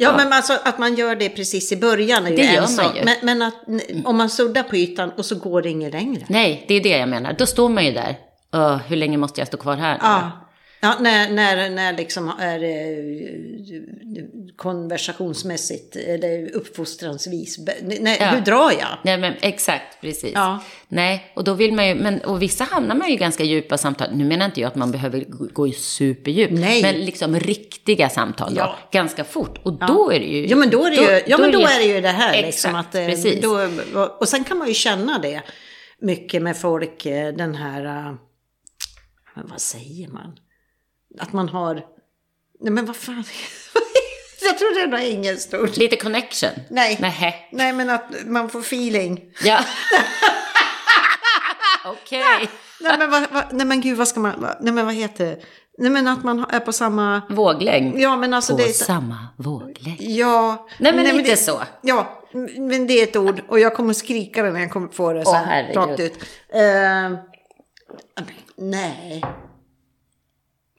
Ja, 0.01 0.17
men 0.17 0.33
alltså 0.33 0.53
att 0.63 0.77
man 0.79 0.95
gör 0.95 1.15
det 1.15 1.29
precis 1.29 1.71
i 1.71 1.77
början 1.77 2.25
är 2.25 2.29
ju 2.29 2.35
Det 2.35 2.41
en 2.43 2.53
gör 2.53 2.61
man 2.61 2.69
sak. 2.69 2.95
ju. 2.97 3.03
Men, 3.05 3.15
men 3.21 3.41
att 3.41 3.67
n- 3.67 3.81
om 4.05 4.17
man 4.17 4.29
suddar 4.29 4.63
på 4.63 4.75
ytan 4.75 5.11
och 5.17 5.25
så 5.25 5.35
går 5.35 5.61
det 5.61 5.69
inget 5.69 5.93
längre. 5.93 6.21
Nej, 6.27 6.65
det 6.67 6.73
är 6.73 6.83
det 6.83 6.89
jag 6.97 7.09
menar. 7.09 7.33
Då 7.37 7.45
står 7.45 7.69
man 7.69 7.85
ju 7.85 7.91
där. 7.91 8.15
Öh, 8.53 8.77
hur 8.87 8.95
länge 8.95 9.17
måste 9.17 9.41
jag 9.41 9.47
stå 9.47 9.57
kvar 9.57 9.75
här? 9.75 9.97
Ja, 10.01 10.31
ja 10.81 10.97
när, 10.99 11.29
när, 11.31 11.69
när 11.69 11.93
liksom 11.93 12.31
är 12.39 12.63
eh, 12.63 13.81
konversationsmässigt 14.55 15.95
eller 15.95 16.55
uppfostransvis. 16.55 17.59
Nej, 17.81 18.17
Ja. 18.19 18.27
Hur 18.27 18.41
drar 18.41 18.71
jag? 18.71 18.97
Nej, 19.03 19.17
men 19.17 19.33
exakt, 19.41 20.01
precis. 20.01 20.31
Ja. 20.33 20.63
Nej, 20.87 21.31
och 21.35 21.43
då 21.43 21.53
vill 21.53 21.73
man 21.73 21.87
ju, 21.87 21.95
men, 21.95 22.21
och 22.21 22.41
vissa 22.41 22.63
hamnar 22.63 22.95
man 22.95 23.07
ju 23.07 23.13
i 23.13 23.17
ganska 23.17 23.43
djupa 23.43 23.77
samtal. 23.77 24.07
Nu 24.13 24.25
menar 24.25 24.45
inte 24.45 24.61
jag 24.61 24.67
att 24.67 24.75
man 24.75 24.91
behöver 24.91 25.19
gå- 25.19 25.47
gå 25.53 25.67
i 25.67 25.71
superdjup, 25.71 26.51
Nej. 26.51 26.81
men 26.81 26.95
liksom 27.05 27.39
riktiga 27.39 28.09
samtal 28.09 28.53
då, 28.55 28.59
Ja. 28.61 28.75
ganska 28.91 29.23
fort. 29.23 29.59
Och 29.63 29.73
då 29.87 30.11
är 30.11 30.19
det 30.19 30.25
ju... 30.25 30.47
Ja 30.47 30.55
men 30.55 30.69
då 30.69 30.85
är 30.85 30.89
det 30.89 30.95
ju, 30.95 31.21
ja, 31.27 31.37
men 31.37 31.51
då 31.51 31.59
är 31.59 31.79
det, 31.79 31.85
ju 31.95 32.01
det 32.01 32.07
här. 32.09 32.33
Exakt, 32.33 32.45
liksom, 32.45 32.75
att, 32.75 32.95
eh, 32.95 33.05
precis. 33.05 33.41
Då, 33.41 33.69
och 34.19 34.27
sen 34.27 34.43
kan 34.43 34.57
man 34.57 34.67
ju 34.67 34.73
känna 34.73 35.19
det 35.19 35.41
mycket 36.01 36.41
med 36.41 36.57
folk, 36.57 37.05
eh, 37.05 37.33
den 37.33 37.55
här, 37.55 37.83
men 39.35 39.47
vad 39.49 39.61
säger 39.61 40.07
man? 40.07 40.35
Att 41.19 41.33
man 41.33 41.49
har, 41.49 41.73
nej 42.59 42.73
men 42.73 42.85
vad 42.85 42.95
fan, 42.95 43.23
jag 44.41 44.57
tror 44.57 44.75
det 44.75 44.81
är 44.81 44.87
något 44.87 44.99
engelskt 44.99 45.53
ord. 45.53 45.77
Lite 45.77 45.95
connection. 45.95 46.49
Nej. 46.69 46.97
Nähä. 47.01 47.33
Nej 47.51 47.73
men 47.73 47.89
att 47.89 48.03
man 48.25 48.49
får 48.49 48.59
feeling. 48.59 49.21
Ja. 49.43 49.59
Okej. 51.85 52.49
Nej 52.81 52.97
men, 52.97 53.11
vad, 53.11 53.23
vad, 53.31 53.53
nej 53.53 53.65
men 53.65 53.81
gud 53.81 53.97
vad 53.97 54.07
ska 54.07 54.19
man, 54.19 54.45
nej 54.61 54.73
men 54.73 54.85
vad 54.85 54.95
heter 54.95 55.25
det? 55.25 55.39
Nej 55.77 55.91
men 55.91 56.07
att 56.07 56.23
man 56.23 56.45
är 56.49 56.59
på 56.59 56.73
samma, 56.73 57.21
Våglängd. 57.29 57.99
ja 57.99 58.15
men 58.17 58.33
alltså 58.33 58.53
På 58.53 58.57
det 58.57 58.69
är, 58.69 58.73
samma 58.73 59.27
våglängd. 59.37 60.01
ja. 60.01 60.67
Nej, 60.79 60.93
men 60.95 61.17
lite 61.17 61.29
det, 61.31 61.37
så. 61.37 61.61
Ja, 61.81 62.23
men 62.57 62.87
det 62.87 62.93
är 62.93 63.03
ett 63.03 63.15
ord 63.15 63.41
och 63.47 63.59
jag 63.59 63.75
kommer 63.75 63.93
skrika 63.93 64.43
det 64.43 64.51
när 64.51 64.59
jag 64.59 64.71
kommer 64.71 64.87
få 64.87 65.13
det 65.13 65.25
så 65.25 65.33
här 65.33 65.45
herregud. 65.45 65.75
rakt 65.77 65.99
ut. 65.99 66.13
Eh, 66.53 67.11
nej. 68.57 69.23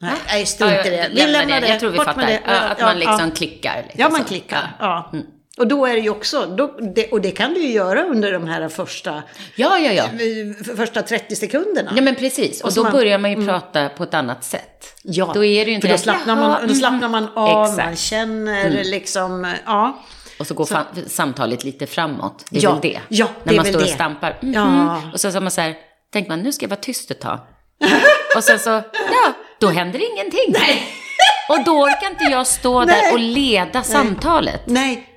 Nej, 0.03 0.12
nej, 0.29 0.47
strunt 0.47 0.87
i 0.87 0.91
det. 0.91 1.11
Vi 1.15 1.27
lämnar 1.27 1.61
det. 1.61 1.69
Jag 1.69 1.81
tror 1.81 1.91
vi 1.91 1.97
Bort 1.97 2.07
fattar. 2.07 2.27
det. 2.27 2.41
Ja, 2.47 2.53
att 2.61 2.79
Ja, 2.81 2.87
man 2.87 2.99
liksom 2.99 3.21
ja. 3.29 3.35
klickar. 3.37 3.77
Lite 3.77 3.95
Ja, 4.03 4.09
man 4.09 4.21
så. 4.21 4.27
klickar. 4.29 4.77
Ja. 4.79 5.12
Och 5.59 5.67
då 5.67 5.87
är 5.87 5.93
det 5.95 6.01
ju 6.01 6.11
också, 6.11 6.47
då, 6.47 6.67
det, 6.95 7.11
och 7.11 7.21
det 7.21 7.31
kan 7.31 7.55
du 7.55 7.61
ju 7.61 7.73
göra 7.73 8.03
under 8.05 8.33
de 8.33 8.47
här 8.49 8.69
första, 8.69 9.23
Ja, 9.57 9.79
ja, 9.79 9.93
ja. 9.93 10.05
eh, 10.05 10.77
första 10.77 11.03
30 11.03 11.37
sekunderna. 11.37 11.93
Ja, 11.97 12.03
men 12.03 12.15
precis. 12.15 12.61
Och, 12.61 12.67
Och 12.67 12.73
så 12.73 12.81
då 12.81 12.85
man- 12.85 12.93
börjar 12.93 13.19
man 13.19 13.31
ju 13.41 13.47
prata 13.47 13.88
på 13.88 14.03
ett 14.03 14.15
annat 14.15 14.45
sätt. 14.45 14.95
Ja, 15.03 15.31
Då 15.35 15.45
är 15.45 15.65
det 15.65 15.71
ju 15.71 15.75
inte 15.75 15.87
för 15.88 15.95
då 15.95 15.99
slappnar, 15.99 16.37
"Jaha, 16.37 16.49
man, 16.49 16.69
då 16.69 16.75
slappnar 16.75 17.09
man 17.09 17.23
mhm." 17.25 17.33
av, 17.37 17.65
Exakt. 17.71 17.87
man 17.87 17.97
känner 17.97 18.85
liksom, 18.85 19.55
ja. 19.67 20.03
Och 20.38 20.47
så 20.47 20.55
går 20.55 20.65
fan, 20.65 20.85
samtalet 21.07 21.65
llte 21.65 21.87
framåt. 21.87 22.45
Det 22.51 22.59
är 22.59 22.62
Ja, 22.62 22.73
väl 22.73 22.81
det. 22.83 23.01
ja, 23.09 23.27
det 23.27 23.41
När 23.45 23.53
är 23.53 23.57
man 23.57 23.67
står 23.67 23.79
och 23.81 23.85
det. 23.87 23.93
stampar. 23.93 24.38
Mhm. 24.41 24.53
Ja. 24.55 25.03
Och 25.12 25.21
så 25.21 25.33
sa 25.33 25.41
man 25.41 25.51
så 25.51 25.61
här, 25.61 25.75
tänker 26.12 26.31
man 26.31 26.41
nu 26.41 26.53
ska 26.53 26.65
jag 26.65 26.71
vara 26.71 26.81
tyst 26.81 27.11
ett 27.11 27.21
tag. 27.21 27.38
och 28.37 28.45
sen 28.45 28.59
så, 28.59 28.71
ja, 28.71 29.33
då 29.66 29.68
händer 29.72 30.12
ingenting. 30.12 30.44
Nej. 30.48 30.83
och 31.48 31.64
då 31.64 31.72
orkar 31.72 32.11
inte 32.11 32.25
jag 32.25 32.46
stå 32.46 32.81
där 32.81 32.87
Nej. 32.87 33.12
och 33.12 33.18
leda 33.18 33.83
samtalet. 33.83 34.61
Nej. 34.66 35.09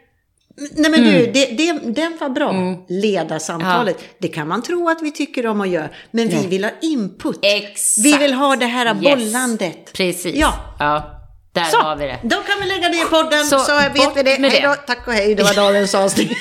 Nej 0.57 0.91
men 0.91 0.99
Mm. 1.03 1.13
du, 1.13 1.25
det, 1.31 1.45
det, 1.45 1.71
den 1.83 2.17
var 2.19 2.29
bra. 2.29 2.53
Leda 2.89 3.39
samtalet. 3.39 3.97
Det 4.19 4.27
kan 4.27 4.47
man 4.47 4.61
tro 4.63 4.89
att 4.89 5.01
vi 5.01 5.11
tycker 5.11 5.47
om 5.47 5.61
att 5.61 5.69
göra. 5.69 5.89
Men 6.11 6.27
vi 6.27 6.35
Nej. 6.35 6.47
vill 6.47 6.63
ha 6.63 6.71
input. 6.81 7.39
Exakt. 7.41 8.05
Vi 8.05 8.17
vill 8.17 8.33
ha 8.33 8.55
det 8.55 8.65
här 8.65 8.85
Yes. 8.85 9.15
bollandet. 9.15 9.93
Precis. 9.93 10.35
Ja. 10.35 10.53
ja 10.79 11.11
där 11.53 11.63
Så, 11.63 11.77
har 11.77 11.95
vi 11.95 12.05
det. 12.05 12.19
då 12.23 12.35
kan 12.41 12.59
vi 12.61 12.65
lägga 12.65 12.89
det 12.89 12.97
i 12.97 13.05
podden. 13.05 13.45
Så, 13.45 13.59
Så, 13.59 13.75
vet 13.75 14.17
vi 14.17 14.23
det. 14.23 14.39
med 14.39 14.51
det. 14.51 14.75
tack 14.87 15.07
och 15.07 15.13
hej. 15.13 15.35
Det 15.35 15.43
var 15.43 15.53
dagens 15.53 15.95
avsnitt. 15.95 16.31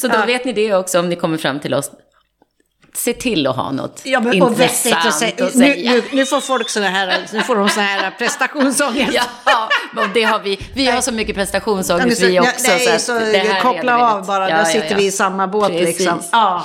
Så 0.00 0.08
då 0.08 0.26
vet 0.26 0.44
ni 0.44 0.52
det 0.52 0.74
också 0.74 0.98
om 1.00 1.08
ni 1.08 1.16
kommer 1.16 1.38
fram 1.38 1.60
till 1.60 1.74
oss. 1.74 1.90
Se 3.04 3.12
till 3.12 3.46
att 3.46 3.56
ha 3.56 3.72
något 3.72 4.00
Ja, 4.04 4.20
men, 4.20 4.32
intressant 4.34 5.06
att 5.06 5.14
säga. 5.14 5.32
att 5.46 5.54
Nu, 5.54 5.72
säga. 5.72 5.90
nu, 5.92 6.02
nu 6.12 6.26
får 6.26 6.40
folk 6.40 6.68
såna 6.68 6.88
här, 6.88 7.26
nu 7.32 7.40
får 7.42 7.56
de 7.56 7.68
såna 7.68 7.86
här 7.86 8.10
prestationsångest. 8.18 9.12
Ja, 9.44 9.68
och 9.96 10.08
det 10.14 10.22
har 10.22 10.38
vi. 10.38 10.58
Vi 10.74 10.86
har 10.86 11.00
så 11.00 11.12
mycket 11.12 11.36
men 11.36 11.44
prestationsångest 11.44 12.20
så- 12.20 12.26
vi 12.26 12.40
också. 12.40 12.50
Nej, 12.68 12.92
att 12.94 13.02
så, 13.02 13.12
det 13.12 13.38
här 13.38 13.60
koppla 13.60 14.12
av 14.12 14.26
bara. 14.26 14.50
Ja, 14.50 14.56
Där 14.56 14.64
sitter 14.64 14.90
ja. 14.90 14.96
vi 14.96 15.04
i 15.06 15.10
samma 15.10 15.46
båt 15.46 15.68
Precis. 15.70 15.98
liksom. 15.98 16.22
Ja. 16.32 16.64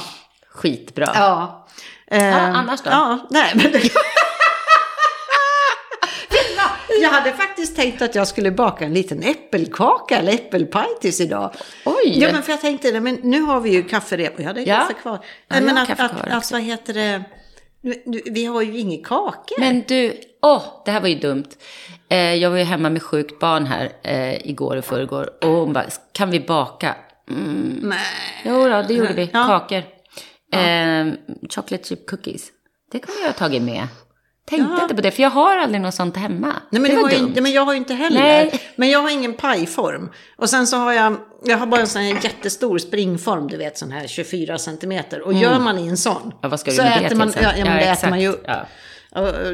Skitbra. 0.54 1.12
Ja. 1.16 1.68
Eh, 2.12 2.36
annars 2.58 2.82
då? 2.82 2.90
Ja, 2.90 3.28
nej 3.30 3.52
men 3.54 3.72
det... 3.72 3.78
Vet 6.30 6.48
du 6.48 6.56
vad? 6.56 6.97
Jag 7.08 7.14
hade 7.14 7.34
faktiskt 7.34 7.76
tänkt 7.76 8.02
att 8.02 8.16
jag 8.16 8.28
skulle 8.28 8.52
baka 8.52 8.86
en 8.86 8.94
liten 8.94 9.24
äppelkaka 9.24 10.18
eller 10.18 10.34
äppelpaj 10.34 10.88
tills 11.02 11.22
idag. 11.22 11.54
Oj. 11.86 12.20
Ja, 12.20 12.32
men 12.32 12.44
för 12.44 12.52
jag 12.52 12.62
tänkte, 12.62 12.92
nej, 12.92 13.02
men 13.02 13.16
nu 13.24 13.42
har 13.42 13.60
vi 13.60 13.70
ju 13.70 13.84
kafferep 13.84 14.34
och 14.36 14.40
jag 14.42 14.48
hade 14.48 14.62
Ja. 14.62 14.76
kaffe 14.80 14.94
kvar. 14.94 15.20
Ja, 15.48 15.62
men 15.62 15.78
att, 15.78 15.88
kaffe 15.88 16.04
att, 16.04 16.12
kvar 16.12 16.28
att, 16.30 16.38
också. 16.38 16.54
vad 16.56 16.62
heter 16.64 16.94
det? 16.94 17.24
Vi 18.32 18.46
har 18.46 18.62
ju 18.62 18.78
inga 18.80 19.04
kakor. 19.04 19.60
Men 19.60 19.84
du, 19.88 20.14
åh, 20.42 20.64
det 20.86 20.92
här 20.92 21.02
var 21.02 21.08
ju 21.08 21.16
dumt. 21.16 21.46
Eh, 22.10 22.34
jag 22.36 22.50
var 22.50 22.58
ju 22.58 22.64
hemma 22.64 22.90
med 22.90 23.04
sjukt 23.04 23.40
barn 23.40 23.66
här 23.66 23.92
eh, 24.04 24.48
igår 24.50 24.76
och 24.78 24.86
förrgår. 24.86 25.30
Och 25.44 25.50
hon 25.52 25.74
bara, 25.74 25.86
kan 26.12 26.30
vi 26.32 26.40
baka? 26.40 26.96
Mm. 27.30 27.80
Nej. 27.84 28.00
Jo 28.46 28.70
då, 28.70 28.82
det 28.88 28.94
gjorde 28.94 29.14
vi. 29.14 29.30
Ja. 29.34 29.46
Kakor. 29.48 29.84
Eh, 30.54 31.08
chocolate 31.50 31.84
chip 31.88 32.10
cookies. 32.10 32.48
Det 32.92 33.00
kunde 33.00 33.22
jag 33.22 33.28
ha 33.28 33.34
tagit 33.34 33.62
med. 33.62 33.88
Tänkte 34.50 34.74
Ja. 34.78 34.82
inte 34.84 34.96
på 34.96 35.02
det, 35.02 35.12
för 35.12 35.24
jag 35.24 35.30
har 35.30 35.58
aldrig 35.58 35.82
något 35.82 35.94
sånt 35.94 36.18
hemma. 36.18 36.48
Nej, 36.70 36.82
men, 36.82 36.84
det 36.84 36.90
det 36.90 36.96
var 36.96 37.04
har 37.04 37.12
ju, 37.12 37.18
dumt. 37.18 37.32
nej, 37.34 37.42
men 37.44 37.52
jag 37.52 37.66
har 37.66 37.74
ju 37.74 37.78
inte 37.80 37.94
heller. 37.94 38.20
Nej. 38.22 38.62
Men 38.76 38.90
jag 38.90 39.00
har 39.00 39.10
ingen 39.10 39.34
pajform. 39.34 40.10
Och 40.38 40.50
sen 40.50 40.68
så 40.68 40.78
har 40.78 40.94
jag, 40.94 41.16
jag 41.46 41.58
har 41.58 41.66
bara 41.68 41.82
en 41.82 41.88
sån 41.88 42.02
här 42.02 42.24
jättestor 42.24 42.78
springform, 42.78 43.48
du 43.48 43.58
vet 43.58 43.78
sån 43.78 43.92
här 43.92 44.08
24 44.08 44.58
centimeter. 44.58 45.22
Och 45.22 45.34
gör 45.34 45.60
man 45.60 45.80
i 45.80 45.88
en 45.88 45.98
sån. 45.98 46.22
Mm. 46.22 46.38
Ja, 46.42 46.50
vad 46.50 46.60
ska 46.60 46.72
du 46.72 46.78
så 46.78 46.84
det 46.84 46.90
äter 46.90 47.08
till 47.08 47.18
man, 47.18 47.34
ja, 47.42 47.54
ja, 47.58 47.66
men 47.66 47.74
Ja, 47.74 47.80
det 47.86 47.90
äter 47.92 48.10
man 48.10 48.22
ju 48.22 48.28
upp. 48.28 48.44
Ja. 48.48 48.66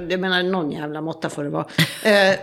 Jag 0.10 0.20
menar 0.20 0.44
någon 0.44 0.72
jävla 0.72 1.02
måtta 1.02 1.30
får 1.30 1.44
det 1.44 1.50
vara. 1.50 1.66
eh, 2.04 2.36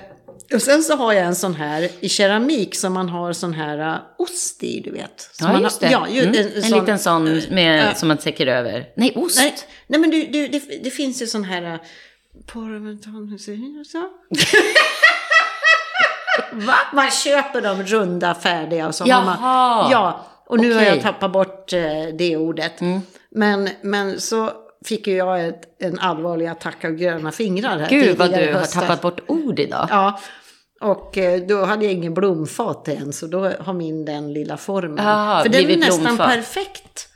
och 0.54 0.62
sen 0.62 0.82
så 0.82 0.96
har 0.96 1.12
jag 1.12 1.24
en 1.26 1.34
sån 1.34 1.54
här 1.54 1.88
i 2.00 2.08
keramik 2.08 2.74
som 2.74 2.92
man 2.92 3.08
har 3.08 3.32
sån 3.32 3.54
här 3.54 3.78
uh, 3.94 3.96
ost 4.18 4.62
i, 4.62 4.80
du 4.80 4.90
vet. 4.90 5.28
Som 5.32 5.46
Ja, 5.46 5.52
man 5.52 5.62
just 5.62 5.82
har, 5.82 5.88
det. 5.88 5.92
Ja, 5.92 6.08
ju, 6.08 6.22
mm. 6.22 6.34
en, 6.34 6.52
en, 6.56 6.62
sån- 6.62 6.80
liten 6.80 6.98
sån 6.98 7.40
med, 7.50 7.86
ja. 7.90 7.94
som 7.94 8.08
man 8.08 8.16
täcker 8.16 8.46
över. 8.46 8.86
Nej, 8.96 9.12
ost. 9.16 9.38
Nej, 9.38 9.54
nej 9.86 10.00
men 10.00 10.10
du, 10.10 10.26
du, 10.26 10.48
det, 10.48 10.62
det 10.84 10.90
finns 10.90 11.22
ju 11.22 11.26
sån 11.26 11.44
här... 11.44 11.62
Uh, 11.62 11.80
Parmesan, 12.52 13.84
så. 13.84 13.98
Va? 16.52 16.74
Man 16.92 17.10
köper 17.10 17.60
dem 17.60 17.82
runda, 17.82 18.34
färdiga 18.34 18.86
och 18.86 18.94
så 18.94 19.04
har 19.04 19.24
man... 19.24 19.36
Jaha. 19.40 19.88
Ja, 19.90 20.26
och 20.46 20.58
nu 20.58 20.72
har 20.72 20.80
Okej. 20.80 20.92
jag 20.94 21.02
tappat 21.02 21.32
bort 21.32 21.72
eh, 21.72 21.80
det 22.18 22.36
ordet. 22.36 22.80
Mm. 22.80 23.00
Men, 23.30 23.68
men 23.82 24.20
så 24.20 24.50
fick 24.84 25.06
ju 25.06 25.16
jag 25.16 25.46
ett, 25.46 25.82
en 25.82 25.98
allvarlig 25.98 26.46
attack 26.46 26.84
av 26.84 26.90
gröna 26.90 27.32
fingrar 27.32 27.78
här 27.78 27.88
Gud 27.88 28.18
vad 28.18 28.30
du 28.30 28.54
har 28.54 28.64
tappat 28.64 29.00
bort 29.00 29.20
ord 29.26 29.58
idag. 29.58 29.86
Ja, 29.90 30.20
och 30.80 31.18
eh, 31.18 31.40
då 31.40 31.64
hade 31.64 31.84
jag 31.84 31.94
ingen 31.94 32.14
blomfat 32.14 32.88
än, 32.88 33.12
så 33.12 33.26
då 33.26 33.52
har 33.60 33.72
min 33.72 34.04
den 34.04 34.32
lilla 34.32 34.56
formen. 34.56 35.04
Jaha, 35.06 35.42
För 35.42 35.48
den 35.48 35.70
är 35.70 35.76
nästan 35.76 36.04
blomfat. 36.04 36.28
perfekt. 36.28 37.08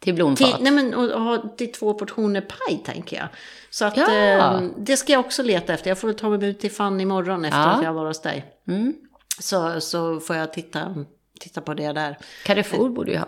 Till 0.00 0.14
blomfat. 0.14 0.54
Till, 0.54 0.64
nej 0.64 0.72
men, 0.72 0.94
och, 0.94 1.34
och 1.34 1.58
till 1.58 1.72
två 1.72 1.94
portioner 1.94 2.40
paj, 2.40 2.82
tänker 2.84 3.16
jag. 3.16 3.28
Så 3.70 3.84
att 3.84 3.96
Ja. 3.96 4.12
eh, 4.14 4.62
det 4.76 4.96
ska 4.96 5.12
jag 5.12 5.20
också 5.20 5.42
leta 5.42 5.74
efter. 5.74 5.90
Jag 5.90 5.98
får 5.98 6.12
ta 6.12 6.28
mig 6.28 6.48
ut 6.48 6.60
till 6.60 6.70
Fanny 6.70 7.02
imorgon 7.02 7.44
efter 7.44 7.58
Ja. 7.60 7.66
att 7.66 7.84
jag 7.84 7.92
var 7.92 8.06
hos 8.06 8.22
dig. 8.22 8.44
Mm. 8.68 8.94
Så, 9.38 9.80
så 9.80 10.20
får 10.20 10.36
jag 10.36 10.52
titta, 10.52 10.94
titta 11.40 11.60
på 11.60 11.74
det 11.74 11.92
där. 11.92 12.18
Carrefour 12.44 12.88
borde 12.90 13.12
ju 13.12 13.18
ha. 13.18 13.26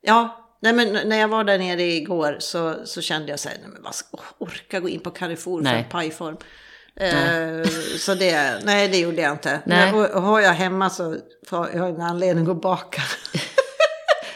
Ja, 0.00 0.44
nej 0.62 0.72
men 0.72 1.08
när 1.08 1.16
jag 1.18 1.28
var 1.28 1.44
där 1.44 1.58
nere 1.58 1.82
igår 1.82 2.36
så, 2.40 2.74
så 2.84 3.00
kände 3.00 3.28
jag 3.30 3.38
så 3.40 3.48
här, 3.48 3.56
nej 3.62 3.68
men 3.72 3.82
vad 3.82 3.94
ska, 3.94 4.18
orka 4.38 4.80
gå 4.80 4.88
in 4.88 5.00
på 5.00 5.10
Carrefour 5.10 5.58
för 5.58 5.64
Nej. 5.64 5.78
en 5.82 5.90
pajform. 5.90 6.36
Eh, 6.96 7.68
så 7.98 8.14
det, 8.14 8.64
nej 8.64 8.88
det 8.88 8.98
gjorde 8.98 9.22
jag 9.22 9.32
inte. 9.32 9.60
Nej. 9.66 9.92
Men, 9.92 10.00
och, 10.00 10.10
och 10.10 10.22
har 10.22 10.40
jag 10.40 10.52
hemma 10.52 10.90
så 10.90 11.16
får 11.48 11.68
jag 11.74 11.88
en 11.88 12.00
anledning 12.00 12.50
att 12.50 12.60
baka. 12.62 13.02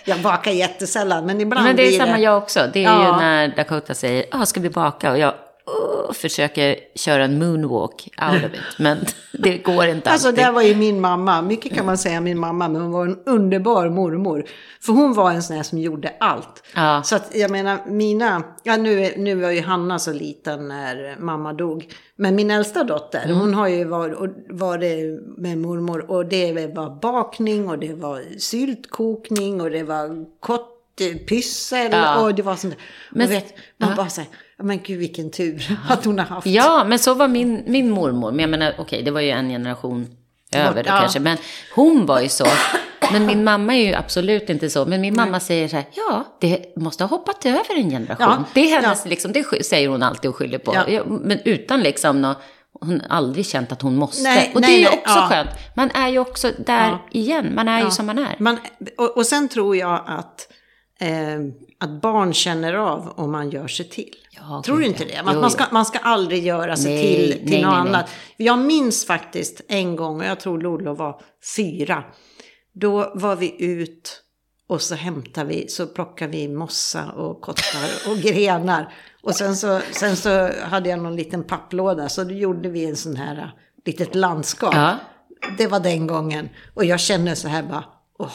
jag 0.05 0.21
bakar 0.21 0.51
jättesällan 0.51 1.27
men 1.27 1.41
ibland 1.41 1.67
Men 1.67 1.77
det 1.77 1.83
är 1.83 1.89
blir 1.89 1.99
samma 1.99 2.19
jag 2.19 2.39
också. 2.39 2.61
Det 2.73 2.85
är 2.85 2.85
Ja. 2.85 3.07
ju 3.07 3.13
när 3.27 3.49
Dakota 3.57 3.95
säger, 3.95 4.25
ah, 4.31 4.47
ska 4.47 4.61
vi 4.61 4.71
baka? 4.71 5.11
Och 5.13 5.19
jag 5.19 5.35
uh, 5.69 6.13
försöker 6.13 6.77
köra 6.95 7.25
en 7.25 7.39
moonwalk 7.39 8.09
out 8.33 8.45
of 8.45 8.55
it. 8.55 8.61
Men 8.79 8.99
det 9.33 9.59
går 9.59 9.87
inte 9.87 10.11
Alltså 10.11 10.29
alltid. 10.29 10.45
där 10.45 10.53
var 10.53 10.63
ju 10.63 10.75
min 10.75 11.01
mamma, 11.01 11.43
mycket 11.43 11.75
kan 11.75 11.87
man 11.87 11.99
säga 11.99 12.21
min 12.21 12.39
mamma, 12.39 12.69
men 12.69 12.83
hon 12.83 12.93
var 12.93 13.07
en 13.07 13.19
underbar 13.27 13.89
mormor. 13.89 14.45
För 14.81 14.93
hon 14.93 15.13
var 15.15 15.31
en 15.31 15.43
sån 15.43 15.57
här 15.57 15.63
som 15.63 15.79
gjorde 15.79 16.15
allt. 16.21 16.63
Ja. 16.75 17.03
Så 17.05 17.17
att 17.17 17.35
jag 17.35 17.51
menar, 17.51 17.79
mina, 17.87 18.43
ja 18.63 18.77
nu, 18.77 19.13
nu 19.17 19.35
var 19.35 19.51
ju 19.51 19.63
Hanna 19.63 19.99
så 19.99 20.13
liten 20.13 20.69
när 20.69 21.17
mamma 21.21 21.53
dog. 21.53 21.89
Men 22.17 22.35
min 22.35 22.51
äldsta 22.51 22.85
dotter, 22.85 23.25
Mm. 23.25 23.37
hon 23.37 23.55
har 23.55 23.69
ju 23.69 23.85
varit, 23.85 24.17
och 24.17 24.29
varit 24.51 25.21
med 25.39 25.59
mormor 25.59 26.11
och 26.11 26.27
det 26.27 26.53
var 26.75 27.01
bakning 27.01 27.69
och 27.69 27.79
det 27.79 27.95
var 27.95 28.23
syltkokning 28.39 29.61
och 29.61 29.71
det 29.71 29.83
var 29.83 30.25
kottpyssel 30.41 31.89
Ja. 31.93 32.21
och 32.21 32.35
det 32.35 32.43
var 32.43 32.57
sånt 32.57 32.75
där. 32.75 32.83
Men- 33.11 33.27
och 33.27 33.33
vet, 33.33 33.55
man 33.77 33.97
bara 33.97 34.09
säger, 34.09 34.31
men 34.63 34.81
gud 34.83 34.99
vilken 34.99 35.31
tur 35.31 35.79
att 35.89 36.05
hon 36.05 36.19
har 36.19 36.27
haft. 36.27 36.47
Ja, 36.47 36.85
men 36.87 36.99
så 36.99 37.15
var 37.15 37.29
min, 37.29 37.63
min 37.67 37.91
mormor. 37.91 38.31
Men 38.31 38.41
jag 38.41 38.51
menar, 38.51 38.75
okej, 38.79 39.03
det 39.03 39.11
var 39.11 39.21
ju 39.21 39.31
en 39.31 39.49
generation 39.49 40.07
över 40.55 40.83
då 40.83 40.91
Ja. 40.91 41.01
kanske. 41.01 41.21
Men 41.21 41.39
hon 41.75 42.07
var 42.07 42.21
ju 42.21 42.29
så. 42.29 42.47
Men 43.13 43.27
min 43.27 43.45
mamma 43.45 43.75
är 43.75 43.87
ju 43.87 43.95
absolut 43.95 44.51
inte 44.51 44.71
så. 44.71 44.85
Men 44.85 45.01
min 45.01 45.17
mamma 45.17 45.41
säger 45.41 45.69
så 45.69 45.77
här, 45.77 45.85
ja, 45.95 46.25
det 46.41 46.77
måste 46.77 47.05
ha 47.05 47.09
hoppat 47.09 47.47
över 47.47 47.77
en 47.79 47.91
generation. 47.91 48.27
Ja. 48.29 48.45
Det 48.55 48.61
är 48.73 48.81
hennes, 48.81 49.07
liksom, 49.07 49.33
det 49.33 49.65
säger 49.67 49.89
hon 49.89 50.03
alltid 50.03 50.29
och 50.31 50.37
skyller 50.37 50.59
på. 50.59 50.75
Ja. 50.75 50.89
Ja, 50.89 51.05
Men 51.07 51.39
utan 51.45 51.81
liksom 51.81 52.23
nå 52.23 52.35
hon 52.81 53.01
har 53.09 53.17
aldrig 53.17 53.47
känt 53.47 53.73
att 53.73 53.83
hon 53.83 53.97
måste. 53.97 54.23
Nej, 54.23 54.51
och 54.55 54.61
det 54.61 54.67
nej, 54.67 54.77
är 54.77 54.79
ju 54.79 54.85
nej, 54.85 54.99
också 54.99 55.19
ja. 55.19 55.29
skönt. 55.31 55.51
Man 55.77 55.91
är 55.91 56.09
ju 56.09 56.19
också 56.19 56.51
där 56.59 56.89
Ja. 56.89 56.99
igen. 57.11 57.55
Man 57.55 57.69
är 57.69 57.85
ju 57.85 57.91
som 57.91 58.07
man 58.07 58.19
är. 58.19 58.37
Man, 58.39 58.59
och, 58.99 59.17
och 59.17 59.27
sen 59.27 59.49
tror 59.49 59.77
jag 59.77 60.03
att, 60.07 60.49
eh, 61.03 61.41
att 61.79 62.03
barn 62.03 62.33
känner 62.33 62.75
av 62.75 63.13
om 63.17 63.33
man 63.33 63.51
gör 63.51 63.69
sig 63.69 63.89
till. 63.89 64.15
Ja, 64.31 64.63
tror 64.67 64.79
du 64.79 64.87
inte 64.87 65.05
det? 65.05 65.23
Man, 65.25 65.35
Jo, 65.35 65.41
man, 65.41 65.51
ska, 65.51 65.65
man 65.71 65.85
ska 65.85 65.99
aldrig 65.99 66.47
göra 66.47 66.77
sig 66.77 66.95
Nej, 66.95 67.17
till, 67.17 67.39
till 67.39 67.51
nej, 67.51 67.63
något 67.63 67.73
nej, 67.73 67.81
annat. 67.81 68.11
Jag 68.37 68.59
minns 68.59 69.07
faktiskt 69.07 69.61
en 69.69 69.97
gång, 69.97 70.21
och 70.21 70.27
jag 70.27 70.41
tror 70.41 70.61
Lollo 70.61 70.95
var 70.95 71.21
fyra. 71.57 72.05
Då 72.75 73.13
var 73.15 73.37
vi 73.37 73.65
ut 73.65 74.23
och 74.69 74.83
så 74.83 74.95
hämtade 74.95 75.49
vi, 75.49 75.69
så 75.69 75.87
plockade 75.87 76.33
vi 76.33 76.49
mossa 76.49 77.11
och 77.11 77.41
kottar 77.41 78.11
och 78.11 78.17
grenar. 78.23 78.93
Och 79.23 79.35
sen 79.35 79.57
så, 79.57 79.81
sen 79.93 80.17
så 80.17 80.51
hade 80.63 80.89
jag 80.91 80.99
någon 80.99 81.17
liten 81.17 81.45
papplåda, 81.45 82.09
så 82.09 82.25
då 82.25 82.35
gjorde 82.35 82.69
vi 82.69 82.85
en 82.85 82.97
sån 82.97 83.17
här 83.17 83.39
äh, 83.39 83.49
litet 83.85 84.15
landskap. 84.15 84.75
Ja. 84.75 84.97
Det 85.59 85.67
var 85.67 85.81
den 85.81 86.07
gången. 86.07 86.49
Och 86.75 86.85
jag 86.85 87.01
kände 87.01 87.37
så 87.37 87.49
här 87.49 87.63
bara, 87.63 87.85
åh, 88.19 88.33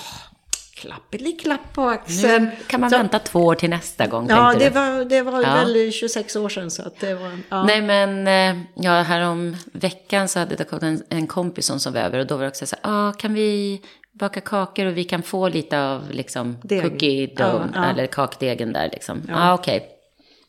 klappeliklapp 0.81 1.73
på 1.73 1.89
axeln. 1.89 2.43
Nu 2.43 2.51
kan 2.67 2.79
man 2.81 2.89
Så- 2.89 2.97
vänta 2.97 3.19
två 3.19 3.39
år 3.39 3.55
till 3.55 3.69
nästa 3.69 4.07
gång, 4.07 4.27
Ja, 4.29 4.53
det 4.59 4.65
du. 4.65 4.69
var, 4.69 5.05
det 5.05 5.21
var 5.21 5.41
Ja. 5.41 5.53
väl 5.53 5.91
26 5.91 6.35
år 6.35 6.49
sedan 6.49 6.71
så 6.71 6.81
att 6.81 6.99
det 6.99 7.13
var... 7.15 7.31
Ja. 7.49 7.63
Nej 7.63 7.81
men, 7.81 8.27
eh, 8.27 8.63
ja 8.75 8.91
härom 9.01 9.55
veckan 9.73 10.27
så 10.27 10.39
hade 10.39 10.55
Dakota 10.55 10.87
en, 10.87 11.03
en 11.09 11.27
kompis 11.27 11.65
som 11.65 11.79
sov 11.79 11.97
över 11.97 12.19
och 12.19 12.27
då 12.27 12.35
var 12.35 12.41
det 12.43 12.49
också 12.49 12.65
så 12.65 12.75
här, 12.83 13.09
ah, 13.09 13.13
kan 13.13 13.33
vi 13.33 13.81
baka 14.11 14.41
kakor 14.41 14.85
och 14.85 14.97
vi 14.97 15.03
kan 15.03 15.23
få 15.23 15.47
lite 15.49 15.79
av 15.83 16.11
liksom 16.11 16.57
Deg. 16.63 16.81
cookie 16.81 17.27
dough, 17.27 17.65
Ja, 17.75 17.85
eller 17.85 18.07
kakdegen 18.07 18.73
där 18.73 18.89
liksom. 18.91 19.21
Ja, 19.27 19.33
ah, 19.37 19.53
okej. 19.53 19.89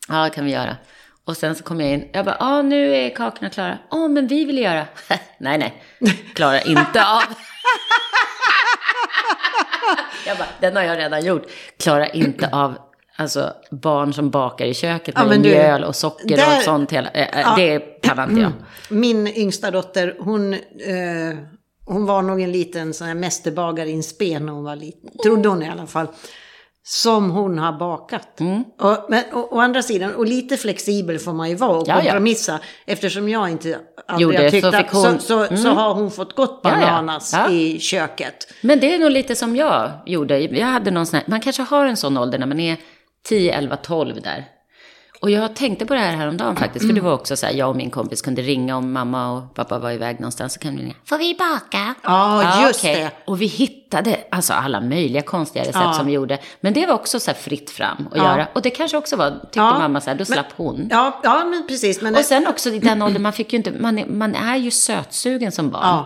Ja, 0.08 0.24
det 0.24 0.30
kan 0.30 0.44
vi 0.44 0.50
göra. 0.52 0.76
Och 1.24 1.36
sen 1.36 1.54
så 1.54 1.64
kom 1.64 1.80
jag 1.80 1.90
in, 1.90 2.08
jag 2.12 2.24
bara, 2.24 2.36
ah, 2.40 2.62
nu 2.62 2.94
är 2.96 3.10
kakorna 3.10 3.50
klara. 3.50 3.78
Ja, 3.90 4.08
men 4.08 4.26
vi 4.26 4.44
vill 4.44 4.58
göra. 4.58 4.86
nej, 5.38 5.58
nej, 5.58 5.82
klarar 6.34 6.68
inte 6.68 7.04
av. 7.06 7.22
jag 10.26 10.38
bara, 10.38 10.48
den 10.60 10.76
har 10.76 10.82
jag 10.82 10.98
redan 10.98 11.24
gjort. 11.24 11.42
Klarar 11.78 12.16
inte 12.16 12.48
av 12.52 12.74
Alltså 13.20 13.52
barn 13.70 14.12
som 14.12 14.30
bakar 14.30 14.64
i 14.66 14.74
köket 14.74 15.14
med 15.16 15.40
mjöl 15.40 15.84
och 15.84 15.96
socker 15.96 16.36
där- 16.36 16.56
och 16.58 16.62
sånt. 16.62 16.92
Hela, 16.92 17.10
eh, 17.10 17.28
Ja. 17.40 17.54
Det 17.56 17.78
pallar 17.80 18.28
inte 18.30 18.40
jag. 18.40 18.52
Min 18.90 19.26
yngsta 19.28 19.70
dotter, 19.70 20.16
hon, 20.18 20.52
eh, 20.54 20.58
hon 21.84 22.06
var 22.06 22.22
nog 22.22 22.40
en 22.40 22.52
liten 22.52 22.94
sån 22.94 23.06
här 23.06 23.14
mästerbagare 23.14 23.88
i 23.88 23.94
en 23.94 24.02
spen 24.02 24.46
när 24.46 24.52
hon 24.52 24.64
var 24.64 24.76
liten. 24.76 25.10
Trodde 25.22 25.48
hon 25.48 25.62
i 25.62 25.68
alla 25.70 25.86
fall. 25.86 26.06
Som 26.90 27.30
hon 27.30 27.58
har 27.58 27.72
bakat. 27.72 28.40
Mm. 28.40 28.64
Och, 28.78 29.06
men 29.08 29.22
å, 29.32 29.48
å 29.50 29.60
andra 29.60 29.82
sidan, 29.82 30.14
och 30.14 30.26
lite 30.26 30.56
flexibel 30.56 31.18
får 31.18 31.32
man 31.32 31.48
ju 31.48 31.54
vara 31.54 31.70
och 31.78 31.88
Ja, 31.88 31.94
ja. 31.94 32.00
kompromissa. 32.02 32.58
Eftersom 32.86 33.28
jag 33.28 33.50
inte 33.50 33.78
aldrig 34.06 34.22
Gjorde, 34.28 34.42
har 34.42 34.50
tyckt 34.50 34.62
så 34.66 34.76
att, 34.76 34.92
hon- 34.92 35.20
så, 35.20 35.46
så, 35.46 35.56
så 35.56 35.68
har 35.68 35.94
hon 35.94 36.10
fått 36.10 36.32
ja. 36.36 36.60
bananas 36.62 37.32
Ja. 37.32 37.50
i 37.50 37.78
köket. 37.80 38.52
Men 38.60 38.80
det 38.80 38.94
är 38.94 38.98
nog 38.98 39.10
lite 39.10 39.34
som 39.34 39.56
jag 39.56 39.90
gjorde. 40.06 40.38
Jag 40.40 40.66
hade 40.66 40.90
någon 40.90 41.06
sån 41.06 41.16
här, 41.16 41.24
man 41.28 41.40
kanske 41.40 41.62
har 41.62 41.86
en 41.86 41.96
sån 41.96 42.16
ålder 42.16 42.38
när 42.38 42.46
man 42.46 42.60
är 42.60 42.76
10, 43.28 43.52
11, 43.54 43.76
12 43.76 44.14
där. 44.22 44.44
Och 45.20 45.30
jag 45.30 45.56
tänkte 45.56 45.86
på 45.86 45.94
det 45.94 46.00
här 46.00 46.16
häromdagen 46.16 46.56
faktiskt. 46.56 46.86
För 46.86 46.92
det 46.92 47.00
var 47.00 47.12
också 47.12 47.36
så 47.36 47.46
här, 47.46 47.52
jag 47.52 47.68
och 47.68 47.76
min 47.76 47.90
kompis 47.90 48.22
kunde 48.22 48.42
ringa 48.42 48.76
om 48.76 48.92
mamma 48.92 49.32
och 49.32 49.54
pappa 49.54 49.78
var 49.78 49.90
iväg 49.90 50.20
någonstans. 50.20 50.52
Så 50.52 50.60
kan 50.60 50.76
vi 50.76 50.82
ringa. 50.82 50.94
Får 51.04 51.18
vi 51.18 51.34
baka? 51.38 51.94
Ja, 52.02 52.66
just 52.66 52.80
okej. 52.80 52.94
det. 52.94 53.10
Och 53.24 53.42
vi 53.42 53.46
hittade 53.46 54.16
alltså 54.30 54.52
alla 54.52 54.80
möjliga 54.80 55.22
konstiga 55.22 55.62
recept 55.62 55.78
Ja. 55.84 55.92
som 55.92 56.06
vi 56.06 56.12
gjorde. 56.12 56.38
Men 56.60 56.72
det 56.72 56.86
var 56.86 56.94
också 56.94 57.20
så 57.20 57.30
här 57.30 57.38
fritt 57.38 57.70
fram 57.70 58.08
att 58.10 58.16
Ja. 58.16 58.22
göra. 58.24 58.48
Och 58.54 58.62
det 58.62 58.70
kanske 58.70 58.96
också 58.96 59.16
var, 59.16 59.30
tyckte 59.30 59.60
mamma 59.60 60.00
så 60.00 60.10
här, 60.10 60.14
då 60.14 60.18
Men- 60.18 60.26
slapp 60.26 60.52
hon. 60.56 60.88
Ja, 60.90 61.20
ja 61.22 61.44
men 61.44 61.66
precis. 61.68 62.00
Men 62.02 62.14
Och 62.16 62.24
sen 62.24 62.46
också 62.46 62.68
i 62.70 62.78
den 62.78 63.02
åldern, 63.02 63.22
man 63.22 63.32
fick 63.32 63.52
ju 63.52 63.56
inte, 63.56 63.72
man 63.72 63.98
är, 63.98 64.06
man 64.06 64.34
är 64.34 64.56
ju 64.56 64.70
sötsugen 64.70 65.52
som 65.52 65.70
barn. 65.70 66.04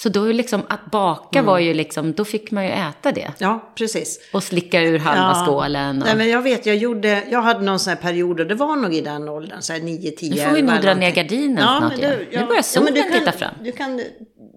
Ja. 0.00 0.02
Så 0.02 0.08
då 0.08 0.24
liksom, 0.24 0.62
att 0.68 0.90
baka 0.90 1.42
var 1.42 1.58
ju 1.58 1.74
liksom, 1.74 2.12
då 2.12 2.24
fick 2.24 2.50
man 2.50 2.64
ju 2.64 2.70
äta 2.70 3.12
det. 3.12 3.32
Ja, 3.38 3.72
precis. 3.74 4.20
Och 4.32 4.42
slicka 4.42 4.82
ur 4.82 4.98
halva 4.98 5.32
Ja. 5.38 5.44
skålen. 5.46 5.98
Och... 6.02 6.06
Nej, 6.08 6.16
men 6.16 6.28
jag 6.28 6.42
vet, 6.42 6.66
jag 6.66 6.76
gjorde, 6.76 7.22
jag 7.30 7.42
hade 7.42 7.60
någon 7.60 7.78
sån 7.78 7.90
här 7.90 7.96
period 8.00 8.40
och 8.40 8.46
det 8.46 8.54
var 8.54 8.76
nog 8.76 8.94
i 8.94 9.00
den 9.00 9.28
åldern, 9.28 9.60
så 9.62 9.72
här 9.72 9.80
9, 9.80 10.10
10, 10.10 10.30
Nu 10.30 10.36
får 10.36 10.50
vi 10.52 10.58
11 10.60 10.72
nog 10.74 10.82
dra 10.82 10.94
ner 10.94 11.10
gardinen 11.10 11.56
snart 11.58 11.80
men 11.92 11.98
igen. 12.00 12.18
Nu 12.32 12.44
börjar 12.46 12.62
solen 12.62 12.84
men 12.84 12.94
du 12.94 13.02
kan, 13.02 13.18
titta 13.18 13.32
fram. 13.32 13.54
Du 13.62 13.72
kan, 13.72 14.00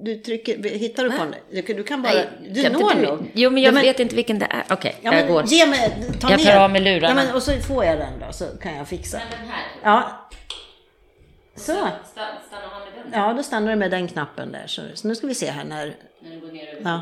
du 0.04 0.16
trycker, 0.16 0.70
hittar 0.70 1.04
du 1.04 1.12
på 1.12 1.18
den? 1.18 1.36
Du, 1.52 1.74
du 1.74 1.84
kan 1.84 2.02
bara, 2.02 2.14
Nej, 2.14 2.28
du 2.50 2.70
når 2.70 3.02
nog. 3.08 3.32
Jo, 3.34 3.50
men 3.50 3.64
jag 3.64 3.74
Ja, 3.74 3.82
vet 3.82 4.00
inte 4.00 4.16
vilken 4.16 4.40
det 4.40 4.48
är. 4.50 4.64
Okej, 4.74 4.96
Ja, 5.02 5.16
jag 5.16 5.28
går. 5.28 5.40
men, 5.42 5.48
ge 5.48 5.66
mig, 5.66 6.04
ta 6.22 6.30
Jag 6.30 6.40
tar 6.40 6.46
ner. 6.54 6.58
av 6.60 6.70
mig 6.72 6.82
lurarna. 6.82 7.08
Ja, 7.22 7.26
men, 7.26 7.36
och 7.36 7.44
så 7.44 7.52
får 7.52 7.86
jag 7.86 7.98
den 7.98 8.14
då, 8.28 8.34
så 8.34 8.46
kan 8.62 8.76
jag 8.76 8.88
fixa. 8.88 9.18
Ja. 9.84 10.30
Så. 11.56 11.64
Stanna 11.64 11.88
den 12.86 12.93
Ja, 13.12 13.34
då 13.34 13.44
stannar 13.44 13.70
du 13.70 13.76
med 13.76 13.92
den 13.92 14.08
knappen 14.08 14.52
där. 14.52 14.68
Så, 14.68 14.82
så 14.94 15.08
nu 15.08 15.16
ska 15.16 15.28
vi 15.28 15.36
se 15.36 15.52
här 15.52 15.64
när... 15.64 15.96
när 16.24 16.30
den 16.30 16.40
går 16.40 16.48
ner 16.52 16.68
över 16.68 16.82
Ja. 16.84 17.02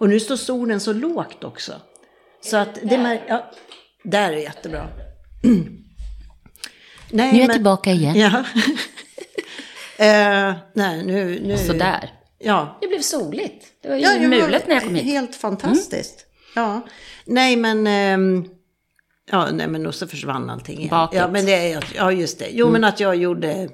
Och 0.00 0.08
nu 0.08 0.20
står 0.20 0.36
solen 0.36 0.80
så 0.80 0.92
lågt 0.92 1.44
också. 1.44 1.72
Så 2.40 2.56
att 2.56 2.74
det 2.74 2.96
mär- 2.96 3.20
ja, 3.28 3.50
Där 4.04 4.32
är 4.32 4.36
jättebra. 4.36 4.88
Nej, 7.10 7.32
Nu 7.32 7.38
är 7.38 7.42
jag 7.42 7.52
tillbaka 7.52 7.90
igen. 7.90 8.16
Ja. 8.18 8.44
eh, 10.04 10.54
nej, 10.72 11.04
nu... 11.04 11.40
nu 11.42 11.56
Sådär. 11.58 12.10
Ja. 12.38 12.78
Det 12.80 12.86
blev 12.86 13.00
soligt. 13.00 13.66
Det 13.82 13.88
var 13.88 13.96
ju 13.96 14.02
ja 14.02 14.10
det 14.12 14.18
var 14.18 14.26
mulet 14.26 14.66
när 14.68 14.74
jag 14.74 14.84
kom 14.84 14.94
hit. 14.94 15.02
Mm. 15.02 15.12
Helt 15.14 15.36
fantastiskt. 15.36 16.26
Ja. 16.54 16.80
Nej, 17.24 17.56
men... 17.56 17.86
ehm, 17.86 18.48
ja, 19.30 19.48
nej, 19.52 19.68
men 19.68 19.86
och 19.86 19.94
så 19.94 20.06
försvann 20.06 20.50
allting 20.50 20.78
igen. 20.78 21.08
Ja, 21.12 21.28
men 21.32 21.46
det 21.46 21.72
är... 21.72 21.84
Ja, 21.96 22.12
just 22.12 22.38
det. 22.38 22.48
Jo, 22.52 22.66
Mm. 22.68 22.80
men 22.80 22.88
att 22.88 23.00
jag 23.00 23.16
gjorde... 23.16 23.68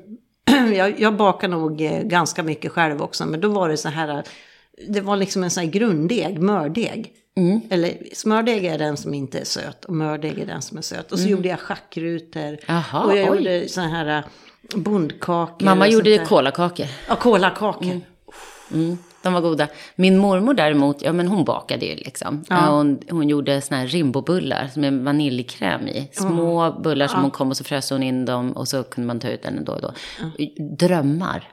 jag, 0.75 1.01
jag 1.01 1.17
bakar 1.17 1.49
nog 1.49 1.81
eh, 1.81 2.03
ganska 2.03 2.43
mycket 2.43 2.73
själv 2.73 3.03
också, 3.03 3.27
men 3.27 3.41
då 3.41 3.49
var 3.49 3.69
det 3.69 3.77
så 3.77 3.89
här... 3.89 4.25
Det 4.89 5.01
var 5.01 5.17
liksom 5.17 5.43
en 5.43 5.51
sån 5.51 5.65
här 5.65 5.71
grunddeg, 5.71 6.39
mördeg. 6.39 7.13
Mm. 7.37 7.61
Eller 7.71 7.99
smördeg 8.13 8.65
är 8.65 8.79
den 8.79 8.97
som 8.97 9.15
inte 9.15 9.39
är 9.39 9.45
söt 9.45 9.85
och 9.85 9.95
mördeg 9.95 10.39
är 10.39 10.47
den 10.47 10.63
som 10.63 10.79
är 10.79 10.83
söt. 10.83 11.13
Och 11.13 11.19
så 11.19 11.29
gjorde 11.29 11.49
jag 11.49 11.61
schackrutor. 11.61 12.41
Mm. 12.41 12.59
Jaha, 12.67 13.05
och 13.05 13.17
jag 13.17 13.31
oj. 13.31 13.37
gjorde 13.39 13.69
såna 13.69 13.89
här 13.89 14.19
eh, 14.19 14.25
bondkakor. 14.79 15.65
Mamma 15.65 15.89
gjorde 15.89 16.19
kolakakor. 16.19 16.87
Ja, 17.09 17.17
kolakakor. 17.17 18.01
Mm, 18.73 18.99
de 19.25 19.33
var 19.33 19.41
goda. 19.41 19.69
Min 19.97 20.19
mormor 20.19 20.55
däremot, 20.55 21.03
ja 21.03 21.13
men 21.13 21.29
hon 21.29 21.45
bakade 21.45 21.87
ju 21.87 21.95
liksom. 21.97 22.45
Ja. 22.49 22.57
Hon, 22.67 22.99
hon 23.11 23.29
gjorde 23.29 23.61
såna 23.61 23.81
här 23.81 23.87
rimbobullar 23.87 24.71
med 24.77 24.93
vaniljkräm 25.05 25.89
i. 25.89 26.09
Små 26.13 26.73
bullar 26.73 27.07
som 27.07 27.21
hon 27.23 27.31
kom 27.31 27.49
och 27.51 27.57
så 27.57 27.65
frös 27.65 27.91
hon 27.91 28.03
in 28.03 28.25
dem 28.25 28.53
och 28.53 28.69
så 28.69 28.83
kunde 28.83 29.07
man 29.07 29.21
ta 29.21 29.29
ut 29.29 29.43
den 29.43 29.65
då 29.65 29.73
och 29.73 29.81
då. 29.81 29.93
Drömmar. 30.79 31.49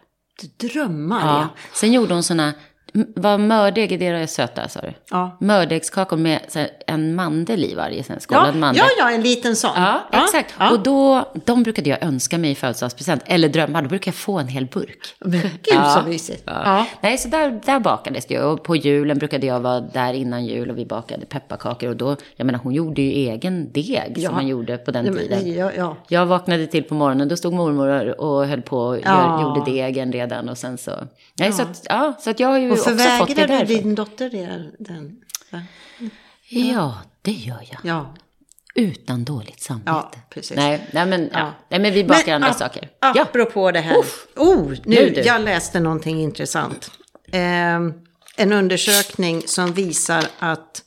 Drömmar, 0.58 1.20
Ja. 1.22 1.40
ja. 1.42 1.48
Sen 1.74 1.94
gjorde 1.94 2.14
hon 2.14 2.24
såna, 2.24 2.54
vad 3.16 3.40
mördeg 3.40 3.92
är 3.92 3.98
det 3.98 4.06
är 4.06 4.28
söta, 4.28 4.68
sa 4.70 4.82
du? 4.82 4.94
Ja. 5.12 5.38
Mördegskakor 5.40 6.18
med 6.18 6.40
så 6.48 6.60
här, 6.60 6.70
en 6.88 7.16
mandel 7.16 7.64
i 7.64 7.76
varje, 7.76 8.04
sen 8.04 8.20
skålad 8.20 8.48
Ja, 8.56 8.60
mandel. 8.60 8.84
ja, 8.98 9.06
ja, 9.10 9.16
en 9.16 9.22
liten 9.22 9.56
sån. 9.56 9.72
Ja, 9.76 10.02
exakt. 10.12 10.54
Ja. 10.60 10.72
Och 10.72 10.80
då, 10.80 11.26
de 11.46 11.64
brukade 11.64 11.90
jag 11.90 12.04
önska 12.04 12.38
mig 12.38 12.52
i 12.52 12.56
födelsedagspresent, 12.56 13.22
eller 13.26 13.50
drömma, 13.50 13.82
då 13.82 13.88
brukade 13.88 14.08
jag 14.08 14.16
få 14.16 14.40
en 14.40 14.48
hel 14.48 14.66
burk. 14.66 15.16
Men 15.20 15.42
Gud 15.42 15.86
så 15.96 16.02
mysigt. 16.08 16.44
Ja. 16.46 16.62
Ja. 16.66 16.86
Nej, 17.02 17.18
så 17.18 17.28
där, 17.28 17.60
där 17.66 17.80
bakades 17.80 18.26
det. 18.26 18.40
Och 18.44 18.64
på 18.64 18.76
julen 18.76 19.18
brukade 19.18 19.46
jag 19.48 19.60
vara 19.60 19.80
där 19.80 20.14
innan 20.14 20.46
jul 20.46 20.70
och 20.70 20.78
vi 20.78 20.86
bakade 20.86 21.26
pepparkakor. 21.26 21.90
Och 21.90 21.96
då, 21.96 22.16
jag 22.36 22.46
menar, 22.46 22.60
hon 22.60 22.74
gjorde 22.74 23.02
ju 23.02 23.12
egen 23.12 23.72
deg 23.72 24.14
Ja. 24.18 24.28
som 24.30 24.36
man 24.36 24.48
gjorde 24.48 24.78
på 24.78 24.92
den 24.92 25.18
tiden. 25.18 25.54
ja, 25.54 25.72
ja. 25.78 25.98
Jag 26.08 26.26
vaknade 26.26 26.68
till 26.68 26.84
på 26.84 26.94
morgonen, 26.96 27.28
då 27.28 27.38
stod 27.38 27.54
mormor 27.54 28.22
och 28.22 28.48
höll 28.48 28.62
på 28.62 28.78
och 28.78 28.98
Ja. 29.06 29.42
gjorde 29.42 29.72
degen 29.72 30.12
redan 30.12 30.50
och 30.50 30.58
sen 30.58 30.78
så... 30.78 30.92
Nej, 31.40 31.52
så, 31.54 31.62
att, 31.62 31.86
ja, 31.90 32.14
så 32.20 32.30
att 32.30 32.40
jag 32.40 32.48
har 32.48 32.58
ju 32.60 32.78
Också 32.82 32.90
fått 33.20 33.28
det 33.28 33.36
förvägrar 33.36 33.66
du 33.66 33.74
din 33.76 33.96
dotter 33.96 34.30
det? 34.30 34.72
Den? 34.80 35.22
va? 35.50 35.62
Ja, 36.50 36.98
det 37.22 37.32
gör 37.32 37.64
jag. 37.72 37.80
Ja. 37.84 38.16
Utan 38.76 39.24
dåligt 39.24 39.62
samvete. 39.62 39.92
Ja, 39.92 40.12
precis. 40.30 40.58
Nej, 40.58 40.88
nej, 40.94 41.06
men, 41.06 41.22
ja. 41.34 41.40
Ja. 41.40 41.54
nej, 41.70 41.80
men 41.80 41.94
vi 41.94 42.04
bakar 42.04 42.36
andra 42.36 42.50
ap- 42.50 42.54
saker. 42.58 42.90
Ja. 43.00 43.22
Apropå 43.22 43.72
det 43.72 43.80
här. 43.80 43.98
Uff. 44.00 44.28
Oh, 44.36 44.70
nu, 44.70 44.76
Nu 44.86 45.22
jag 45.26 45.42
läste 45.42 45.80
någonting 45.80 46.22
intressant. 46.22 46.92
Ehm, 47.32 47.94
en 48.38 48.54
undersökning 48.54 49.42
som 49.48 49.74
visar 49.74 50.26
att 50.40 50.84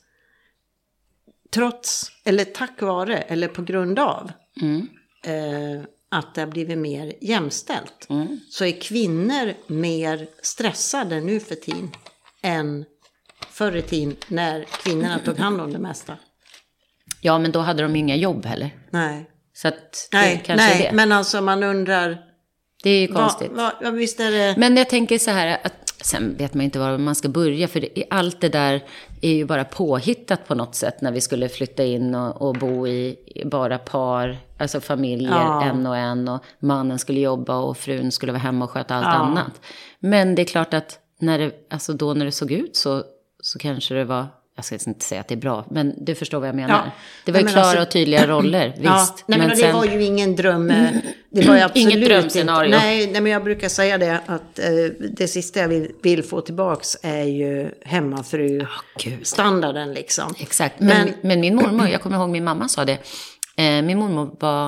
trots, 1.53 2.11
eller 2.23 2.45
tack 2.45 2.81
vare, 2.81 3.17
eller 3.17 3.47
på 3.47 3.61
grund 3.61 3.99
av 3.99 4.31
Mm. 4.61 4.87
eh, 5.25 5.83
att 6.11 6.35
det 6.35 6.41
har 6.41 6.47
blivit 6.47 6.77
mer 6.77 7.13
jämställt. 7.21 8.07
Mm. 8.09 8.39
Så 8.49 8.65
är 8.65 8.81
kvinnor 8.81 9.53
mer 9.67 10.27
stressade 10.41 11.21
nu 11.21 11.39
för 11.39 11.55
tiden 11.55 11.91
än 12.41 12.85
förr 13.49 13.75
i 13.75 13.81
tiden 13.81 14.15
när 14.27 14.63
kvinnorna 14.63 15.19
tog 15.19 15.37
hand 15.37 15.61
om 15.61 15.73
det 15.73 15.79
mesta. 15.79 16.17
ja, 17.21 17.39
men 17.39 17.51
då 17.51 17.59
hade 17.59 17.83
de 17.83 17.95
ju 17.95 17.99
inga 17.99 18.15
jobb 18.15 18.45
heller. 18.45 18.69
Nej, 18.89 19.29
Så 19.53 19.67
att 19.67 20.07
det 20.11 20.17
nej, 20.17 20.41
kanske 20.45 20.67
nej 20.67 20.81
är 20.85 20.89
det. 20.91 20.95
men 20.95 21.11
alltså 21.11 21.41
man 21.41 21.63
undrar, 21.63 22.17
Det 22.83 22.89
är 22.89 23.01
ju 23.01 23.07
konstigt. 23.07 23.51
vad, 23.51 23.71
ja, 23.81 23.89
visst 23.91 24.19
är 24.19 24.31
det... 24.31 24.55
Men 24.57 24.77
jag 24.77 24.89
tänker 24.89 25.17
så 25.17 25.31
här 25.31 25.57
att 25.63 25.84
sen 26.01 26.35
vet 26.37 26.53
man 26.53 26.63
inte 26.63 26.79
var 26.79 26.97
man 26.97 27.15
ska 27.15 27.29
börja. 27.29 27.67
För 27.67 27.79
det, 27.79 28.03
allt 28.09 28.41
det 28.41 28.49
där 28.49 28.83
är 29.21 29.33
ju 29.33 29.45
bara 29.45 29.63
påhittat 29.63 30.47
på 30.47 30.55
något 30.55 30.75
sätt 30.75 31.01
när 31.01 31.11
vi 31.11 31.21
skulle 31.21 31.49
flytta 31.49 31.83
in 31.83 32.15
och, 32.15 32.41
och 32.41 32.53
bo 32.55 32.87
i 32.87 33.19
i 33.25 33.45
bara 33.45 33.77
par, 33.77 34.37
alltså 34.57 34.81
familjer, 34.81 35.31
Ja. 35.31 35.63
en 35.63 35.85
och 35.87 35.97
en. 35.97 36.27
Och 36.27 36.43
mannen 36.59 36.99
skulle 36.99 37.19
jobba 37.19 37.55
och 37.57 37.77
frun 37.77 38.11
skulle 38.11 38.31
vara 38.31 38.41
hemma 38.41 38.65
och 38.65 38.71
sköta 38.71 38.95
allt 38.95 39.05
Ja. 39.05 39.11
annat. 39.11 39.61
Men 39.99 40.35
det 40.35 40.41
är 40.41 40.45
klart 40.45 40.73
att 40.73 40.99
när 41.19 41.39
det, 41.39 41.51
alltså 41.69 41.93
då 41.93 42.13
när 42.13 42.25
det 42.25 42.31
såg 42.31 42.51
ut 42.51 42.75
så, 42.75 43.03
så 43.39 43.59
kanske 43.59 43.93
det 43.93 44.05
var, 44.05 44.25
jag 44.55 44.65
ska 44.65 44.77
inte 44.87 45.05
säga 45.05 45.21
att 45.21 45.27
det 45.27 45.33
är 45.35 45.39
bra, 45.39 45.65
men 45.71 46.05
du 46.05 46.15
förstår 46.15 46.39
vad 46.39 46.47
jag 46.47 46.55
menar. 46.55 46.85
Ja. 46.85 46.91
Det 47.25 47.31
var 47.31 47.39
ju 47.39 47.43
men 47.45 47.53
klara 47.53 47.65
alltså- 47.65 47.81
och 47.81 47.91
tydliga 47.91 48.27
roller, 48.33 48.67
visst. 48.69 48.81
Ja, 48.83 49.07
nej, 49.25 49.39
men, 49.39 49.49
och 49.49 49.55
det 49.55 49.61
sen- 49.61 49.75
var 49.75 49.85
ju 49.85 50.03
ingen 50.03 50.35
dröm. 50.35 50.69
eh, 50.71 50.87
Det 51.29 51.47
var 51.47 51.55
absolut 51.57 51.75
Inget 51.93 52.05
drömscenario. 52.09 52.67
Inte. 52.73 52.85
Nej, 52.85 53.11
nej, 53.11 53.21
men 53.21 53.31
jag 53.31 53.43
brukar 53.43 53.69
säga 53.69 53.97
det 53.97 54.19
att 54.25 54.59
eh, 54.59 54.67
det 55.17 55.27
sista 55.27 55.59
jag 55.59 55.67
vill, 55.67 55.91
vill 56.03 56.23
få 56.23 56.41
tillbaks 56.41 56.97
är 57.01 57.23
ju 57.23 57.71
hemmafru-standarden 57.85 59.93
liksom. 59.93 60.33
Exakt, 60.39 60.79
men, 60.79 60.87
Men- 61.05 61.13
men, 61.21 61.39
min 61.39 61.55
mormor, 61.55 61.87
jag 61.91 62.01
kommer 62.01 62.17
ihåg 62.17 62.29
min 62.29 62.43
mamma 62.43 62.67
sa 62.67 62.85
det. 62.85 62.97
Eh, 63.57 63.81
min 63.81 63.97
mormor 63.99 64.35
var, 64.39 64.65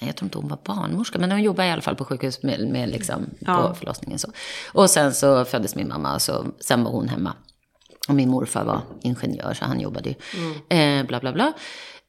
nej, 0.00 0.08
jag 0.08 0.16
tror 0.16 0.26
inte 0.26 0.38
hon 0.38 0.48
var 0.48 0.58
barnmorska, 0.64 1.18
men 1.18 1.30
hon 1.30 1.42
jobbade 1.42 1.68
i 1.68 1.72
alla 1.72 1.82
fall 1.82 1.96
på 1.96 2.04
sjukhus 2.04 2.42
med, 2.42 2.68
med 2.68 2.88
liksom, 2.88 3.26
Ja. 3.38 3.68
på 3.68 3.74
förlossningen. 3.74 4.18
Så. 4.18 4.28
Och 4.72 4.90
sen 4.90 5.14
så 5.14 5.44
föddes 5.44 5.74
min 5.76 5.88
mamma, 5.88 6.18
så, 6.18 6.46
sen 6.60 6.84
var 6.84 6.90
hon 6.90 7.08
hemma. 7.08 7.34
Och 8.10 8.16
min 8.16 8.28
morfar 8.30 8.64
var 8.64 8.80
ingenjör, 9.02 9.54
så 9.54 9.64
han 9.64 9.80
jobbade 9.80 10.08
ju. 10.08 10.14
Eh, 10.78 11.06
bla, 11.06 11.20
bla, 11.20 11.32
bla. 11.32 11.52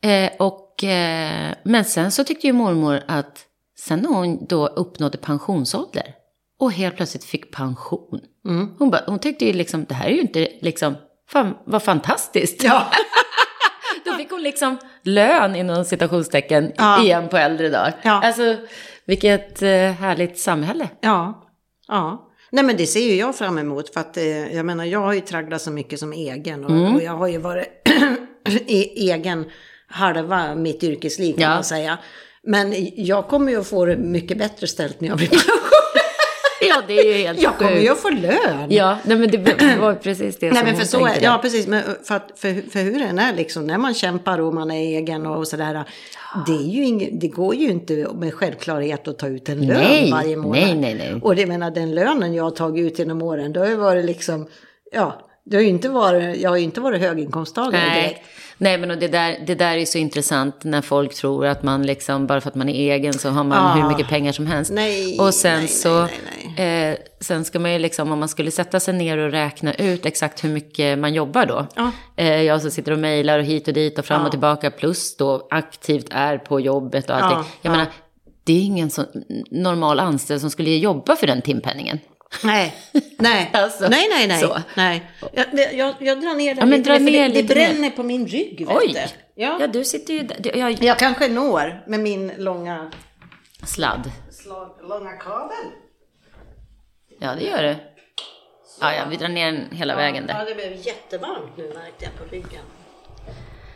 Eh, 0.04 0.32
och, 0.40 0.84
eh, 0.84 1.54
men 1.64 1.86
sen 1.86 2.12
så 2.12 2.24
tyckte 2.24 2.48
ju 2.48 2.54
mormor 2.54 3.02
att, 3.08 3.46
sen 3.80 4.00
när 4.00 4.10
hon 4.10 4.46
då 4.46 4.68
uppnådde 4.68 5.18
pensionsålder 5.18 6.04
och 6.60 6.72
helt 6.72 6.96
plötsligt 6.96 7.24
fick 7.24 7.52
pension. 7.52 8.20
Hon, 8.80 8.90
bara, 8.90 9.02
hon 9.08 9.20
tyckte 9.20 9.46
ju 9.46 9.54
liksom, 9.54 9.86
det 9.90 9.94
här 9.96 10.06
är 10.06 10.14
ju 10.14 10.22
inte 10.22 10.48
liksom, 10.62 10.96
fan 11.30 11.58
vad 11.66 11.84
fantastiskt. 11.84 12.64
Ja, 12.64 12.86
Då 14.06 14.14
fick 14.14 14.32
hon 14.32 14.44
liksom 14.44 14.78
lön 15.04 15.56
inom 15.56 15.86
citationstecken 15.86 16.72
Ja. 16.78 17.04
igen 17.04 17.30
på 17.30 17.38
äldre 17.38 17.70
dagar. 17.70 17.94
Ja. 18.02 18.22
Alltså, 18.24 18.58
vilket 19.06 19.62
eh, 19.62 19.70
härligt 19.70 20.40
samhälle. 20.40 20.90
ja, 21.02 21.48
ja. 21.88 22.28
Nej 22.52 22.64
men 22.64 22.78
det 22.78 22.88
ser 22.88 23.00
ju 23.00 23.16
jag 23.16 23.36
fram 23.36 23.58
emot 23.58 23.94
för 23.94 24.00
att 24.00 24.18
eh, 24.18 24.56
jag 24.56 24.66
menar 24.66 24.86
jag 24.86 25.00
har 25.00 25.14
ju 25.14 25.22
tragglat 25.22 25.62
så 25.62 25.72
mycket 25.72 26.00
som 26.00 26.14
egen 26.14 26.66
och, 26.66 26.72
Mm. 26.72 26.96
och 26.96 27.04
jag 27.04 27.12
har 27.12 27.28
ju 27.28 27.38
varit 27.38 27.68
egen 28.96 29.46
halva 29.88 30.56
mitt 30.56 30.84
yrkesliv 30.84 31.34
kan 31.34 31.42
Ja. 31.44 31.50
man 31.50 31.64
säga. 31.64 31.98
Men 32.44 32.74
jag 32.96 33.28
kommer 33.28 33.52
ju 33.52 33.60
att 33.60 33.68
få 33.68 33.86
det 33.86 33.98
mycket 33.98 34.38
bättre 34.38 34.68
ställt 34.68 35.02
när 35.02 35.08
jag 35.08 35.18
blir 35.18 35.30
Ja, 36.70 36.82
det 36.88 37.00
är 37.00 37.18
ju 37.18 37.24
helt 37.24 37.42
Jag 37.42 37.58
kommer 37.58 37.80
ju 37.80 37.90
att 37.90 38.00
få 38.00 38.10
lön. 38.10 38.68
Ja, 38.70 38.98
nej, 39.04 39.18
men 39.18 39.32
det 39.32 39.38
var 39.80 39.96
precis 40.04 40.40
det 40.40 40.52
Nej 40.52 40.58
som 40.58 40.66
men 40.66 40.78
för 40.78 40.86
så 40.86 41.06
är 41.06 41.22
ja 41.22 41.40
precis, 41.42 41.68
men 41.68 41.84
för, 42.04 42.16
att, 42.16 42.32
för, 42.36 42.70
för 42.72 42.80
hur 42.80 43.00
den 43.00 43.20
är 43.20 43.36
liksom, 43.36 43.68
när 43.68 43.78
man 43.78 43.94
kämpar 43.94 44.40
och 44.42 44.54
man 44.54 44.72
är 44.72 44.98
egen 44.98 45.26
och 45.26 45.48
sådär. 45.48 45.84
Det, 46.48 46.52
är 46.52 46.68
ju 46.74 46.84
ing, 46.84 47.20
det 47.20 47.28
går 47.28 47.56
ju 47.56 47.70
inte 47.70 48.08
med 48.14 48.34
självklarhet 48.34 49.08
att 49.08 49.20
ta 49.20 49.28
ut 49.28 49.50
en 49.50 49.68
lön 49.68 49.78
Nej, 49.78 50.12
varje 50.12 50.38
månad. 50.38 50.62
nej, 50.62 50.76
nej, 50.76 50.96
nej. 50.96 51.20
Och 51.22 51.36
det 51.36 51.46
menar 51.46 51.72
den 51.72 51.96
lönen 51.96 52.34
jag 52.34 52.44
har 52.44 52.52
tagit 52.52 52.92
ut 52.92 53.00
genom 53.00 53.22
åren, 53.22 53.54
då 53.54 53.60
har 53.60 53.68
ju 53.68 53.76
varit 53.76 54.06
liksom, 54.06 54.48
ja, 54.92 55.28
det 55.46 55.56
har 55.58 55.64
inte 55.64 55.90
varit, 55.90 56.42
jag 56.42 56.50
har 56.50 56.58
ju 56.58 56.64
inte 56.64 56.82
varit 56.82 57.02
höginkomsttagare 57.02 57.82
Nej. 57.88 58.02
direkt. 58.02 58.20
Nej, 58.64 58.78
men 58.78 58.92
och 58.92 58.98
det, 58.98 59.08
där, 59.08 59.38
det 59.48 59.56
där 59.56 59.78
är 59.78 59.86
så 59.86 59.98
intressant 59.98 60.64
när 60.64 60.82
folk 60.82 61.14
tror 61.16 61.46
att 61.46 61.64
man 61.64 61.86
liksom, 61.86 62.28
bara 62.28 62.42
för 62.42 62.50
att 62.50 62.56
man 62.56 62.70
är 62.70 62.94
egen 62.94 63.14
så 63.14 63.30
har 63.30 63.44
man 63.44 63.78
Ja. 63.78 63.84
hur 63.84 63.90
mycket 63.90 64.08
pengar 64.10 64.32
som 64.32 64.48
helst. 64.48 64.72
Nej, 64.72 65.20
och 65.20 65.34
sen 65.34 65.60
nej, 65.60 65.68
så, 65.68 66.02
nej, 66.02 66.92
Eh, 66.92 66.98
sen 67.20 67.46
ska 67.46 67.60
man 67.60 67.74
ju 67.74 67.80
liksom, 67.80 68.12
om 68.12 68.20
man 68.20 68.30
skulle 68.30 68.52
sätta 68.52 68.80
sig 68.80 68.94
ner 68.94 69.18
och 69.18 69.32
räkna 69.32 69.74
ut 69.74 70.06
exakt 70.06 70.44
hur 70.44 70.50
mycket 70.50 71.00
man 71.00 71.14
jobbar 71.14 71.46
då. 71.46 71.68
Ja. 71.76 71.92
Eh, 72.16 72.42
jag 72.42 72.62
som 72.62 72.72
sitter 72.72 72.92
och 72.92 73.00
mejlar 73.00 73.40
och 73.40 73.46
hit 73.46 73.68
och 73.68 73.74
dit 73.74 74.00
och 74.00 74.06
fram 74.06 74.20
Ja. 74.22 74.26
och 74.26 74.32
tillbaka 74.32 74.72
plus 74.72 75.18
då 75.18 75.48
aktivt 75.50 76.08
är 76.12 76.38
på 76.38 76.60
jobbet 76.60 77.10
och 77.10 77.16
allting. 77.16 77.38
Ja, 77.38 77.46
Jag 77.62 77.70
ja. 77.70 77.72
menar, 77.72 77.88
det 78.44 78.54
är 78.54 78.62
ingen 78.64 78.90
sån 78.90 79.06
normal 79.52 80.00
anställd 80.00 80.42
som 80.42 80.50
skulle 80.50 80.70
jobba 80.76 81.16
för 81.16 81.28
den 81.28 81.42
timpenningen. 81.42 82.00
Nej, 82.44 82.76
nej, 83.18 83.50
Alltså, 83.54 83.88
nej, 83.90 84.08
nej, 84.10 84.28
nej. 84.28 84.42
så. 84.42 84.58
nej. 84.76 85.12
Jag, 85.34 85.46
jag, 85.74 85.96
jag 86.00 86.22
drar 86.22 86.34
ner 86.36 86.56
det 86.56 86.60
Ja, 86.62 86.66
men 86.66 86.78
lite, 86.80 86.90
dra 86.92 87.00
ner 87.00 87.30
det, 87.30 87.42
det 87.42 87.44
bränner 87.44 87.90
på 87.90 88.04
min 88.04 88.28
rygg. 88.28 88.68
Vet 88.68 88.78
Oj! 88.78 88.88
du. 88.94 89.00
Ja. 89.44 89.58
Ja, 89.60 89.68
du 89.68 89.84
sitter 89.86 90.14
ju 90.14 90.20
där. 90.20 90.36
Du- 90.40 90.60
Jag, 90.60 90.72
Jag 90.84 91.00
kanske 91.00 91.28
når 91.28 91.84
med 91.88 92.00
min 92.00 92.32
långa, 92.38 92.92
sladd. 93.66 94.12
slag, 94.32 94.76
långa 94.82 95.12
kabel. 95.12 95.66
Ja, 97.20 97.36
det 97.36 97.44
gör 97.44 97.64
det. 97.64 97.76
Ja, 98.82 98.94
ja, 98.96 99.04
vi 99.10 99.16
drar 99.16 99.28
ner 99.28 99.52
den 99.52 99.68
hela 99.72 99.96
vägen 99.96 100.26
Ja, 100.30 100.34
där. 100.38 100.46
det 100.46 100.56
blev 100.56 100.74
jättevarmt 100.88 101.58
nu 101.58 101.64
märkte 101.64 102.06
jag 102.06 102.16
på 102.18 102.36
ryggen. 102.36 102.64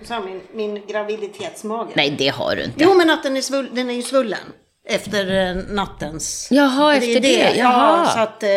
Så 0.03 0.19
min, 0.19 0.41
min 0.53 0.87
graviditetsmage. 0.87 1.89
Nej, 1.95 2.15
det 2.17 2.27
har 2.27 2.55
du 2.55 2.63
inte. 2.63 2.83
Jo, 2.83 2.93
men 2.93 3.09
att 3.09 3.23
den 3.23 3.37
är, 3.37 3.41
svull, 3.41 3.69
den 3.73 3.89
är 3.89 3.93
ju 3.93 4.01
svullen. 4.01 4.39
Efter 4.87 5.49
eh, 5.49 5.55
nattens... 5.73 6.47
Jaha, 6.51 6.93
är 6.93 6.97
efter 6.97 7.19
det. 7.19 7.33
Ja, 7.39 7.53
Jaha. 7.55 8.05
så 8.13 8.19
att... 8.19 8.43
Eh, 8.43 8.49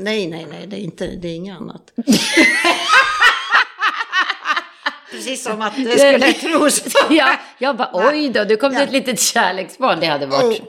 nej, 0.00 0.26
nej, 0.26 0.46
nej, 0.50 0.66
det 0.66 0.76
är, 0.76 0.80
inte, 0.80 1.06
det 1.06 1.28
är 1.28 1.34
inget 1.34 1.56
annat. 1.56 1.82
Precis 5.10 5.44
som 5.44 5.62
att 5.62 5.76
det 5.76 5.98
skulle 5.98 6.32
tros. 6.32 6.82
ja, 7.10 7.36
jag 7.58 7.76
bara 7.76 7.90
oj 7.92 8.28
då, 8.28 8.44
du 8.44 8.56
kom 8.56 8.70
till 8.70 8.78
Ja. 8.78 8.84
ett 8.84 8.92
litet 8.92 9.20
kärleksbarn. 9.20 10.00
Det 10.00 10.06
hade 10.06 10.26
varit 10.26 10.60
Oh, 10.60 10.66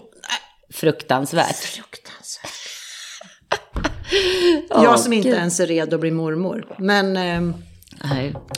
fruktansvärt. 0.73 1.55
fruktansvärt. 1.55 2.51
Jag 4.69 4.99
som 4.99 5.13
inte 5.13 5.29
ens 5.29 5.59
är 5.59 5.67
redo 5.67 5.95
att 5.95 6.01
bli 6.01 6.11
mormor. 6.11 6.75
Men, 6.79 7.17
eh, 7.17 7.41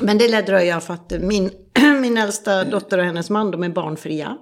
men 0.01 0.17
det 0.17 0.27
lär 0.27 0.41
dröja 0.41 0.79
för 0.79 0.93
att 0.93 1.11
min, 1.11 1.51
min 2.01 2.17
äldsta 2.17 2.63
dotter 2.63 2.97
och 2.97 3.05
hennes 3.05 3.29
man, 3.29 3.51
de 3.51 3.63
är 3.63 3.69
barnfria. 3.69 4.37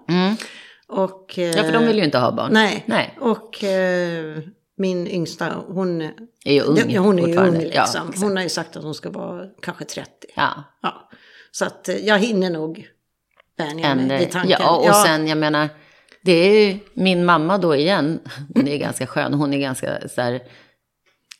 Och, 0.87 1.39
eh, 1.39 1.51
Ja, 1.51 1.63
för 1.63 1.71
de 1.71 1.85
vill 1.87 1.97
ju 1.97 2.03
inte 2.03 2.17
ha 2.17 2.31
barn. 2.31 2.53
Nej. 2.53 2.83
Nej. 2.85 3.17
Och 3.21 3.63
eh, 3.63 4.37
min 4.77 5.07
yngsta, 5.07 5.63
hon 5.67 6.01
Är 6.45 6.53
ju 6.53 6.61
ung 6.61 6.77
Ja, 6.87 7.01
hon 7.01 7.19
är 7.19 7.27
ju 7.27 7.37
ung 7.37 7.53
Ja, 7.55 7.59
liksom. 7.59 7.81
exakt. 7.83 8.21
hon 8.21 8.35
har 8.35 8.43
ju 8.43 8.49
sagt 8.49 8.75
att 8.77 8.83
hon 8.83 8.93
ska 8.95 9.09
vara 9.09 9.45
kanske 9.61 9.85
30. 9.85 10.09
Ja. 10.35 10.63
Ja. 10.81 11.09
Så 11.51 11.65
att 11.65 11.89
eh, 11.89 11.95
jag 11.95 12.19
hinner 12.19 12.49
nog 12.49 12.87
vänja 13.57 13.95
mig 13.95 14.19
vid 14.19 14.31
tanken. 14.31 14.57
ja, 14.59 14.77
och 14.89 14.95
sen 14.95 15.27
jag 15.27 15.37
menar, 15.37 15.69
det 16.21 16.31
är 16.31 16.67
ju 16.67 16.79
min 16.93 17.25
mamma 17.25 17.57
då 17.57 17.75
igen. 17.75 18.19
Hon 18.55 18.67
är 18.67 18.77
ganska 18.77 19.07
skön. 19.07 19.33
Hon 19.33 19.53
är 19.53 19.57
ganska 19.59 20.07
så 20.09 20.21
här, 20.21 20.31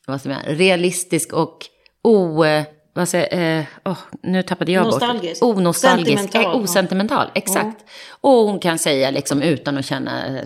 vad 0.08 0.14
man 0.14 0.20
säga, 0.20 0.42
realistisk 0.46 1.34
och 1.34 1.58
o... 2.04 2.46
Vad 2.96 3.10
säger, 3.10 3.60
eh, 3.60 3.66
åh, 3.86 3.98
nu 4.24 4.44
tappade 4.44 4.72
jag 4.72 4.84
Nostalgisk. 4.86 5.42
bort. 5.42 5.58
Onostalgisk. 5.58 6.20
Sentimental, 6.20 6.56
Eh, 6.56 6.62
osentimental, 6.64 7.28
exakt. 7.36 7.78
Och 8.22 8.32
hon 8.32 8.60
kan 8.60 8.78
säga 8.80 9.12
liksom 9.12 9.42
utan 9.42 9.78
att 9.78 9.86
känna, 9.86 10.40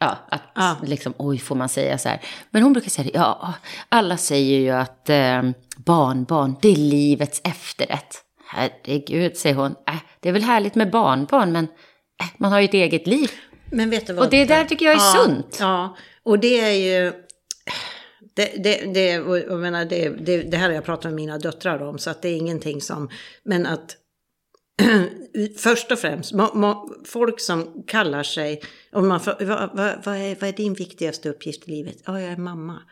Ja, 0.00 0.16
att 0.30 0.42
Ja. 0.54 0.76
liksom, 0.84 1.14
oj, 1.16 1.38
får 1.38 1.54
man 1.56 1.68
säga 1.68 1.98
så 1.98 2.08
här. 2.08 2.20
Men 2.50 2.62
hon 2.62 2.72
brukar 2.72 2.90
säga 2.90 3.04
det, 3.12 3.18
ja, 3.18 3.54
alla 3.88 4.16
säger 4.16 4.58
ju 4.58 4.70
att 4.70 5.10
eh, 5.10 5.42
barnbarn, 5.76 6.56
det 6.62 6.68
är 6.68 6.76
livets 6.76 7.40
efterrätt. 7.44 8.16
Herregud, 8.46 9.36
säger 9.36 9.54
hon, 9.56 9.74
äh, 9.88 9.94
det 10.20 10.28
är 10.28 10.32
väl 10.32 10.42
härligt 10.42 10.74
med 10.74 10.90
barnbarn, 10.90 11.52
men 11.52 11.64
äh, 12.20 12.26
man 12.36 12.52
har 12.52 12.60
ju 12.60 12.64
ett 12.64 12.74
eget 12.74 13.06
liv. 13.06 13.30
Men 13.70 13.90
vet 13.90 14.06
du 14.06 14.12
vad? 14.12 14.24
Och 14.24 14.30
det 14.30 14.44
där 14.44 14.64
tycker 14.64 14.86
jag 14.86 14.94
är 14.94 14.98
ja, 14.98 15.24
sunt. 15.24 15.56
Ja, 15.60 15.96
och 16.22 16.38
det 16.38 16.60
är 16.60 16.72
ju... 16.72 17.12
Det, 18.46 18.92
det, 18.94 19.10
jag 19.48 19.58
menar, 19.58 19.84
det, 19.84 20.08
det, 20.08 20.42
det 20.42 20.56
här 20.56 20.66
har 20.68 20.74
jag 20.74 20.84
pratat 20.84 21.04
med 21.04 21.14
mina 21.14 21.38
döttrar 21.38 21.82
om, 21.82 21.98
så 21.98 22.10
att 22.10 22.22
det 22.22 22.28
är 22.28 22.36
ingenting 22.36 22.80
som... 22.80 23.08
Men 23.44 23.66
att 23.66 23.96
först 25.58 25.92
och 25.92 25.98
främst, 25.98 26.32
må, 26.32 26.54
må, 26.54 26.94
folk 27.04 27.40
som 27.40 27.82
kallar 27.86 28.22
sig... 28.22 28.60
Om 28.92 29.08
man, 29.08 29.20
får- 29.20 29.44
vad, 29.44 29.70
vad, 29.76 30.04
vad, 30.04 30.16
är, 30.16 30.36
vad 30.40 30.48
är 30.48 30.52
din 30.52 30.74
viktigaste 30.74 31.28
uppgift 31.28 31.68
i 31.68 31.70
livet? 31.70 31.96
Ja, 32.06 32.20
jag 32.20 32.32
är 32.32 32.36
mamma. 32.36 32.82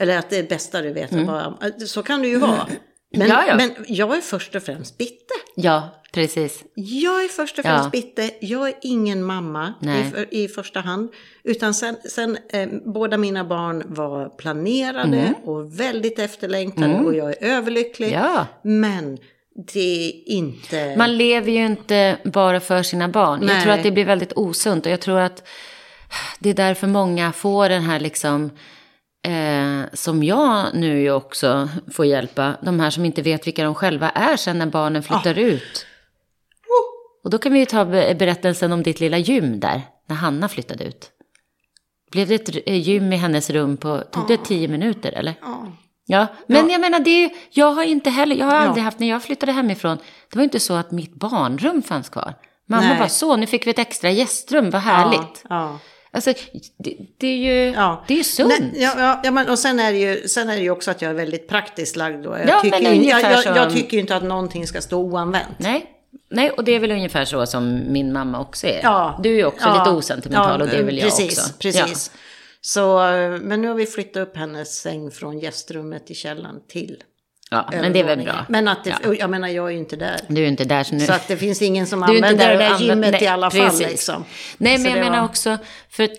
Eller 0.00 0.18
att 0.18 0.30
det 0.30 0.36
är 0.38 0.42
bästa 0.48 0.82
du 0.82 0.92
vet. 0.92 1.12
att 1.12 1.26
vara- 1.26 1.54
Så 1.86 2.02
kan 2.02 2.22
det 2.22 2.28
ju 2.28 2.36
vara. 2.38 2.66
Men, 2.68 2.76
Mm. 3.14 3.28
Ja, 3.28 3.44
ja. 3.48 3.56
men 3.56 3.70
jag 3.88 4.16
är 4.16 4.20
först 4.20 4.54
och 4.54 4.62
främst 4.62 4.98
bitte. 4.98 5.34
Ja, 5.56 6.02
precis. 6.20 6.64
Jag 6.74 7.24
är 7.24 7.28
först 7.28 7.58
och 7.58 7.64
främst 7.64 7.84
Ja. 7.84 7.90
bitte. 7.90 8.30
Jag 8.40 8.68
är 8.68 8.74
ingen 8.82 9.24
mamma 9.24 9.74
i, 9.82 10.10
för, 10.10 10.34
i 10.34 10.48
första 10.48 10.80
hand. 10.80 11.10
Utan 11.44 11.74
sen, 11.74 11.96
sen 12.10 12.38
eh, 12.52 12.68
båda 12.84 13.16
mina 13.18 13.44
barn 13.44 13.82
var 13.86 14.28
planerade 14.28 15.18
Mm. 15.18 15.34
och 15.44 15.80
väldigt 15.80 16.18
efterlängtade 16.18 16.94
och 16.94 17.14
jag 17.14 17.30
är 17.30 17.36
överlycklig. 17.56 18.12
Ja. 18.12 18.46
Men 18.62 19.18
det 19.72 20.08
är 20.08 20.28
inte... 20.28 20.94
Man 20.98 21.16
lever 21.16 21.52
ju 21.52 21.66
inte 21.66 22.16
bara 22.24 22.60
för 22.60 22.82
sina 22.82 23.08
barn. 23.08 23.40
Jag 23.40 23.46
Nej. 23.46 23.62
tror 23.62 23.72
att 23.72 23.82
det 23.82 23.90
blir 23.90 24.04
väldigt 24.04 24.32
osunt 24.32 24.86
och 24.86 24.92
jag 24.92 25.00
tror 25.00 25.18
att 25.20 25.48
det 26.38 26.50
är 26.50 26.54
därför 26.54 26.86
många 26.86 27.32
får 27.32 27.68
den 27.68 27.82
här 27.82 28.00
liksom, 28.00 28.50
eh, 29.26 29.88
som 29.92 30.22
jag 30.24 30.64
nu 30.74 31.10
också 31.10 31.68
får 31.92 32.06
hjälpa, 32.06 32.54
de 32.62 32.80
här 32.80 32.90
som 32.90 33.04
inte 33.04 33.22
vet 33.22 33.46
vilka 33.46 33.64
de 33.64 33.74
själva 33.74 34.10
är 34.10 34.36
sen 34.36 34.58
när 34.58 34.66
barnen 34.66 35.02
flyttar 35.02 35.38
ut. 35.38 35.86
Och 37.26 37.30
då 37.30 37.38
kan 37.38 37.52
vi 37.52 37.58
ju 37.58 37.64
ta 37.66 37.84
be- 37.84 38.14
berättelsen 38.14 38.72
om 38.72 38.82
ditt 38.82 39.00
lilla 39.00 39.18
gym 39.18 39.60
där, 39.60 39.82
när 40.08 40.16
Hanna 40.16 40.48
flyttade 40.48 40.84
ut. 40.84 41.10
Blev 42.12 42.28
det 42.28 42.34
ett 42.34 42.68
eh, 42.68 42.76
gym 42.88 43.12
i 43.12 43.16
hennes 43.16 43.50
rum 43.50 43.76
på, 43.76 43.98
tog 44.10 44.28
det 44.28 44.36
tio 44.36 44.68
minuter 44.68 45.12
eller? 45.12 45.34
Ja. 45.42 45.66
Ja, 46.06 46.26
men 46.46 46.70
jag 46.70 46.80
menar, 46.80 46.98
det 47.00 47.10
ju- 47.10 47.30
jag 47.50 47.70
har 47.72 47.82
inte 47.82 48.10
heller, 48.10 48.36
jag 48.36 48.46
har 48.46 48.54
Ja. 48.54 48.60
aldrig 48.60 48.84
haft, 48.84 48.98
när 48.98 49.08
jag 49.08 49.22
flyttade 49.22 49.52
hemifrån, 49.52 49.98
det 50.30 50.36
var 50.38 50.44
inte 50.44 50.60
så 50.60 50.74
att 50.74 50.90
mitt 50.90 51.14
barnrum 51.14 51.82
fanns 51.82 52.08
kvar. 52.08 52.34
Mamma 52.68 52.82
Nej. 52.88 52.98
bara, 52.98 53.08
så, 53.08 53.36
nu 53.36 53.46
fick 53.46 53.66
vi 53.66 53.70
ett 53.70 53.78
extra 53.78 54.10
gästrum, 54.10 54.70
vad 54.70 54.82
härligt. 54.82 55.44
Ja. 55.48 55.78
Alltså, 56.12 56.32
det, 56.78 56.96
det 57.20 57.26
är 57.26 57.36
ju, 57.36 57.72
Ja. 57.72 58.04
det 58.08 58.14
är 58.14 58.18
ju 58.18 58.24
sunt. 58.24 58.48
Nej, 58.60 58.70
ja, 58.74 58.92
ja, 58.98 59.20
ja, 59.24 59.30
men, 59.30 59.48
och 59.50 59.58
sen 59.58 59.80
är, 59.80 59.92
det 59.92 59.98
ju, 59.98 60.28
sen 60.28 60.50
är 60.50 60.56
det 60.56 60.62
ju 60.62 60.70
också 60.70 60.90
att 60.90 61.02
jag 61.02 61.10
är 61.10 61.14
väldigt 61.14 61.48
praktiskt 61.48 61.96
lagd. 61.96 62.24
Då. 62.24 62.30
Jag, 62.30 62.48
Ja, 62.48 62.60
tycker 62.60 62.78
ju, 62.94 63.04
jag, 63.08 63.20
jag, 63.22 63.56
jag 63.56 63.74
tycker 63.74 63.94
ju 63.96 64.00
inte 64.00 64.16
att 64.16 64.24
någonting 64.24 64.66
ska 64.66 64.80
stå 64.80 64.98
oanvänt. 65.02 65.58
Nej. 65.58 65.92
Nej, 66.30 66.50
och 66.50 66.64
det 66.64 66.72
är 66.72 66.78
väl 66.80 66.90
ungefär 66.92 67.24
så 67.24 67.46
som 67.46 67.92
min 67.92 68.12
mamma 68.12 68.40
också 68.40 68.66
är. 68.66 68.80
Ja. 68.82 69.20
Du 69.22 69.28
är 69.30 69.34
ju 69.36 69.44
också 69.44 69.66
Ja. 69.68 69.78
lite 69.78 69.90
osentimental 69.90 70.60
och 70.62 70.68
det 70.68 70.76
är 70.76 70.82
väl 70.82 70.98
jag 70.98 71.04
precis, 71.04 71.38
också. 71.38 71.52
Precis. 71.60 72.10
Så, 72.60 73.08
eh, 73.12 73.30
men 73.40 73.60
nu 73.62 73.68
har 73.68 73.74
vi 73.74 73.86
flyttat 73.86 74.28
upp 74.28 74.36
hennes 74.36 74.76
säng 74.80 75.10
från 75.10 75.38
gästrummet 75.38 76.10
i 76.10 76.14
källaren 76.14 76.56
till 76.68 77.02
Ja, 77.50 77.68
ja 77.72 77.80
men 77.80 77.92
det 77.92 78.00
är 78.00 78.04
väl 78.04 78.22
bra. 78.24 78.46
Men 78.48 78.68
att 78.68 78.84
det, 78.84 78.94
Ja. 79.04 79.14
jag 79.14 79.30
menar, 79.30 79.48
jag 79.48 79.66
är 79.66 79.70
ju 79.70 79.78
inte 79.78 79.96
där. 79.96 80.20
Du 80.28 80.42
är 80.44 80.48
inte 80.48 80.64
där 80.64 80.84
så 80.84 80.94
nu. 80.94 81.00
Så 81.06 81.12
att 81.12 81.28
det 81.28 81.36
finns 81.36 81.62
ingen 81.62 81.86
som 81.86 82.02
använder 82.02 82.48
det 82.48 82.56
där 82.56 82.78
gymmet 82.78 82.90
använder- 82.96 83.22
i 83.22 83.26
alla 83.26 83.48
nej, 83.48 83.62
fall. 83.70 83.78
Liksom. 83.78 84.24
Nej, 84.58 84.76
Så 84.76 84.82
men 84.82 84.90
jag 84.92 85.00
det 85.00 85.04
menar 85.04 85.20
var- 85.20 85.28
också, 85.28 85.58
för 85.90 86.04
att 86.04 86.10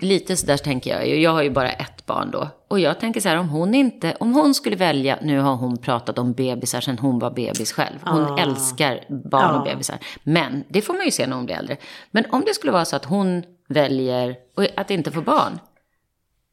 lite 0.00 0.36
sådär 0.36 0.56
tänker 0.56 0.90
jag 0.90 1.08
ju, 1.08 1.20
jag 1.20 1.30
har 1.30 1.42
ju 1.42 1.50
bara 1.50 1.72
ett 1.72 2.06
barn 2.06 2.30
då. 2.30 2.48
Och 2.68 2.80
jag 2.80 3.00
tänker 3.00 3.20
så 3.20 3.28
här, 3.28 3.36
om 3.36 3.48
hon 3.48 3.74
inte, 3.74 4.16
om 4.20 4.34
hon 4.34 4.54
skulle 4.54 4.76
välja, 4.76 5.18
nu 5.22 5.38
har 5.40 5.56
hon 5.56 5.76
pratat 5.78 6.18
om 6.18 6.32
bebisar 6.32 6.80
sedan 6.80 6.98
hon 6.98 7.18
var 7.18 7.30
bebis 7.30 7.72
själv. 7.72 7.98
Hon 8.04 8.24
Ah. 8.24 8.38
älskar 8.38 9.04
barn 9.30 9.60
och 9.60 9.68
Ja. 9.68 9.72
bebisar. 9.72 9.98
Men, 10.22 10.64
det 10.68 10.82
får 10.82 10.94
man 10.94 11.04
ju 11.04 11.10
se 11.10 11.26
när 11.26 11.36
hon 11.36 11.44
blir 11.46 11.56
äldre. 11.56 11.76
Men 12.10 12.24
om 12.30 12.42
det 12.46 12.54
skulle 12.54 12.72
vara 12.72 12.84
så 12.84 12.96
att 12.96 13.04
hon 13.04 13.42
väljer 13.68 14.36
att 14.76 14.90
inte 14.90 15.10
få 15.10 15.20
barn. 15.20 15.58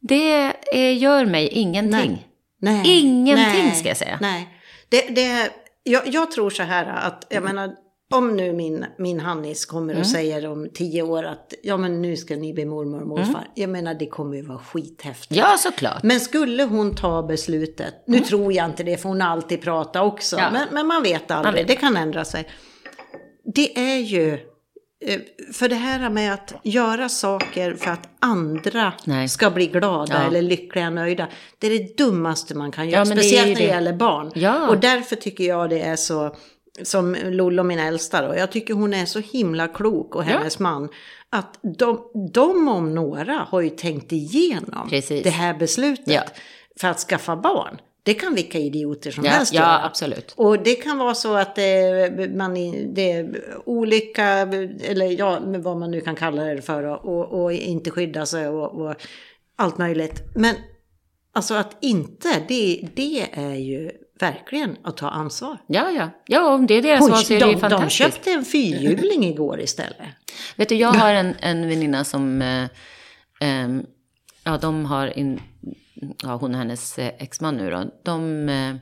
Det 0.02 0.54
eh, 0.74 0.98
gör 0.98 1.26
mig 1.26 1.48
ingenting. 1.48 2.28
Nej. 2.62 3.00
Ingenting 3.02 3.66
Nej. 3.66 3.76
ska 3.76 3.88
jag 3.88 3.98
säga. 3.98 4.18
Nej. 4.22 4.48
Det, 4.90 5.02
det, 5.16 5.50
jag, 5.84 6.08
jag 6.08 6.32
tror 6.32 6.50
så 6.50 6.64
här 6.64 6.86
att, 6.86 7.26
jag 7.30 7.44
menar, 7.44 7.76
om 8.12 8.36
nu 8.38 8.54
min, 8.54 8.86
min 8.98 9.20
Hannis 9.20 9.66
kommer 9.66 9.94
Mm. 9.94 10.02
och 10.02 10.08
säger 10.08 10.48
om 10.48 10.70
tio 10.74 11.02
år 11.02 11.24
att 11.24 11.54
ja 11.64 11.78
men 11.78 12.02
nu 12.02 12.16
ska 12.18 12.36
ni 12.36 12.54
bli 12.54 12.66
mormor 12.66 13.02
och 13.02 13.08
morfar. 13.08 13.24
Mm. 13.40 13.52
Jag 13.56 13.70
menar 13.70 13.94
det 13.94 14.06
kommer 14.08 14.36
ju 14.38 14.42
vara 14.42 14.60
skithäftigt. 14.60 15.36
Ja, 15.40 15.56
såklart. 15.60 16.04
Men 16.04 16.20
skulle 16.20 16.64
hon 16.64 16.96
ta 16.96 17.24
beslutet, 17.24 17.94
nu 18.08 18.20
tror 18.20 18.54
jag 18.54 18.66
inte 18.66 18.84
det 18.84 18.98
för 18.98 19.10
hon 19.10 19.22
har 19.22 19.30
alltid 19.30 19.62
pratat 19.62 20.04
också, 20.04 20.38
Mm. 20.38 20.46
Ja. 20.54 20.60
men, 20.60 20.68
men 20.74 20.88
man 20.88 21.04
vet 21.04 21.32
aldrig, 21.32 21.56
vet. 21.56 21.68
det 21.68 21.76
kan 21.76 21.98
ändra 21.98 22.26
sig. 22.26 22.48
Det 23.56 23.80
är 23.80 23.98
ju, 23.98 24.34
eh, 25.06 25.20
för 25.54 25.70
det 25.70 25.76
här 25.76 26.10
med 26.10 26.34
att 26.34 26.54
göra 26.64 27.10
saker 27.10 27.74
för 27.74 27.92
att 27.92 28.10
andra 28.20 28.94
Nej. 29.06 29.30
ska 29.30 29.50
bli 29.50 29.68
glada 29.68 30.14
Ja. 30.14 30.28
eller 30.28 30.42
lyckliga 30.42 30.88
och 30.88 30.94
nöjda, 30.94 31.28
det 31.60 31.68
är 31.68 31.80
det 31.80 31.98
dummaste 31.98 32.56
man 32.56 32.72
kan 32.72 32.90
göra, 32.90 33.00
Ja, 33.00 33.06
det 33.06 33.12
speciellt 33.22 33.48
ju 33.48 33.54
när 33.54 33.60
det 33.60 33.66
det. 33.68 33.72
gäller 33.74 33.94
barn. 33.94 34.28
Och 34.70 34.78
därför 34.80 35.16
tycker 35.16 35.44
jag 35.44 35.70
det 35.70 35.80
är 35.82 35.96
så, 35.96 36.36
som 36.84 37.16
Lollo, 37.24 37.64
min 37.64 37.80
äldsta 37.80 38.28
då, 38.28 38.36
jag 38.36 38.52
tycker 38.52 38.74
hon 38.74 38.94
är 38.94 39.06
så 39.06 39.20
himla 39.20 39.68
klok 39.68 40.16
och 40.16 40.22
Ja. 40.22 40.26
hennes 40.28 40.60
man, 40.60 40.90
att 41.30 41.60
de, 41.78 42.02
de 42.34 42.68
om 42.68 42.96
några 42.96 43.34
har 43.50 43.62
ju 43.62 43.70
tänkt 43.70 44.12
igenom 44.12 44.90
Precis. 44.90 45.24
det 45.24 45.30
här 45.30 45.54
beslutet 45.54 46.08
Ja. 46.14 46.22
för 46.80 46.88
att 46.88 47.00
skaffa 47.00 47.36
barn. 47.36 47.78
Det 48.04 48.14
kan 48.14 48.36
vilka 48.36 48.58
idioter 48.60 49.12
som 49.12 49.26
Ja, 49.26 49.32
helst 49.32 49.54
ja, 49.54 49.62
göra. 49.62 49.84
absolut. 49.86 50.34
Och 50.38 50.64
det 50.64 50.76
kan 50.76 50.98
vara 50.98 51.16
så 51.16 51.34
att 51.36 51.56
det, 51.56 52.32
man, 52.36 52.58
i- 52.58 52.86
det 52.96 53.12
är 53.12 53.42
olycka, 53.66 54.26
eller 54.84 55.20
ja, 55.20 55.40
vad 55.46 55.78
man 55.78 55.92
nu 55.92 56.02
kan 56.02 56.16
kalla 56.16 56.44
det 56.44 56.62
för, 56.62 56.84
och, 56.84 57.42
och 57.44 57.54
inte 57.54 57.92
skydda 57.92 58.26
sig 58.26 58.48
och, 58.48 58.82
och 58.82 58.96
allt 59.56 59.78
möjligt. 59.78 60.24
Men 60.36 60.56
alltså 61.34 61.54
att 61.54 61.78
inte, 61.82 62.30
det, 62.48 62.88
det 62.96 63.28
är 63.34 63.56
ju 63.56 63.92
verkligen 64.22 64.78
att 64.84 64.98
ta 64.98 65.10
ansvar. 65.10 65.58
Ja, 65.68 65.92
ja. 65.92 66.10
Ja, 66.26 66.54
om 66.54 66.68
det 66.68 66.74
är 66.74 66.82
deras 66.82 67.10
val 67.10 67.18
så 67.18 67.34
är 67.34 67.40
det 67.40 67.46
ju 67.46 67.52
de, 67.52 67.54
de 67.54 67.60
fantastiskt. 67.60 67.96
köpte 67.96 68.32
en 68.32 68.46
fyrhjuling 68.46 69.26
igår 69.26 69.62
istället. 69.62 70.08
Vet 70.56 70.70
du, 70.70 70.76
jag 70.76 70.94
har 70.94 71.14
en, 71.14 71.36
en 71.40 71.68
väninna 71.68 72.04
som, 72.04 72.42
eh, 72.42 72.68
ehm, 73.40 73.86
ja 74.44 74.58
de 74.58 74.86
har, 74.86 75.18
in, 75.18 75.42
ja 76.24 76.36
hon 76.36 76.52
och 76.52 76.58
hennes 76.58 77.00
eh, 77.00 77.12
exman 77.18 77.58
nu 77.58 77.70
då, 77.70 77.84
de 78.04 78.50
eh, 78.50 78.76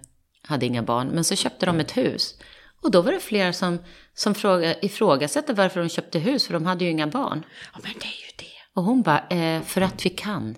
hade 0.47 0.65
inga 0.65 0.83
barn, 0.83 1.07
men 1.07 1.23
så 1.23 1.35
köpte 1.35 1.65
de 1.65 1.79
ett 1.79 1.97
hus. 1.97 2.35
Och 2.81 2.91
då 2.91 3.01
var 3.01 3.11
det 3.11 3.19
flera 3.19 3.53
som, 3.53 3.79
som 4.13 4.35
fråga, 4.35 4.79
ifrågasatte 4.79 5.53
varför 5.53 5.79
de 5.79 5.89
köpte 5.89 6.19
hus, 6.19 6.47
för 6.47 6.53
de 6.53 6.65
hade 6.65 6.85
ju 6.85 6.91
inga 6.91 7.07
barn. 7.07 7.45
Ja, 7.73 7.79
men 7.83 7.91
det 7.93 8.05
är 8.05 8.21
ju 8.21 8.31
det. 8.37 8.45
Och 8.73 8.83
hon 8.83 9.01
bara, 9.01 9.27
eh, 9.27 9.61
för 9.61 9.81
att 9.81 10.05
vi 10.05 10.09
kan. 10.09 10.55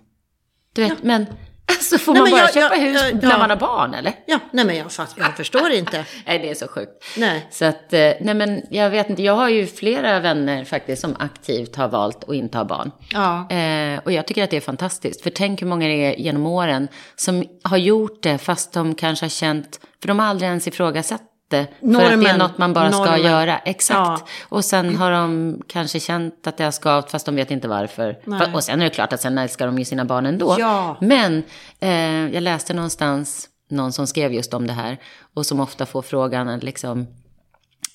Du 0.74 0.82
vet, 0.82 1.04
men 1.04 1.26
alltså 1.78 1.98
får 1.98 2.14
Nej, 2.14 2.22
man 2.22 2.32
bara 2.32 2.40
jag- 2.42 2.54
köpa 2.54 2.76
jag- 2.76 2.82
hus 2.84 3.02
jag- 3.12 3.24
när 3.24 3.32
ja. 3.32 3.38
man 3.38 3.50
har 3.50 3.58
barn 3.58 3.94
eller? 3.94 4.14
Ja, 4.26 4.40
nej 4.52 4.66
men 4.66 4.76
jag, 4.78 4.92
fatt, 4.92 5.14
jag 5.18 5.36
förstår 5.38 5.70
inte. 5.72 6.06
Nej, 6.26 6.40
det 6.40 6.50
är 6.50 6.56
så 6.56 6.68
sjukt. 6.68 6.92
Nej. 7.18 7.48
Så 7.52 7.66
att, 7.66 7.94
eh, 7.94 8.00
nej 8.22 8.34
men 8.34 8.62
jag 8.70 8.90
vet 8.90 9.10
inte, 9.10 9.24
jag 9.24 9.34
har 9.36 9.50
ju 9.50 9.68
flera 9.68 10.20
vänner 10.20 10.66
faktiskt 10.66 11.02
som 11.02 11.16
aktivt 11.20 11.76
har 11.76 11.88
valt 11.88 12.24
att 12.24 12.36
inte 12.36 12.58
ha 12.58 12.66
barn. 12.66 12.92
Ja. 13.14 13.50
Eh, 13.50 14.00
och 14.06 14.12
jag 14.12 14.28
tycker 14.28 14.44
att 14.44 14.50
det 14.50 14.58
är 14.58 14.62
fantastiskt. 14.62 15.22
För 15.22 15.30
tänk 15.30 15.62
hur 15.62 15.68
många 15.68 15.88
det 15.88 16.06
är 16.06 16.16
genom 16.20 16.46
åren 16.46 16.88
som 17.16 17.44
har 17.64 17.78
gjort 17.78 18.24
det 18.24 18.38
fast 18.38 18.74
de 18.74 18.96
kanske 18.96 19.26
har 19.26 19.30
känt, 19.30 19.80
för 20.02 20.08
de 20.08 20.20
har 20.20 20.26
aldrig 20.28 20.48
ens 20.50 20.68
ifrågasatt 20.68 21.22
det. 21.52 21.68
För 21.80 21.88
att 21.88 21.94
det 21.94 22.04
är 22.06 22.18
Normen. 22.18 22.38
något 22.38 22.58
man 22.58 22.74
bara 22.74 22.92
ska 22.92 23.00
Normen. 23.06 23.22
göra. 23.22 23.58
Exakt. 23.58 24.24
Ja. 24.26 24.28
Och 24.50 24.66
sen 24.66 24.96
har 24.96 25.12
de 25.12 25.62
kanske 25.68 26.00
känt 26.00 26.48
att 26.48 26.58
det 26.58 26.64
har 26.64 26.72
skavt 26.72 27.12
fast 27.12 27.26
de 27.26 27.36
vet 27.36 27.52
inte 27.52 27.68
varför. 27.68 28.20
Nej. 28.26 28.54
Och 28.54 28.64
sen 28.64 28.80
är 28.82 28.84
det 28.86 28.90
klart 28.90 29.14
att 29.14 29.22
sen 29.22 29.38
älskar 29.38 29.66
de 29.66 29.80
ju 29.80 29.86
sina 29.86 30.06
barn 30.06 30.26
ändå. 30.26 30.56
Ja. 30.60 30.98
Men 31.02 31.44
eh, 31.80 32.34
jag 32.34 32.44
läste 32.44 32.74
någonstans 32.74 33.48
någon 33.70 33.92
som 33.94 34.08
skrev 34.08 34.34
just 34.34 34.54
om 34.54 34.68
det 34.68 34.74
här. 34.74 34.98
Och 35.34 35.46
som 35.46 35.60
ofta 35.60 35.86
får 35.86 36.02
frågan 36.02 36.60
liksom, 36.60 37.08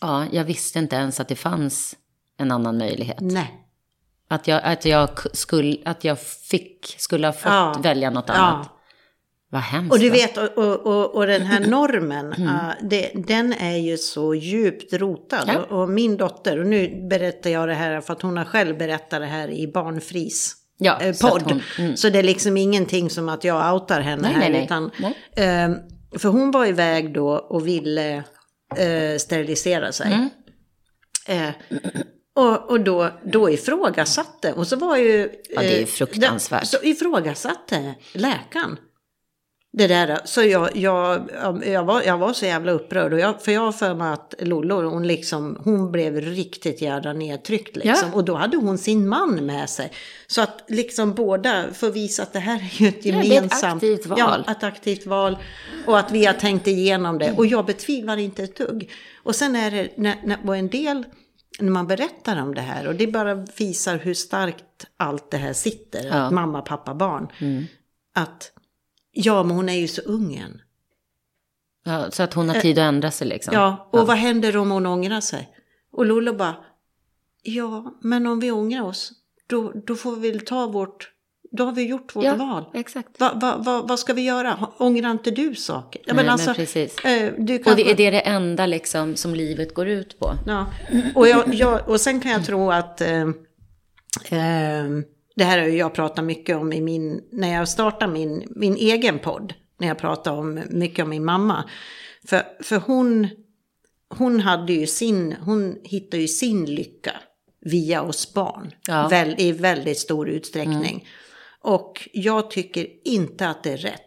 ja, 0.00 0.24
jag 0.32 0.44
visste 0.44 0.78
inte 0.78 0.96
ens 0.96 1.20
att 1.20 1.28
det 1.28 1.36
fanns 1.36 1.94
en 2.38 2.50
annan 2.52 2.78
möjlighet. 2.78 3.18
Nej. 3.20 3.62
Att 4.28 4.48
jag, 4.48 4.60
att 4.64 4.84
jag, 4.84 5.08
skulle, 5.32 5.76
att 5.84 6.04
jag 6.04 6.18
fick, 6.20 6.94
skulle 6.98 7.26
ha 7.26 7.32
fått 7.32 7.52
Ja. 7.52 7.76
välja 7.82 8.10
något 8.10 8.30
annat. 8.30 8.68
Vad 9.50 9.60
hemskt. 9.60 9.92
Och 9.94 9.98
du 10.00 10.10
vet, 10.10 10.36
och, 10.38 10.58
och, 10.86 11.14
och, 11.14 11.26
den 11.26 11.42
här 11.42 11.60
normen, 11.70 12.32
Mm. 12.32 12.48
uh, 12.48 12.70
det, 12.82 13.10
den 13.14 13.52
är 13.52 13.76
ju 13.76 13.96
så 13.98 14.34
djupt 14.34 14.92
rotad. 14.92 15.44
Ja. 15.46 15.58
Och, 15.58 15.82
och 15.82 15.88
min 15.88 16.16
dotter, 16.16 16.58
och 16.60 16.66
nu 16.66 17.06
berättar 17.10 17.50
jag 17.50 17.68
det 17.68 17.74
här 17.74 18.00
för 18.00 18.12
att 18.12 18.22
hon 18.22 18.36
har 18.36 18.44
själv 18.44 18.78
berättat 18.78 19.20
det 19.20 19.26
här 19.26 19.50
i 19.50 19.66
Barnfris 19.68 20.56
Ja, 20.78 21.00
eh, 21.00 21.12
så 21.12 21.28
podd. 21.30 21.42
hon- 21.42 21.62
mm. 21.78 21.96
Så 21.96 22.08
det 22.08 22.18
är 22.18 22.22
liksom 22.22 22.56
ingenting 22.56 23.10
som 23.10 23.28
att 23.28 23.44
jag 23.44 23.74
outar 23.74 24.00
henne 24.00 24.22
Nej, 24.22 24.32
här. 24.32 24.40
nej, 24.40 24.50
nej. 24.50 24.64
Utan, 24.64 24.90
Nej. 24.98 25.14
ehm, 25.36 25.74
för 26.18 26.28
hon 26.28 26.50
var 26.50 26.66
iväg 26.66 27.14
då 27.14 27.28
och 27.30 27.66
ville 27.66 28.14
eh, 28.76 29.18
sterilisera 29.18 29.92
sig. 29.92 30.12
Mm. 30.12 30.28
Eh, 31.48 31.54
Och, 32.34 32.70
och 32.70 32.80
då, 32.80 33.10
då 33.32 33.50
ifrågasatte, 33.50 34.52
och 34.52 34.66
så 34.66 34.76
var 34.76 34.96
ju... 34.96 35.30
Ja, 35.50 35.60
det 35.60 35.66
är 35.66 35.76
ju 35.76 35.80
eh, 35.82 35.86
fruktansvärt. 35.86 36.66
Så 36.66 36.76
ifrågasatte 36.82 37.94
läkaren. 38.12 38.76
Det 39.72 39.86
där, 39.86 40.18
så 40.24 40.42
jag, 40.42 40.76
jag, 40.76 41.30
jag, 41.64 41.84
var, 41.84 42.02
jag 42.02 42.18
var 42.18 42.32
så 42.32 42.46
jävla 42.46 42.72
upprörd. 42.72 43.12
Och 43.12 43.18
jag, 43.18 43.42
för 43.42 43.52
jag 43.52 43.60
har 43.60 43.72
för 43.72 43.94
mig 43.94 44.12
att 44.12 44.34
Lollo, 44.38 44.88
hon, 44.88 45.06
liksom, 45.06 45.60
hon 45.64 45.92
blev 45.92 46.20
riktigt 46.20 46.82
jävla 46.82 47.12
nedtryckt. 47.12 47.76
Liksom. 47.76 48.08
Ja. 48.08 48.16
Och 48.16 48.24
då 48.24 48.34
hade 48.34 48.56
hon 48.56 48.78
sin 48.78 49.08
man 49.08 49.34
med 49.34 49.70
sig. 49.70 49.92
Så 50.26 50.42
att 50.42 50.64
liksom 50.68 51.14
båda 51.14 51.64
får 51.72 51.90
visa 51.90 52.22
att 52.22 52.32
det 52.32 52.38
här 52.38 52.56
är 52.56 52.82
ju 52.82 52.88
ett 52.88 53.02
det 53.02 53.10
är 53.10 53.20
ett 53.20 53.26
gemensamt... 53.26 53.74
aktivt 53.74 54.06
val. 54.06 54.18
Ja, 54.18 54.52
ett 54.52 54.62
aktivt 54.62 55.06
val. 55.06 55.38
Och 55.86 55.98
att 55.98 56.10
vi 56.10 56.24
har 56.26 56.34
tänkt 56.34 56.66
igenom 56.66 57.18
det. 57.18 57.32
Och 57.36 57.46
jag 57.46 57.66
betvivlar 57.66 58.16
inte 58.16 58.42
ett 58.42 58.56
dugg. 58.56 58.90
Och 59.22 59.34
sen 59.34 59.56
är 59.56 59.70
det, 59.70 59.88
när, 59.96 60.16
när, 60.24 60.38
och 60.48 60.56
en 60.56 60.68
del, 60.68 61.04
när 61.58 61.70
man 61.70 61.86
berättar 61.86 62.42
om 62.42 62.54
det 62.54 62.60
här. 62.60 62.88
Och 62.88 62.94
det 62.94 63.06
bara 63.06 63.34
visar 63.34 63.98
hur 63.98 64.14
starkt 64.14 64.86
allt 64.96 65.30
det 65.30 65.36
här 65.36 65.52
sitter. 65.52 66.06
Ja. 66.06 66.30
Mamma, 66.30 66.62
pappa, 66.62 66.94
barn. 66.94 67.28
Att, 68.14 68.52
ja 69.16 69.42
men 69.42 69.56
hon 69.56 69.68
är 69.68 69.74
ju 69.80 69.88
så 69.88 70.00
ung 70.02 70.34
än. 70.34 70.60
Ja, 71.84 72.10
så 72.10 72.22
att 72.22 72.34
hon 72.34 72.48
har 72.48 72.60
tid 72.60 72.78
att 72.78 72.82
ändra 72.82 73.10
sig 73.10 73.26
liksom. 73.28 73.54
Ja, 73.54 73.88
och 73.92 74.06
vad 74.06 74.16
händer 74.16 74.56
om 74.56 74.70
hon 74.70 74.86
ångrar 74.86 75.20
sig? 75.20 75.48
Och 75.92 76.06
Lollo 76.06 76.32
bara, 76.36 76.56
ja, 77.42 77.98
men 78.02 78.26
om 78.26 78.40
vi 78.40 78.50
ångrar 78.50 78.82
oss, 78.82 79.12
då, 79.46 79.72
då 79.86 79.94
får 79.94 80.16
vi 80.16 80.30
väl 80.30 80.40
ta 80.40 80.66
vårt, 80.66 81.10
då 81.52 81.64
har 81.64 81.72
vi 81.72 81.82
gjort 81.88 82.16
vårt 82.16 82.24
Ja, 82.24 82.34
val. 82.34 82.64
exakt. 82.74 83.20
Va, 83.20 83.32
va, 83.34 83.56
va, 83.56 83.82
vad 83.88 83.98
ska 83.98 84.12
vi 84.12 84.22
göra? 84.22 84.68
Ångrar 84.78 85.10
inte 85.10 85.30
du 85.30 85.54
saker? 85.54 86.02
Ja, 86.06 86.14
Nej, 86.14 86.24
men 86.24 86.54
precis. 86.54 86.98
eh, 87.04 87.32
du 87.38 87.56
Och 87.58 87.64
kanske- 87.64 87.84
det 87.84 87.90
är 87.90 87.96
det 87.96 88.10
det 88.10 88.20
enda 88.20 88.66
liksom 88.66 89.16
som 89.16 89.34
livet 89.34 89.74
går 89.74 89.88
ut 89.88 90.18
på. 90.18 90.32
Ja, 90.46 90.66
och, 91.14 91.28
jag, 91.28 91.54
jag, 91.54 91.88
och 91.88 92.00
sen 92.00 92.20
kan 92.20 92.30
jag 92.32 92.44
tro 92.44 92.70
att 92.72 93.00
eh, 93.00 93.20
eh, 94.30 94.84
det 95.36 95.44
här 95.44 95.58
har 95.58 95.66
ju 95.66 95.76
jag 95.76 95.94
pratat 95.94 96.24
mycket 96.24 96.56
om 96.56 96.72
i 96.72 96.80
min, 96.80 97.20
när 97.32 97.54
jag 97.54 97.68
startade 97.68 98.12
min, 98.12 98.46
min 98.56 98.76
egen 98.76 99.18
podd. 99.18 99.54
När 99.78 99.88
jag 99.88 99.98
pratade 99.98 100.36
om, 100.38 100.62
mycket 100.70 101.02
om 101.02 101.08
min 101.10 101.24
mamma. 101.24 101.70
För, 102.28 102.42
för 102.62 102.76
hon, 102.86 103.28
hon 104.18 104.40
hade 104.40 104.72
ju 104.72 104.86
sin, 104.86 105.36
hon 105.40 105.76
hittade 105.84 106.22
ju 106.22 106.28
sin 106.28 106.64
lycka 106.64 107.12
via 107.60 108.02
oss 108.02 108.34
barn. 108.34 108.70
Ja. 108.88 109.08
Väl, 109.08 109.34
I 109.38 109.52
väldigt 109.52 109.98
stor 109.98 110.28
utsträckning. 110.28 111.08
Och 111.60 112.08
jag 112.12 112.50
tycker 112.50 112.86
inte 113.04 113.48
att 113.48 113.62
det 113.62 113.72
är 113.72 113.76
rätt. 113.76 114.00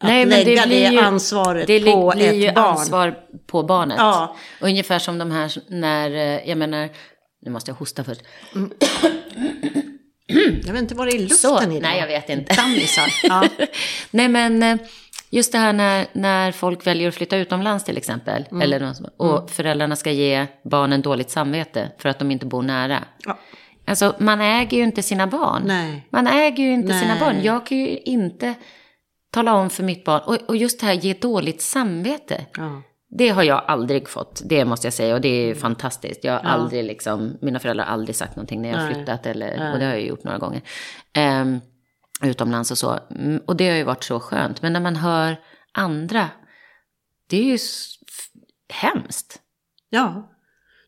Att 0.00 0.08
Nej, 0.08 0.26
lägga 0.26 0.62
det, 0.62 0.68
blir 0.68 0.80
det 0.80 0.92
ju, 0.92 0.98
ansvaret 0.98 1.66
det 1.66 1.80
på 1.80 2.12
blir 2.16 2.28
ett 2.28 2.34
ju 2.34 2.52
barn. 2.52 2.64
ansvar 2.64 3.18
på 3.46 3.62
barnet. 3.62 3.96
Ja. 3.98 4.36
Ungefär 4.60 4.98
som 4.98 5.18
de 5.18 5.30
här 5.30 5.52
när, 5.68 6.10
eh, 6.10 6.48
jag 6.48 6.58
menar, 6.58 6.88
nu 7.42 7.50
måste 7.50 7.70
jag 7.70 7.76
hosta 7.76 8.04
först. 8.04 8.20
Jag 10.64 10.72
vet 10.72 10.82
inte 10.82 10.94
vad 10.94 11.06
det 11.06 11.12
är 11.12 11.20
i 11.20 11.28
Så, 11.28 11.52
luften 11.52 11.72
idag. 11.72 11.82
nej 11.82 12.00
jag 12.00 12.06
vet 12.06 12.28
inte. 12.28 12.54
Dammisar. 12.62 13.04
Ja. 13.22 13.48
Nej 14.10 14.28
men 14.28 14.62
eh, 14.62 14.76
just 15.30 15.52
det 15.52 15.58
här 15.58 15.72
när, 15.72 16.06
när 16.12 16.52
folk 16.52 16.86
väljer 16.86 17.08
att 17.08 17.14
flytta 17.14 17.36
utomlands 17.36 17.84
till 17.84 17.96
exempel. 17.96 18.44
Mm. 18.50 18.62
Eller 18.62 18.94
och 19.16 19.50
föräldrarna 19.50 19.96
ska 19.96 20.10
ge 20.10 20.46
barnen 20.64 21.02
dåligt 21.02 21.30
samvete 21.30 21.92
för 21.98 22.08
att 22.08 22.18
de 22.18 22.30
inte 22.30 22.46
bor 22.46 22.62
nära. 22.62 23.04
Ja. 23.24 23.38
Alltså 23.86 24.14
man 24.18 24.40
äger 24.40 24.76
ju 24.76 24.84
inte 24.84 25.02
sina 25.02 25.26
barn. 25.26 25.62
Nej. 25.66 26.06
Man 26.10 26.26
äger 26.26 26.64
ju 26.64 26.72
inte 26.72 26.98
sina 26.98 27.14
Nej. 27.14 27.20
barn. 27.20 27.42
Jag 27.42 27.66
kan 27.66 27.78
ju 27.78 27.98
inte 27.98 28.54
tala 29.32 29.54
om 29.54 29.70
för 29.70 29.82
mitt 29.82 30.04
barn. 30.04 30.20
Och, 30.26 30.36
och 30.48 30.56
just 30.56 30.80
det 30.80 30.86
här 30.86 30.92
ge 30.92 31.14
dåligt 31.14 31.62
samvete. 31.62 32.46
Ja. 32.56 32.82
Det 33.18 33.28
har 33.28 33.42
jag 33.42 33.64
aldrig 33.66 34.08
fått, 34.08 34.42
det 34.44 34.64
måste 34.64 34.86
jag 34.86 34.94
säga. 34.94 35.14
Och 35.14 35.20
det 35.20 35.28
är 35.28 35.38
Mm. 35.44 35.48
ju 35.48 35.54
fantastiskt. 35.54 36.24
Jag 36.24 36.32
har 36.32 36.40
aldrig 36.40 36.84
liksom, 36.84 37.38
mina 37.40 37.58
föräldrar 37.58 37.84
har 37.84 37.92
aldrig 37.92 38.16
sagt 38.16 38.36
någonting 38.36 38.62
när 38.62 38.68
jag 38.68 38.76
har 38.78 38.84
Nej. 38.84 38.94
flyttat. 38.94 39.26
Eller, 39.26 39.72
och 39.72 39.78
det 39.78 39.84
har 39.84 39.92
jag 39.92 40.02
gjort 40.02 40.24
några 40.24 40.38
gånger. 40.38 40.62
Ehm, 41.12 41.60
utomlands 42.22 42.70
och 42.70 42.78
så. 42.78 42.98
Mm, 43.10 43.40
Och 43.46 43.56
det 43.56 43.68
har 43.68 43.76
ju 43.76 43.84
varit 43.84 44.04
så 44.04 44.20
skönt. 44.20 44.62
Men 44.62 44.72
när 44.72 44.80
man 44.80 44.96
hör 44.96 45.36
andra, 45.72 46.28
det 47.26 47.36
är 47.36 47.44
ju 47.44 47.58
hemskt. 48.72 49.40
Ja. 49.90 50.28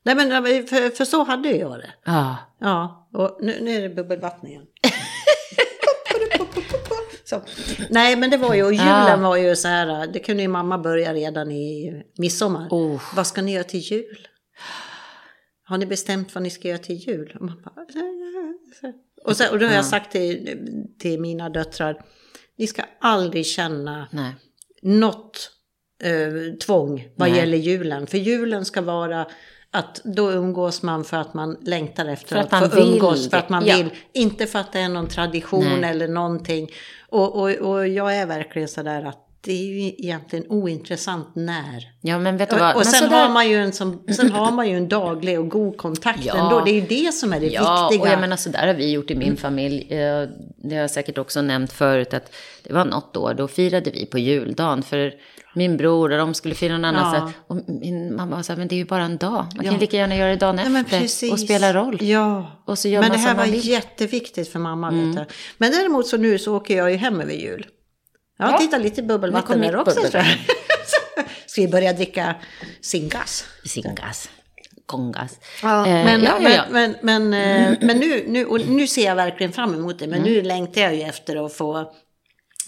Nej 0.02 0.14
men 0.14 0.30
för, 0.66 0.90
för 0.96 1.04
så 1.04 1.24
hade 1.24 1.48
jag 1.50 1.78
det. 1.78 1.90
Ja, 2.04 2.36
Ja, 2.58 3.08
och 3.12 3.38
nu, 3.40 3.58
nu 3.62 3.70
är 3.76 3.82
det 3.88 3.94
bubbelvatten 3.94 4.48
igen. 4.48 4.62
så. 7.24 7.42
Nej 7.90 8.16
men 8.16 8.30
det 8.30 8.36
var 8.36 8.54
ju, 8.54 8.64
och 8.64 8.72
julen 8.72 9.22
var 9.22 9.36
ju 9.36 9.56
så 9.56 9.68
här, 9.68 10.06
det 10.06 10.18
kunde 10.18 10.42
ju 10.42 10.48
mamma 10.48 10.78
börja 10.78 11.14
redan 11.14 11.50
i 11.50 12.02
midsommar. 12.18 12.68
Oh. 12.70 13.02
Vad 13.16 13.26
ska 13.26 13.42
ni 13.42 13.52
göra 13.52 13.64
till 13.64 13.80
jul? 13.80 14.28
Har 15.64 15.78
ni 15.78 15.86
bestämt 15.86 16.34
vad 16.34 16.42
ni 16.42 16.50
ska 16.50 16.68
göra 16.68 16.78
till 16.78 16.96
jul? 16.96 17.36
Och, 17.40 17.46
bara, 17.46 17.86
och, 19.24 19.36
så, 19.36 19.50
och 19.52 19.58
då 19.58 19.66
har 19.66 19.74
jag 19.74 19.84
sagt 19.84 20.12
till, 20.12 20.58
till 20.98 21.20
mina 21.20 21.48
döttrar, 21.48 22.04
ni 22.58 22.66
ska 22.66 22.82
aldrig 23.00 23.46
känna 23.46 24.08
nej. 24.12 24.34
något 24.82 25.50
eh, 26.02 26.56
tvång 26.66 27.08
vad 27.16 27.28
Nej. 27.28 27.38
gäller 27.38 27.58
julen. 27.58 28.06
För 28.06 28.18
julen 28.18 28.64
ska 28.64 28.80
vara 28.80 29.26
att 29.74 30.00
då 30.04 30.32
umgås 30.32 30.82
man 30.82 31.04
för 31.04 31.16
att 31.16 31.34
man 31.34 31.56
längtar 31.62 32.06
efter 32.06 32.28
För 32.28 32.36
att 32.42 32.62
att, 32.62 32.74
få 32.74 32.80
umgås, 32.80 33.30
för 33.30 33.36
att 33.36 33.48
man 33.48 33.66
Ja. 33.66 33.76
vill. 33.76 33.90
Inte 34.12 34.46
för 34.46 34.58
att 34.58 34.72
det 34.72 34.78
är 34.80 34.88
någon 34.88 35.08
tradition 35.08 35.80
Nej. 35.80 35.90
eller 35.90 36.08
någonting. 36.08 36.68
Och, 37.08 37.34
och, 37.36 37.50
och 37.50 37.88
jag 37.88 38.16
är 38.16 38.26
verkligen 38.26 38.68
sådär 38.68 39.04
att 39.04 39.20
det 39.40 39.52
är 39.52 39.64
ju 39.64 39.80
egentligen 39.86 40.44
ointressant 40.48 41.28
när. 41.34 41.88
Ja, 42.00 42.18
men 42.18 42.36
vet 42.36 42.50
du 42.50 42.56
vad? 42.56 42.74
Och, 42.74 42.80
och 42.80 42.86
sen, 42.86 43.00
sådär- 43.00 43.22
har 43.22 43.28
man 43.32 43.48
ju 43.50 43.56
en 43.56 43.72
som, 43.72 44.02
sen 44.16 44.30
har 44.30 44.50
man 44.52 44.68
ju 44.70 44.76
en 44.76 44.88
daglig 44.88 45.40
och 45.40 45.48
god 45.48 45.76
kontakt 45.76 46.24
Ja. 46.24 46.34
ändå. 46.34 46.64
Det 46.64 46.70
är 46.70 46.74
ju 46.74 46.86
det 47.04 47.12
som 47.14 47.32
är 47.32 47.40
det 47.40 47.46
Ja, 47.46 47.88
viktiga. 47.90 48.02
och 48.02 48.12
jag 48.14 48.20
menar 48.20 48.36
så 48.36 48.48
där 48.50 48.66
har 48.66 48.74
vi 48.74 48.90
gjort 48.90 49.10
i 49.10 49.14
min 49.14 49.36
familj. 49.36 49.86
Eh, 49.90 50.28
Det 50.56 50.74
har 50.74 50.80
jag 50.80 50.90
säkert 50.90 51.18
också 51.18 51.42
nämnt 51.42 51.72
förut 51.72 52.14
att 52.14 52.32
det 52.62 52.72
var 52.72 52.84
något 52.84 53.16
år, 53.16 53.34
då 53.34 53.48
firade 53.48 53.90
vi 53.90 54.06
på 54.06 54.18
juldagen 54.18 54.82
för 54.82 55.12
min 55.54 55.76
bror 55.76 56.12
och 56.12 56.18
de 56.18 56.34
skulle 56.34 56.54
fira 56.54 56.72
någon 56.72 56.84
annan. 56.84 57.14
Ja. 57.14 57.32
Och 57.46 57.56
min 57.68 58.16
mamma 58.16 58.36
var 58.36 58.42
så 58.42 58.52
här, 58.52 58.58
men 58.58 58.68
det 58.68 58.74
är 58.74 58.76
ju 58.76 58.84
bara 58.84 59.02
en 59.04 59.16
dag. 59.16 59.32
Man 59.32 59.50
kan 59.56 59.64
Ja. 59.64 59.72
ju 59.72 59.78
lika 59.78 59.96
gärna 59.96 60.16
göra 60.16 60.30
det 60.30 60.36
dagen 60.36 60.56
Nej, 60.72 60.84
efter 61.04 61.32
och 61.32 61.40
spela 61.40 61.72
roll. 61.74 61.98
Ja. 62.02 62.50
Och 62.66 62.78
så 62.78 62.88
gör 62.88 63.00
men 63.00 63.08
man 63.08 63.18
det 63.18 63.24
här 63.24 63.34
var 63.34 63.44
vill. 63.44 63.68
jätteviktigt 63.68 64.48
för 64.52 64.58
mamma. 64.58 64.90
Vet 64.90 65.16
du. 65.16 65.24
Men 65.58 65.70
däremot 65.72 66.06
så 66.06 66.16
nu 66.16 66.38
så 66.38 66.56
åker 66.56 66.76
jag 66.76 66.90
ju 66.90 66.96
hem 66.96 67.20
över 67.20 67.32
jul. 67.32 67.66
Ja, 68.38 68.50
Ja. 68.50 68.58
titta 68.58 68.78
lite 68.78 69.02
bubbelvatten 69.02 69.60
där 69.60 69.76
också. 69.76 70.00
tror 70.00 70.14
jag. 70.14 70.26
Ska 71.46 71.60
vi 71.60 71.68
börja 71.68 71.92
dricka 71.92 72.34
singas? 72.80 73.44
Singas, 73.64 74.30
kongas. 74.86 75.38
Ja, 75.62 75.86
Eh, 75.86 76.04
men, 76.04 76.22
ja, 76.22 76.38
ja, 76.40 76.50
ja. 76.50 76.62
men, 76.70 76.96
men, 77.02 77.28
men, 77.30 77.76
men 77.80 77.98
nu, 77.98 78.24
nu, 78.68 78.86
ser 78.86 79.04
jag 79.06 79.16
verkligen 79.16 79.52
fram 79.52 79.74
emot 79.74 79.98
det. 79.98 80.06
Men 80.06 80.22
nu 80.22 80.42
längtar 80.42 80.80
jag 80.80 80.94
ju 80.94 81.02
efter 81.02 81.46
att 81.46 81.52
få, 81.52 81.92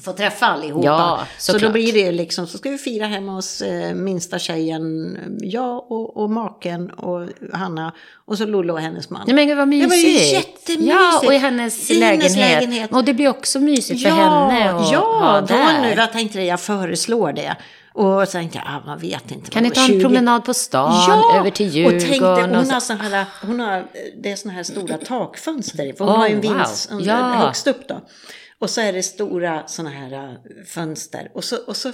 få 0.02 0.12
träffa 0.12 0.46
allihopa. 0.46 0.86
Ja, 0.86 1.26
så 1.38 1.58
då 1.58 1.70
blir 1.70 1.92
det 1.92 2.12
liksom, 2.12 2.46
så 2.46 2.58
ska 2.58 2.70
vi 2.70 2.78
fira 2.78 3.06
hemma 3.06 3.32
hos 3.32 3.60
eh, 3.60 3.94
minsta 3.94 4.38
tjejen, 4.38 5.18
jag 5.40 5.92
och, 5.92 6.16
och 6.16 6.30
maken 6.30 6.90
och 6.90 7.28
Hanna. 7.52 7.92
Och 8.26 8.38
så 8.38 8.46
Lollo 8.46 8.72
och 8.74 8.80
hennes 8.80 9.10
man. 9.10 9.22
Nej 9.26 9.34
men 9.34 9.46
gud 9.46 9.56
vad 9.56 9.68
mysigt. 9.68 9.90
Det 9.90 9.96
var 9.96 10.02
ju 10.02 10.12
jättemysigt. 10.34 10.88
Ja, 10.90 11.20
och 11.26 11.34
i 11.34 11.36
hennes, 11.36 11.90
I 11.90 11.94
lägenhet. 11.98 12.36
lägenhet. 12.36 12.92
Och 12.92 13.04
det 13.04 13.14
blir 13.14 13.28
också 13.28 13.60
mysigt 13.60 14.02
för 14.02 14.08
ja, 14.08 14.14
henne 14.48 14.70
att 14.70 14.92
ja, 14.92 15.40
då 15.40 15.46
där. 15.54 15.82
nu, 15.82 15.94
jag 15.96 16.12
tänkte 16.12 16.38
det, 16.38 16.44
jag 16.44 16.60
föreslår 16.60 17.32
det. 17.32 17.56
Och 17.92 18.28
så 18.28 18.32
tänkte 18.32 18.58
jag, 18.58 18.66
ah, 18.66 18.86
man 18.86 18.98
vet 18.98 19.30
inte. 19.30 19.50
Kan 19.50 19.62
ni 19.62 19.70
ta 19.70 19.80
en 19.80 19.86
20 19.86 20.00
promenad 20.00 20.44
på 20.44 20.54
stan, 20.54 21.22
över 21.34 21.50
till 21.50 21.66
och 21.66 21.72
Djurgården? 21.74 22.00
tänk 22.00 22.22
dig, 22.22 22.42
hon, 22.42 22.54
och 22.56 22.66
så- 22.82 22.92
har 22.94 23.10
här, 23.10 23.24
hon 23.42 23.60
har, 23.60 23.86
det 24.22 24.32
är 24.32 24.36
såna 24.36 24.54
här 24.54 24.62
stora 24.62 24.98
takfönster. 24.98 25.92
För 25.92 26.04
hon 26.04 26.14
Oh, 26.14 26.18
har 26.18 26.28
ju 26.28 26.34
en 26.34 26.40
wow. 26.40 26.52
vinds 26.56 26.88
Ja. 27.00 27.14
högst 27.14 27.66
upp 27.66 27.88
då. 27.88 28.00
Och 28.58 28.70
så 28.70 28.80
är 28.80 28.92
det 28.92 29.02
stora 29.02 29.66
sådana 29.66 29.90
här 29.90 30.12
eh, 30.12 30.64
fönster. 30.64 31.30
Och 31.34 31.44
så, 31.44 31.56
och 31.66 31.76
så 31.76 31.92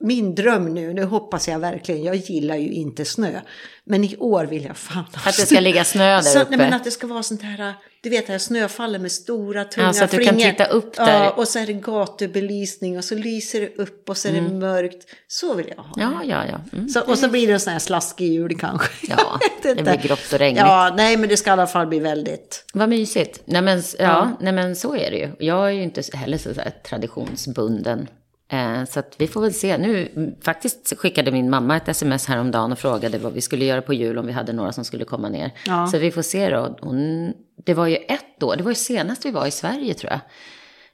min 0.00 0.34
dröm 0.34 0.74
nu, 0.74 0.92
nu 0.94 1.04
hoppas 1.04 1.48
jag 1.48 1.58
verkligen, 1.58 2.02
jag 2.02 2.16
gillar 2.16 2.56
ju 2.56 2.72
inte 2.72 3.04
snö. 3.04 3.40
Men 3.84 4.04
i 4.04 4.16
år 4.16 4.44
vill 4.44 4.64
jag 4.64 4.76
fan 4.76 4.96
ha 4.96 5.30
Att 5.30 5.36
det 5.36 5.46
ska 5.46 5.60
ligga 5.60 5.84
snö 5.84 6.20
där 6.20 6.40
uppe. 6.40 6.46
Nej, 6.50 6.58
men 6.58 6.72
att 6.72 6.84
det 6.84 6.90
ska 6.90 7.06
vara 7.06 7.22
sånt 7.22 7.42
här, 7.42 7.74
du 8.02 8.10
vet 8.10 8.26
det 8.26 8.32
här 8.32 8.38
snöfallet 8.38 9.00
med 9.00 9.12
stora 9.12 9.64
tunga 9.64 9.86
Ja, 9.86 9.92
så 9.92 10.04
att 10.04 10.10
du 10.10 10.18
kan 10.24 10.34
flingor. 10.34 10.50
titta 10.50 10.66
upp 10.66 10.94
Ja, 10.96 11.04
där. 11.06 11.38
och 11.38 11.48
så 11.48 11.58
är 11.58 11.66
det 11.66 11.72
gatubelysning 11.72 12.98
och 12.98 13.04
så 13.04 13.14
lyser 13.14 13.60
det 13.60 13.76
upp 13.76 14.08
och 14.08 14.16
så 14.16 14.28
är 14.28 14.32
det 14.32 14.40
mörkt. 14.42 15.06
Så 15.28 15.54
vill 15.54 15.66
jag 15.76 15.82
ha. 15.82 15.92
Ja, 15.96 16.22
ja, 16.24 16.44
ja. 16.50 16.60
Mm. 16.78 16.88
Så, 16.88 17.00
och 17.00 17.18
så 17.18 17.28
blir 17.28 17.46
det 17.46 17.52
en 17.52 17.60
sån 17.60 17.72
här 17.72 17.80
slaskig 17.80 18.32
jul 18.32 18.58
kanske. 18.58 18.88
Ja, 19.08 19.38
det 19.62 19.74
blir 19.74 19.96
grått 19.96 20.32
och 20.32 20.38
regnigt. 20.38 20.60
Ja, 20.60 20.92
nej 20.96 21.16
men 21.16 21.28
det 21.28 21.36
ska 21.36 21.50
i 21.50 21.52
alla 21.52 21.66
fall 21.66 21.86
bli 21.86 21.98
väldigt. 21.98 22.64
Vad 22.72 22.88
mysigt. 22.88 23.42
Nej 23.44 23.62
men, 23.62 23.78
ja, 23.78 24.04
Ja. 24.04 24.36
Nej 24.40 24.52
men 24.52 24.76
så 24.76 24.96
är 24.96 25.10
det 25.10 25.16
ju. 25.16 25.30
Jag 25.38 25.66
är 25.66 25.70
ju 25.70 25.82
inte 25.82 26.02
heller 26.12 26.38
så 26.38 26.50
traditionsbunden. 26.88 28.08
Eh, 28.52 28.84
så 28.84 29.02
vi 29.18 29.26
får 29.26 29.40
väl 29.40 29.54
se. 29.54 29.78
Nu 29.78 30.34
faktiskt 30.42 30.98
skickade 30.98 31.30
min 31.30 31.50
mamma 31.50 31.76
ett 31.76 31.88
sms 31.88 32.26
häromdagen 32.26 32.72
och 32.72 32.78
frågade 32.78 33.18
vad 33.18 33.32
vi 33.32 33.40
skulle 33.40 33.64
göra 33.64 33.82
på 33.82 33.94
jul 33.94 34.18
om 34.18 34.26
vi 34.26 34.32
hade 34.32 34.52
några 34.52 34.72
som 34.72 34.84
skulle 34.84 35.04
komma 35.04 35.28
ner. 35.28 35.52
Ja. 35.66 35.86
Så 35.86 35.98
vi 35.98 36.10
får 36.10 36.22
se 36.22 36.50
då. 36.50 36.78
Hon, 36.80 37.32
det 37.64 37.74
var 37.74 37.86
ju 37.86 37.96
ett 37.96 38.42
år, 38.42 38.56
det 38.56 38.62
var 38.62 38.70
ju 38.70 38.74
senast 38.74 39.26
vi 39.26 39.30
var 39.30 39.46
i 39.46 39.50
Sverige 39.50 39.94
tror 39.94 40.12
jag. 40.12 40.20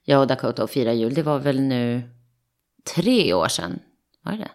Jag 0.04 0.20
och 0.20 0.26
Dakota 0.26 0.62
och 0.62 0.70
fira 0.70 0.92
jul. 0.92 1.14
Det 1.14 1.22
var 1.22 1.38
väl 1.38 1.60
nu 1.60 2.02
tre 2.94 3.34
år 3.34 3.48
sedan. 3.48 3.78
Var 4.22 4.32
det? 4.32 4.48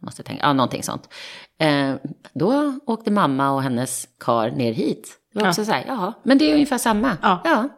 Måste 0.00 0.22
tänka. 0.22 0.42
Ja, 0.42 0.52
någonting 0.52 0.82
sånt. 0.82 1.08
Eh, 1.58 1.94
då 2.32 2.78
åkte 2.86 3.10
mamma 3.10 3.50
och 3.50 3.62
hennes 3.62 4.08
kar 4.20 4.50
ner 4.50 4.72
hit. 4.72 5.18
Det 5.32 5.40
var 5.40 5.48
också 5.48 5.64
så 5.64 5.72
här, 5.72 5.84
ja, 5.86 6.12
men 6.22 6.38
det 6.38 6.50
är 6.50 6.54
ungefär 6.54 6.78
samma. 6.78 7.16
Ja. 7.22 7.68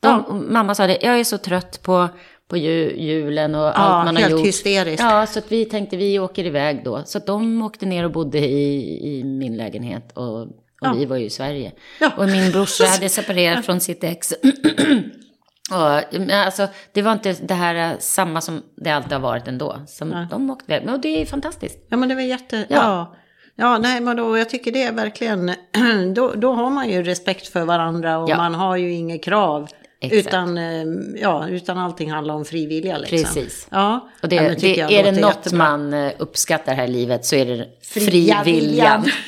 De, 0.00 0.46
Mamma 0.52 0.74
sa 0.74 0.86
det, 0.86 0.98
jag 1.02 1.20
är 1.20 1.24
så 1.24 1.38
trött 1.38 1.82
på, 1.82 2.08
på 2.50 2.56
ju, 2.56 2.96
julen 2.96 3.54
och 3.54 3.80
allt 3.80 4.04
man 4.06 4.16
har 4.16 4.22
helt 4.22 4.32
gjort. 4.32 4.46
hysteriskt. 4.46 5.02
Ja, 5.02 5.26
så 5.26 5.38
att 5.38 5.52
vi 5.52 5.64
tänkte 5.64 5.96
vi 5.96 6.18
åker 6.18 6.44
iväg 6.46 6.84
då. 6.84 7.02
Så 7.04 7.18
de 7.18 7.62
åkte 7.62 7.86
ner 7.86 8.04
och 8.04 8.10
bodde 8.10 8.38
i, 8.38 9.18
i 9.18 9.24
min 9.24 9.56
lägenhet 9.56 10.12
och, 10.14 10.40
och 10.40 10.96
vi 10.96 11.04
var 11.04 11.16
ju 11.16 11.24
i 11.24 11.30
Sverige. 11.30 11.72
Ja. 12.00 12.10
Och 12.16 12.28
min 12.28 12.50
brorsa 12.52 12.84
hade 12.84 13.08
separerat 13.18 13.66
från 13.66 13.80
sitt 13.80 14.04
ex. 14.04 14.32
och, 15.70 16.32
alltså, 16.32 16.68
det 16.92 17.02
var 17.02 17.12
inte 17.12 17.32
det 17.42 17.54
här 17.54 17.90
eh, 17.92 17.98
samma 17.98 18.40
som 18.40 18.62
det 18.76 18.90
alltid 18.90 19.12
har 19.12 19.20
varit 19.20 19.48
ändå. 19.48 19.76
Som 19.86 20.26
de 20.30 20.50
åkte 20.50 20.72
iväg. 20.72 20.86
Men 20.86 21.00
det 21.00 21.22
är 21.22 21.26
fantastiskt. 21.26 21.78
Ja 21.88 21.96
men 21.96 22.08
det 22.08 22.14
var 22.14 22.22
jätte... 22.22 22.56
Ja. 22.56 22.64
Ja. 22.68 22.82
ja. 22.82 23.16
Ja, 23.56 23.78
nej, 23.78 24.00
men 24.00 24.16
då, 24.16 24.38
jag 24.38 24.50
tycker 24.50 24.72
det 24.72 24.82
är 24.82 24.92
verkligen, 24.92 25.52
då, 26.14 26.32
då 26.36 26.52
har 26.52 26.70
man 26.70 26.90
ju 26.90 27.02
respekt 27.02 27.48
för 27.48 27.64
varandra 27.64 28.18
och 28.18 28.30
Ja. 28.30 28.36
man 28.36 28.54
har 28.54 28.76
ju 28.76 28.92
inget 28.92 29.24
krav. 29.24 29.68
Exakt. 30.02 30.26
Utan, 30.26 30.58
eh, 30.58 30.84
ja, 31.22 31.48
utan 31.48 31.78
allting 31.78 32.10
handlar 32.10 32.34
om 32.34 32.44
frivilliga 32.44 32.98
liksom. 32.98 33.18
Precis. 33.18 33.68
Ja, 33.70 34.08
Och 34.22 34.28
det, 34.28 34.36
ja, 34.36 34.54
det, 34.60 34.74
jag 34.74 34.92
är 34.92 35.02
det 35.04 35.12
något 35.12 35.36
jättebra. 35.36 35.58
man 35.58 35.92
eh, 35.92 36.12
uppskattar 36.18 36.74
här 36.74 36.84
i 36.84 36.88
livet 36.88 37.24
så 37.24 37.36
är 37.36 37.46
det 37.46 37.66
Fria 37.82 38.42
frivilligan. 38.42 39.02
viljan. 39.02 39.04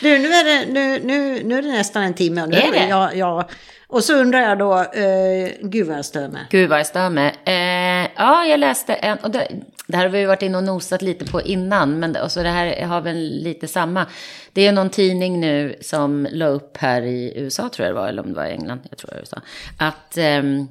Du, 0.00 0.18
nu 0.18 0.28
är, 0.28 0.44
det, 0.44 0.72
nu, 0.72 1.00
nu, 1.04 1.42
nu 1.44 1.58
är 1.58 1.62
det 1.62 1.68
nästan 1.68 2.02
en 2.02 2.14
timme. 2.14 2.42
Och 2.42 2.48
nu 2.48 2.56
Är 2.56 2.72
det? 2.72 2.88
Ja, 2.88 3.12
ja. 3.12 3.48
Och 3.88 4.04
så 4.04 4.14
undrar 4.14 4.40
jag 4.40 4.58
då, 4.58 4.78
eh, 4.78 5.50
gud 5.60 5.86
vad 5.86 5.98
jag 5.98 6.04
stör 6.04 6.28
mig. 6.28 6.42
Gud 6.50 6.70
vad 6.70 6.78
jag 6.78 6.86
stör 6.86 7.10
mig. 7.10 7.34
Eh, 7.44 8.10
ja, 8.16 8.44
jag 8.44 8.60
läste 8.60 8.94
en, 8.94 9.18
och 9.18 9.30
det, 9.30 9.48
det 9.86 9.96
här 9.96 10.04
har 10.04 10.10
vi 10.10 10.24
varit 10.24 10.42
inne 10.42 10.58
och 10.58 10.64
nosat 10.64 11.02
lite 11.02 11.24
på 11.24 11.42
innan, 11.42 11.98
men 11.98 12.16
och 12.16 12.32
så 12.32 12.42
det 12.42 12.48
här 12.48 12.86
har 12.86 13.00
väl 13.00 13.42
lite 13.42 13.68
samma. 13.68 14.06
Det 14.52 14.66
är 14.66 14.72
någon 14.72 14.90
tidning 14.90 15.40
nu 15.40 15.76
som 15.80 16.28
la 16.30 16.46
upp 16.46 16.76
här 16.76 17.02
i 17.02 17.32
USA, 17.36 17.68
tror 17.68 17.86
jag 17.86 17.94
det 17.96 18.00
var, 18.00 18.08
eller 18.08 18.22
om 18.22 18.28
det 18.28 18.36
var 18.36 18.46
i 18.46 18.52
England, 18.52 18.80
jag 18.90 18.98
tror 18.98 19.10
det 19.10 19.14
var 19.14 19.20
USA, 19.20 19.40
att 19.78 20.18
ehm, 20.18 20.68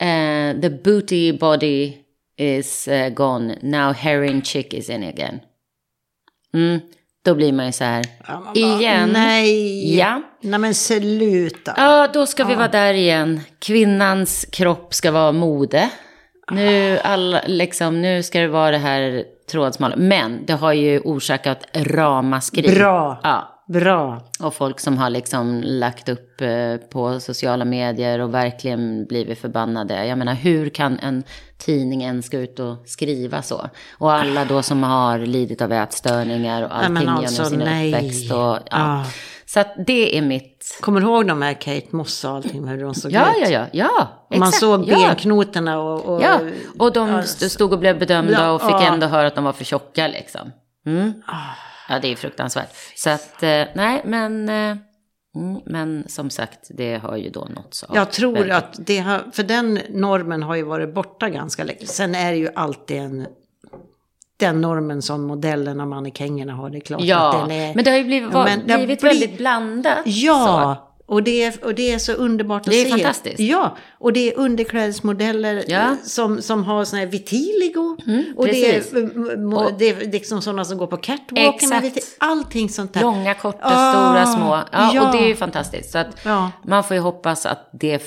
eh, 0.00 0.60
the 0.60 0.70
booty 0.70 1.32
body 1.32 1.92
is 2.36 2.88
eh, 2.88 3.08
gone, 3.08 3.58
now 3.62 3.92
heroin 3.92 4.42
chick 4.42 4.74
is 4.74 4.90
in 4.90 5.04
again. 5.04 5.40
Mm, 6.54 6.80
då 7.24 7.34
blir 7.34 7.52
man 7.52 7.66
ju 7.66 7.72
så 7.72 7.84
här, 7.84 8.04
Ja, 8.28 8.42
bara, 8.44 8.54
igen. 8.54 9.10
Nej. 9.12 9.96
Ja. 9.98 10.22
Nej 10.40 10.60
men 10.60 10.74
sluta. 10.74 11.74
Ja, 11.76 12.08
då 12.14 12.26
ska 12.26 12.44
vi 12.44 12.54
vara 12.54 12.68
där 12.68 12.94
igen. 12.94 13.40
Kvinnans 13.58 14.46
kropp 14.52 14.94
ska 14.94 15.10
vara 15.10 15.32
mode. 15.32 15.90
Nu, 16.50 16.98
alla, 16.98 17.42
liksom, 17.46 18.02
nu 18.02 18.22
ska 18.22 18.40
det 18.40 18.48
vara 18.48 18.70
det 18.70 18.78
här 18.78 19.24
trådsmala. 19.50 19.96
Men 19.96 20.46
det 20.46 20.52
har 20.52 20.72
ju 20.72 21.00
orsakat 21.00 21.66
ramaskri. 21.74 22.74
Bra. 22.74 23.20
Ja. 23.22 23.54
Bra. 23.68 24.22
Och 24.40 24.54
folk 24.54 24.80
som 24.80 24.98
har 24.98 25.10
liksom 25.10 25.62
lagt 25.64 26.08
upp 26.08 26.40
eh, 26.40 26.76
på 26.76 27.20
sociala 27.20 27.64
medier 27.64 28.18
och 28.18 28.34
verkligen 28.34 29.06
blivit 29.06 29.38
förbannade. 29.38 30.06
Jag 30.06 30.18
menar, 30.18 30.34
hur 30.34 30.68
kan 30.68 30.98
en 30.98 31.22
tidning 31.58 32.02
ens 32.02 32.28
gå 32.28 32.38
ut 32.38 32.58
och 32.58 32.76
skriva 32.86 33.42
så? 33.42 33.68
Och 33.98 34.12
alla 34.12 34.44
då 34.44 34.62
som 34.62 34.82
har 34.82 35.18
lidit 35.18 35.62
av 35.62 35.72
ätstörningar 35.72 36.62
och 36.62 36.70
Nej, 36.70 36.86
allting 36.86 37.08
alltså, 37.08 37.42
genom 37.42 37.50
sin 37.50 37.58
nej. 37.58 37.94
uppväxt. 37.94 38.32
Och, 38.32 38.38
ja. 38.38 38.60
Ah. 38.70 39.04
Så 39.48 39.60
att 39.60 39.74
det 39.86 40.18
är 40.18 40.22
mitt... 40.22 40.78
Kommer 40.80 41.00
du 41.00 41.06
ihåg 41.06 41.26
de 41.28 41.42
här 41.42 41.54
Kate 41.54 41.86
Moss 41.96 42.24
och 42.24 42.30
allting, 42.30 42.68
hur 42.68 42.82
de 42.82 42.94
såg 42.94 43.12
Ja, 43.12 43.30
ut? 43.30 43.36
ja, 43.42 43.48
ja, 43.50 43.66
ja. 43.72 44.26
Och 44.30 44.38
Man 44.38 44.48
exakt, 44.48 44.60
såg 44.60 44.88
ja. 44.88 44.96
benknotorna 45.08 45.80
och... 45.80 46.04
och 46.14 46.22
Ja, 46.22 46.40
och 46.78 46.92
de 46.92 47.22
stod 47.24 47.72
och 47.72 47.78
blev 47.78 47.98
bedömda 47.98 48.50
och 48.50 48.60
fick 48.62 48.70
ja. 48.70 48.92
ändå 48.92 49.06
höra 49.06 49.26
att 49.26 49.34
de 49.34 49.44
var 49.44 49.52
för 49.52 49.64
tjocka 49.64 50.08
liksom. 50.08 50.52
Mm. 50.86 51.12
Ja, 51.88 51.98
det 51.98 52.12
är 52.12 52.16
fruktansvärt. 52.16 52.68
Så 52.96 53.10
att, 53.10 53.42
eh, 53.42 53.62
nej, 53.74 54.02
men, 54.04 54.48
eh, 54.48 54.54
mm, 55.36 55.60
men 55.66 56.04
som 56.08 56.30
sagt, 56.30 56.58
det 56.70 56.96
har 56.98 57.16
ju 57.16 57.30
då 57.30 57.48
nåtts 57.54 57.82
av. 57.82 57.96
Jag 57.96 58.10
tror 58.12 58.32
väldigt- 58.34 58.52
att 58.54 58.74
det 58.78 58.98
har, 58.98 59.24
för 59.32 59.42
den 59.42 59.80
normen 59.88 60.42
har 60.42 60.54
ju 60.56 60.62
varit 60.62 60.94
borta 60.94 61.28
ganska 61.28 61.64
länge. 61.64 61.86
Sen 61.86 62.14
är 62.14 62.30
det 62.32 62.38
ju 62.38 62.48
alltid 62.54 62.96
en, 62.96 63.26
den 64.38 64.60
normen 64.60 65.02
som 65.02 65.22
modellerna 65.26 65.82
och 65.82 65.88
mannekängerna 65.88 66.52
har. 66.52 66.70
Det 66.70 66.78
är 66.78 66.80
klart 66.80 67.00
att 67.00 67.06
Ja, 67.06 67.38
den 67.48 67.50
är... 67.50 67.74
men 67.74 67.84
det 67.84 67.90
har 67.90 67.98
ju 67.98 68.04
blivit, 68.04 68.32
var, 68.32 68.44
men 68.44 68.64
blivit 68.64 69.00
bli- 69.00 69.08
väldigt 69.08 69.36
blandat. 69.38 69.98
Ja, 70.04 70.84
och 71.06 71.22
det, 71.22 71.42
är, 71.42 71.64
och 71.64 71.74
det 71.74 71.92
är 71.92 71.98
så 71.98 72.12
underbart 72.12 72.60
att 72.62 72.70
Det 72.70 72.80
är 72.80 72.84
se. 72.84 72.90
fantastiskt. 72.90 73.40
Ja, 73.40 73.76
och 73.98 74.12
det 74.12 74.32
är 74.32 74.38
underklädesmodeller 74.38 75.64
Ja. 75.68 75.96
som, 76.04 76.42
som 76.42 76.64
har 76.64 76.84
sån 76.84 76.98
här 76.98 77.06
vitiligo. 77.06 77.96
och 78.36 78.46
det 78.46 78.76
är, 78.76 78.82
Och- 79.54 79.72
det 79.78 79.88
är 79.88 80.10
liksom 80.12 80.42
sådana 80.42 80.64
som 80.64 80.78
går 80.78 80.86
på 80.86 80.96
catwalken 80.96 81.72
Exakt. 81.72 82.16
Allting 82.18 82.68
sånt 82.68 82.94
där. 82.94 83.00
Långa, 83.00 83.34
korta, 83.34 83.58
Ah, 83.62 83.92
stora, 83.92 84.26
små. 84.26 84.58
Ja, 84.72 84.90
ja. 84.94 85.06
Och 85.06 85.12
det 85.16 85.24
är 85.24 85.28
ju 85.28 85.36
fantastiskt. 85.36 85.90
Så 85.90 85.98
att 85.98 86.24
man 86.66 86.84
får 86.84 86.94
ju 86.96 87.00
hoppas 87.02 87.46
att 87.46 87.70
det 87.72 88.02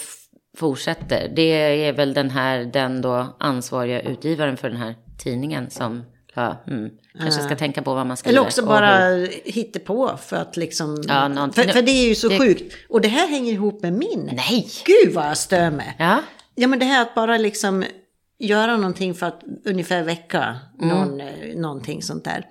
fortsätter. 0.58 1.32
Det 1.36 1.86
är 1.88 1.94
väl 1.94 2.14
den 2.14 2.30
här, 2.30 2.60
den 2.74 3.02
då 3.02 3.28
ansvariga 3.40 4.02
utgivaren 4.02 4.58
för 4.58 4.70
den 4.70 4.78
här 4.78 4.96
tidningen 5.24 5.70
som 5.70 6.04
ja, 6.34 6.64
mm, 6.68 6.90
kanske 7.20 7.42
ska 7.44 7.56
tänka 7.56 7.82
på 7.82 7.94
vad 7.94 8.08
man 8.08 8.18
skriver. 8.18 8.38
Eller 8.38 8.48
också 8.48 8.66
bara 8.66 9.16
hitta 9.46 9.80
på 9.80 10.18
för 10.26 10.36
att 10.38 10.58
liksom... 10.58 11.04
Ja, 11.08 11.28
någon- 11.28 11.54
för, 11.54 11.64
för 11.64 11.82
det 11.82 11.92
är 11.92 12.08
ju 12.10 12.16
så 12.16 12.28
det- 12.30 12.38
sjukt. 12.40 12.76
Och 12.90 13.02
det 13.02 13.08
här 13.08 13.28
hänger 13.28 13.54
ihop 13.54 13.82
med 13.82 13.94
min. 13.94 14.30
Nej! 14.34 14.68
Gud 14.86 15.14
vad 15.14 15.26
jag 15.26 15.38
stör 15.38 15.72
mig. 15.72 15.96
Ja, 16.00 16.20
Ja 16.56 16.68
men 16.68 16.80
det 16.80 16.86
här 16.86 17.02
att 17.02 17.16
bara 17.16 17.38
liksom 17.38 17.84
göra 18.40 18.78
någonting 18.78 19.14
för 19.16 19.26
att 19.26 19.42
ungefär 19.66 20.04
väcka 20.04 20.60
någon, 20.80 21.22
eh, 21.22 21.28
någonting 21.56 22.02
sånt 22.04 22.24
där. 22.24 22.46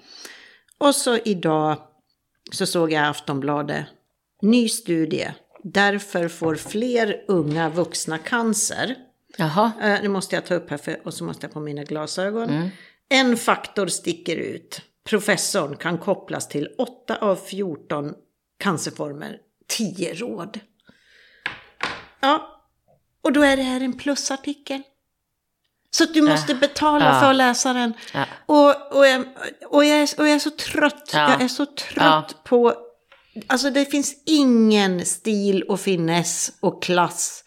Och 0.79 0.95
så 0.95 1.17
idag 1.25 1.77
så 2.53 2.67
såg 2.67 2.93
jag 2.93 3.07
Aftonbladet, 3.07 3.85
ny 4.43 4.69
studie. 4.69 5.29
Därför 5.65 6.29
får 6.29 6.55
fler 6.55 7.17
unga 7.29 7.69
vuxna 7.69 8.19
cancer. 8.19 8.95
jaha. 9.37 9.73
Eh, 9.83 10.03
nu 10.03 10.09
måste 10.09 10.35
jag 10.35 10.47
ta 10.47 10.55
upp 10.55 10.71
här 10.71 10.77
för, 10.77 11.01
och 11.07 11.15
så 11.15 11.25
måste 11.25 11.47
jag 11.47 11.53
på 11.53 11.61
mina 11.61 11.85
glasögon. 11.85 12.71
En 13.11 13.37
faktor 13.37 13.87
sticker 13.87 14.37
ut. 14.37 14.81
Professorn 15.05 15.77
kan 15.77 15.99
kopplas 15.99 16.49
till 16.49 16.69
8 16.79 17.17
av 17.17 17.37
14 17.37 18.15
cancerformer. 18.59 19.39
10 19.69 20.15
råd. 20.15 20.61
Ja, 22.21 22.63
och 23.23 23.33
då 23.33 23.43
är 23.43 23.57
det 23.57 23.63
här 23.63 23.81
en 23.81 23.99
plusartikel. 23.99 24.83
Så 25.91 26.05
du 26.05 26.23
måste 26.23 26.55
betala 26.55 27.05
ja. 27.05 27.21
för 27.21 27.31
att 27.31 27.37
läsa 27.37 27.73
den. 27.73 27.95
Ja. 28.15 28.25
Och, 28.47 28.97
och, 28.97 29.07
jag, 29.07 29.25
och, 29.71 29.85
jag 29.85 29.99
är, 29.99 30.21
och 30.21 30.29
jag 30.29 30.35
är 30.35 30.39
så 30.39 30.51
trött. 30.51 31.11
Ja. 31.13 31.31
Jag 31.31 31.43
är 31.43 31.49
så 31.49 31.67
trött 31.67 32.45
på... 32.45 32.75
Alltså 33.47 33.71
det 33.71 33.85
finns 33.85 34.23
ingen 34.27 35.07
stil 35.07 35.63
och 35.63 35.81
finess 35.81 36.53
och 36.61 36.83
klass. 36.83 37.45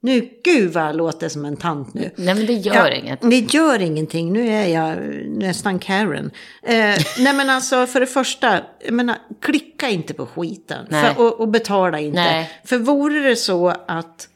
Nu, 0.00 0.28
gud 0.44 0.72
vad 0.72 0.84
jag 0.84 0.96
låter 0.96 1.28
som 1.28 1.44
en 1.44 1.56
tant 1.56 1.94
nu. 1.94 2.10
Nej, 2.16 2.34
men 2.34 2.46
det 2.46 2.52
gör 2.52 2.74
Ja, 2.74 2.90
inget. 2.90 3.20
Det 3.20 3.54
gör 3.54 3.82
ingenting, 3.82 4.32
nu 4.32 4.48
är 4.48 4.66
jag 4.66 4.96
nästan 5.28 5.78
Karen. 5.78 6.30
Eh, 6.62 6.74
nej 7.18 7.32
men 7.34 7.50
alltså 7.50 7.86
för 7.86 8.00
det 8.00 8.06
första, 8.06 8.60
jag 8.84 8.92
menar, 8.94 9.16
klicka 9.40 9.88
inte 9.88 10.14
på 10.14 10.26
skiten. 10.26 10.86
För, 10.90 11.20
och, 11.20 11.40
och 11.40 11.48
betala 11.48 12.00
inte. 12.00 12.20
Nej. 12.20 12.50
För 12.64 12.78
vore 12.78 13.18
det 13.20 13.36
så 13.36 13.68
att 13.88 14.28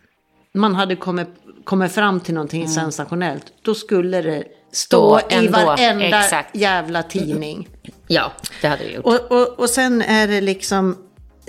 man 0.54 0.74
hade 0.74 0.96
kommit, 0.96 1.28
kommit 1.64 1.92
fram 1.92 2.20
till 2.20 2.34
någonting 2.34 2.68
sensationellt, 2.68 3.44
då 3.62 3.74
skulle 3.74 4.22
det 4.22 4.44
stå 4.72 5.18
Stå 5.18 5.34
i 5.34 5.46
ändå, 5.46 5.52
varenda 5.52 6.24
exakt. 6.24 6.56
jävla 6.56 7.02
tidning. 7.02 7.68
Ja, 8.06 8.32
det 8.60 8.68
hade 8.68 8.84
vi 8.84 8.94
gjort. 8.94 9.04
Och, 9.04 9.32
och, 9.32 9.58
och 9.58 9.70
sen 9.70 10.02
är 10.02 10.28
det 10.28 10.40
liksom, 10.40 10.96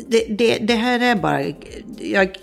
det, 0.08 0.26
det, 0.30 0.58
det 0.58 0.76
här 0.76 1.00
är 1.00 1.16
bara 1.16 1.40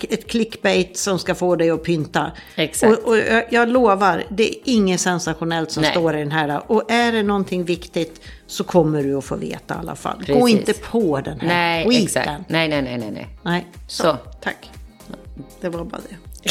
ett 0.09 0.27
clickbait 0.31 0.97
som 0.97 1.19
ska 1.19 1.35
få 1.35 1.57
dig 1.57 1.71
att 1.71 1.85
pynta. 1.85 2.33
Exakt. 2.57 2.99
Och, 2.99 3.09
och 3.09 3.19
jag, 3.19 3.45
jag 3.51 3.69
lovar, 3.69 4.25
det 4.29 4.49
är 4.51 4.55
inget 4.65 5.01
sensationellt 5.01 5.71
som 5.71 5.83
Nej. 5.83 5.91
står 5.91 6.17
i 6.17 6.19
den 6.19 6.33
här. 6.33 6.73
Och 6.73 6.91
är 6.93 7.13
det 7.13 7.23
någonting 7.23 7.65
viktigt 7.65 8.21
så 8.47 8.65
kommer 8.65 9.03
du 9.03 9.15
att 9.17 9.25
få 9.25 9.37
veta 9.37 9.75
i 9.75 9.79
alla 9.79 9.95
fall. 9.95 10.19
Gå 10.19 10.25
Precis. 10.41 10.59
inte 10.59 10.73
på 10.75 11.21
den 11.21 11.41
här 11.41 11.49
Nej, 11.49 11.89
skiten. 11.89 12.05
exakt. 12.05 12.31
Nej, 12.49 12.69
nej, 12.69 12.83
nej, 12.83 12.99
nej, 12.99 13.11
nej. 13.11 13.29
Nej, 13.43 13.67
så, 13.89 14.03
Så. 14.03 14.17
tack. 14.43 14.71
Det 15.61 15.69
var 15.69 15.85
bara 15.85 16.01
det. 16.11 16.17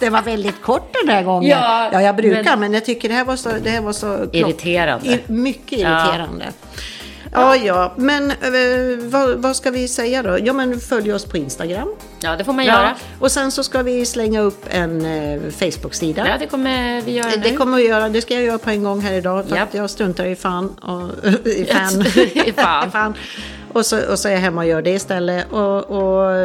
Det 0.00 0.10
var 0.10 0.22
väldigt 0.22 0.62
kort 0.62 0.96
den 1.04 1.08
här 1.14 1.22
gången. 1.22 1.50
Ja, 1.50 1.88
ja 1.92 2.02
jag 2.02 2.16
brukar, 2.16 2.42
men, 2.44 2.60
men- 2.60 2.72
jag 2.74 2.84
tycker 2.84 3.08
det 3.08 3.14
här 3.14 3.24
var 3.24 3.36
så, 3.36 3.48
det 3.62 3.70
här 3.70 3.80
var 3.80 3.92
så 3.92 4.06
klock- 4.06 4.34
Irriterande. 4.36 5.06
Ir, 5.08 5.20
mycket 5.26 5.72
irriterande. 5.72 6.44
Ja, 6.44 6.52
ja, 7.32 7.92
men 7.96 8.30
eh, 8.30 8.98
vad, 8.98 9.30
vad 9.42 9.56
ska 9.56 9.70
vi 9.70 9.88
säga 9.88 10.22
då? 10.22 10.38
Ja, 10.44 10.52
men 10.52 10.80
följ 10.80 11.12
oss 11.12 11.24
på 11.24 11.36
Instagram. 11.36 11.88
Ja, 12.20 12.36
det 12.36 12.44
får 12.44 12.52
man 12.52 12.64
Ja, 12.64 12.72
göra. 12.72 12.94
och 13.20 13.32
sen 13.32 13.52
så 13.52 13.64
ska 13.64 13.82
vi 13.82 14.06
slänga 14.06 14.40
upp 14.40 14.64
en 14.70 15.04
eh, 15.04 15.40
Facebook-sida. 15.50 16.28
Ja, 16.28 16.38
det 16.38 16.46
kommer 16.46 17.00
vi 17.02 17.12
göra 17.12 17.30
Det 17.30 17.50
nu. 17.50 17.56
kommer 17.56 17.76
vi 17.76 17.88
göra, 17.88 18.08
det 18.08 18.20
ska 18.22 18.34
jag 18.34 18.42
göra 18.42 18.58
på 18.58 18.70
en 18.70 18.84
gång 18.84 19.00
här 19.00 19.12
idag 19.12 19.44
för 19.48 19.56
Japp. 19.56 19.68
att 19.68 19.74
jag 19.74 19.90
struntar 19.90 20.24
i 20.26 20.36
fan. 20.36 20.68
Och, 20.68 21.28
i 21.48 21.64
fan. 21.64 22.00
I 22.46 22.52
fan. 22.92 23.14
Och, 23.72 23.86
så, 23.86 24.10
och 24.12 24.18
så 24.18 24.28
är 24.28 24.32
jag 24.32 24.40
hemma 24.40 24.60
och 24.60 24.66
gör 24.66 24.82
det 24.82 24.90
istället. 24.90 25.52
Och, 25.52 25.90
och 25.90 26.36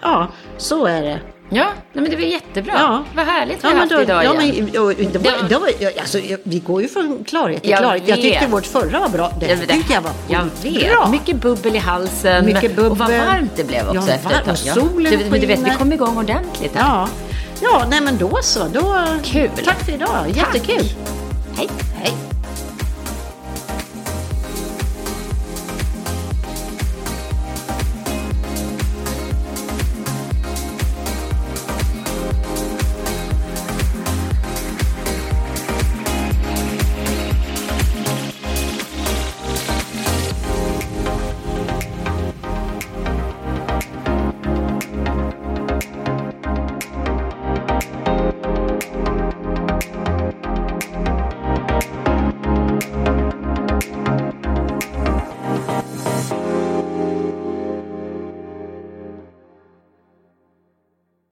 ja, 0.00 0.28
så 0.56 0.86
är 0.86 1.02
det. 1.02 1.18
Ja, 1.50 1.64
nej, 1.92 2.02
men 2.02 2.10
det 2.10 2.16
var 2.16 2.22
jättebra. 2.22 2.72
Ja. 2.76 3.04
Vad 3.14 3.26
härligt 3.26 3.56
vi 3.56 3.60
Ja, 3.62 3.68
har 3.68 3.76
haft 3.76 3.90
då, 3.90 4.00
idag 4.02 4.24
ja, 4.24 4.42
igen. 4.42 4.68
men, 4.72 4.82
och, 4.82 4.88
det 4.94 5.04
Det 5.12 5.18
var, 5.18 5.30
var- 5.42 5.48
det 5.48 5.56
var, 5.58 6.00
alltså, 6.00 6.18
vi 6.42 6.58
går 6.58 6.82
ju 6.82 6.88
från 6.88 7.24
klarhet 7.24 7.62
till 7.62 7.70
Jag 7.70 7.78
klarhet. 7.80 8.02
Jag 8.08 8.16
tyckte 8.20 8.40
vet. 8.40 8.52
vårt 8.52 8.66
förra 8.66 9.00
var 9.00 9.08
bra. 9.08 9.32
Det 9.40 9.46
Ja, 9.46 9.56
men 9.56 9.66
tyckte 9.68 9.92
jag 9.92 10.00
var 10.02 10.10
jag 10.28 10.44
vet. 10.62 10.90
bra. 10.92 11.08
Mycket 11.08 11.36
bubbel 11.36 11.76
i 11.76 11.78
halsen. 11.78 12.44
Mycket 12.46 12.78
Och 12.78 12.84
vad 12.84 12.98
bubbel. 12.98 13.20
varmt 13.26 13.50
det 13.56 13.64
blev 13.64 13.88
också 13.88 14.08
Ja, 14.10 14.14
efter 14.14 14.30
ett 14.30 14.44
tag. 14.44 14.58
Solen 14.58 15.12
du, 15.18 15.30
men 15.30 15.40
du 15.40 15.46
vet, 15.46 15.58
vi 15.58 15.70
kom 15.70 15.92
igång 15.92 16.16
ordentligt. 16.18 16.74
här. 16.74 16.82
Ja, 16.88 17.08
ja 17.62 17.84
nej 17.90 18.00
men 18.00 18.18
då 18.18 18.38
så. 18.42 18.64
Då, 18.72 18.96
Kul. 19.24 19.50
Tack 19.64 19.84
för 19.84 19.92
idag. 19.92 20.24
Jättekul. 20.34 20.84
Hej. 21.56 21.68
Hej. 22.02 22.12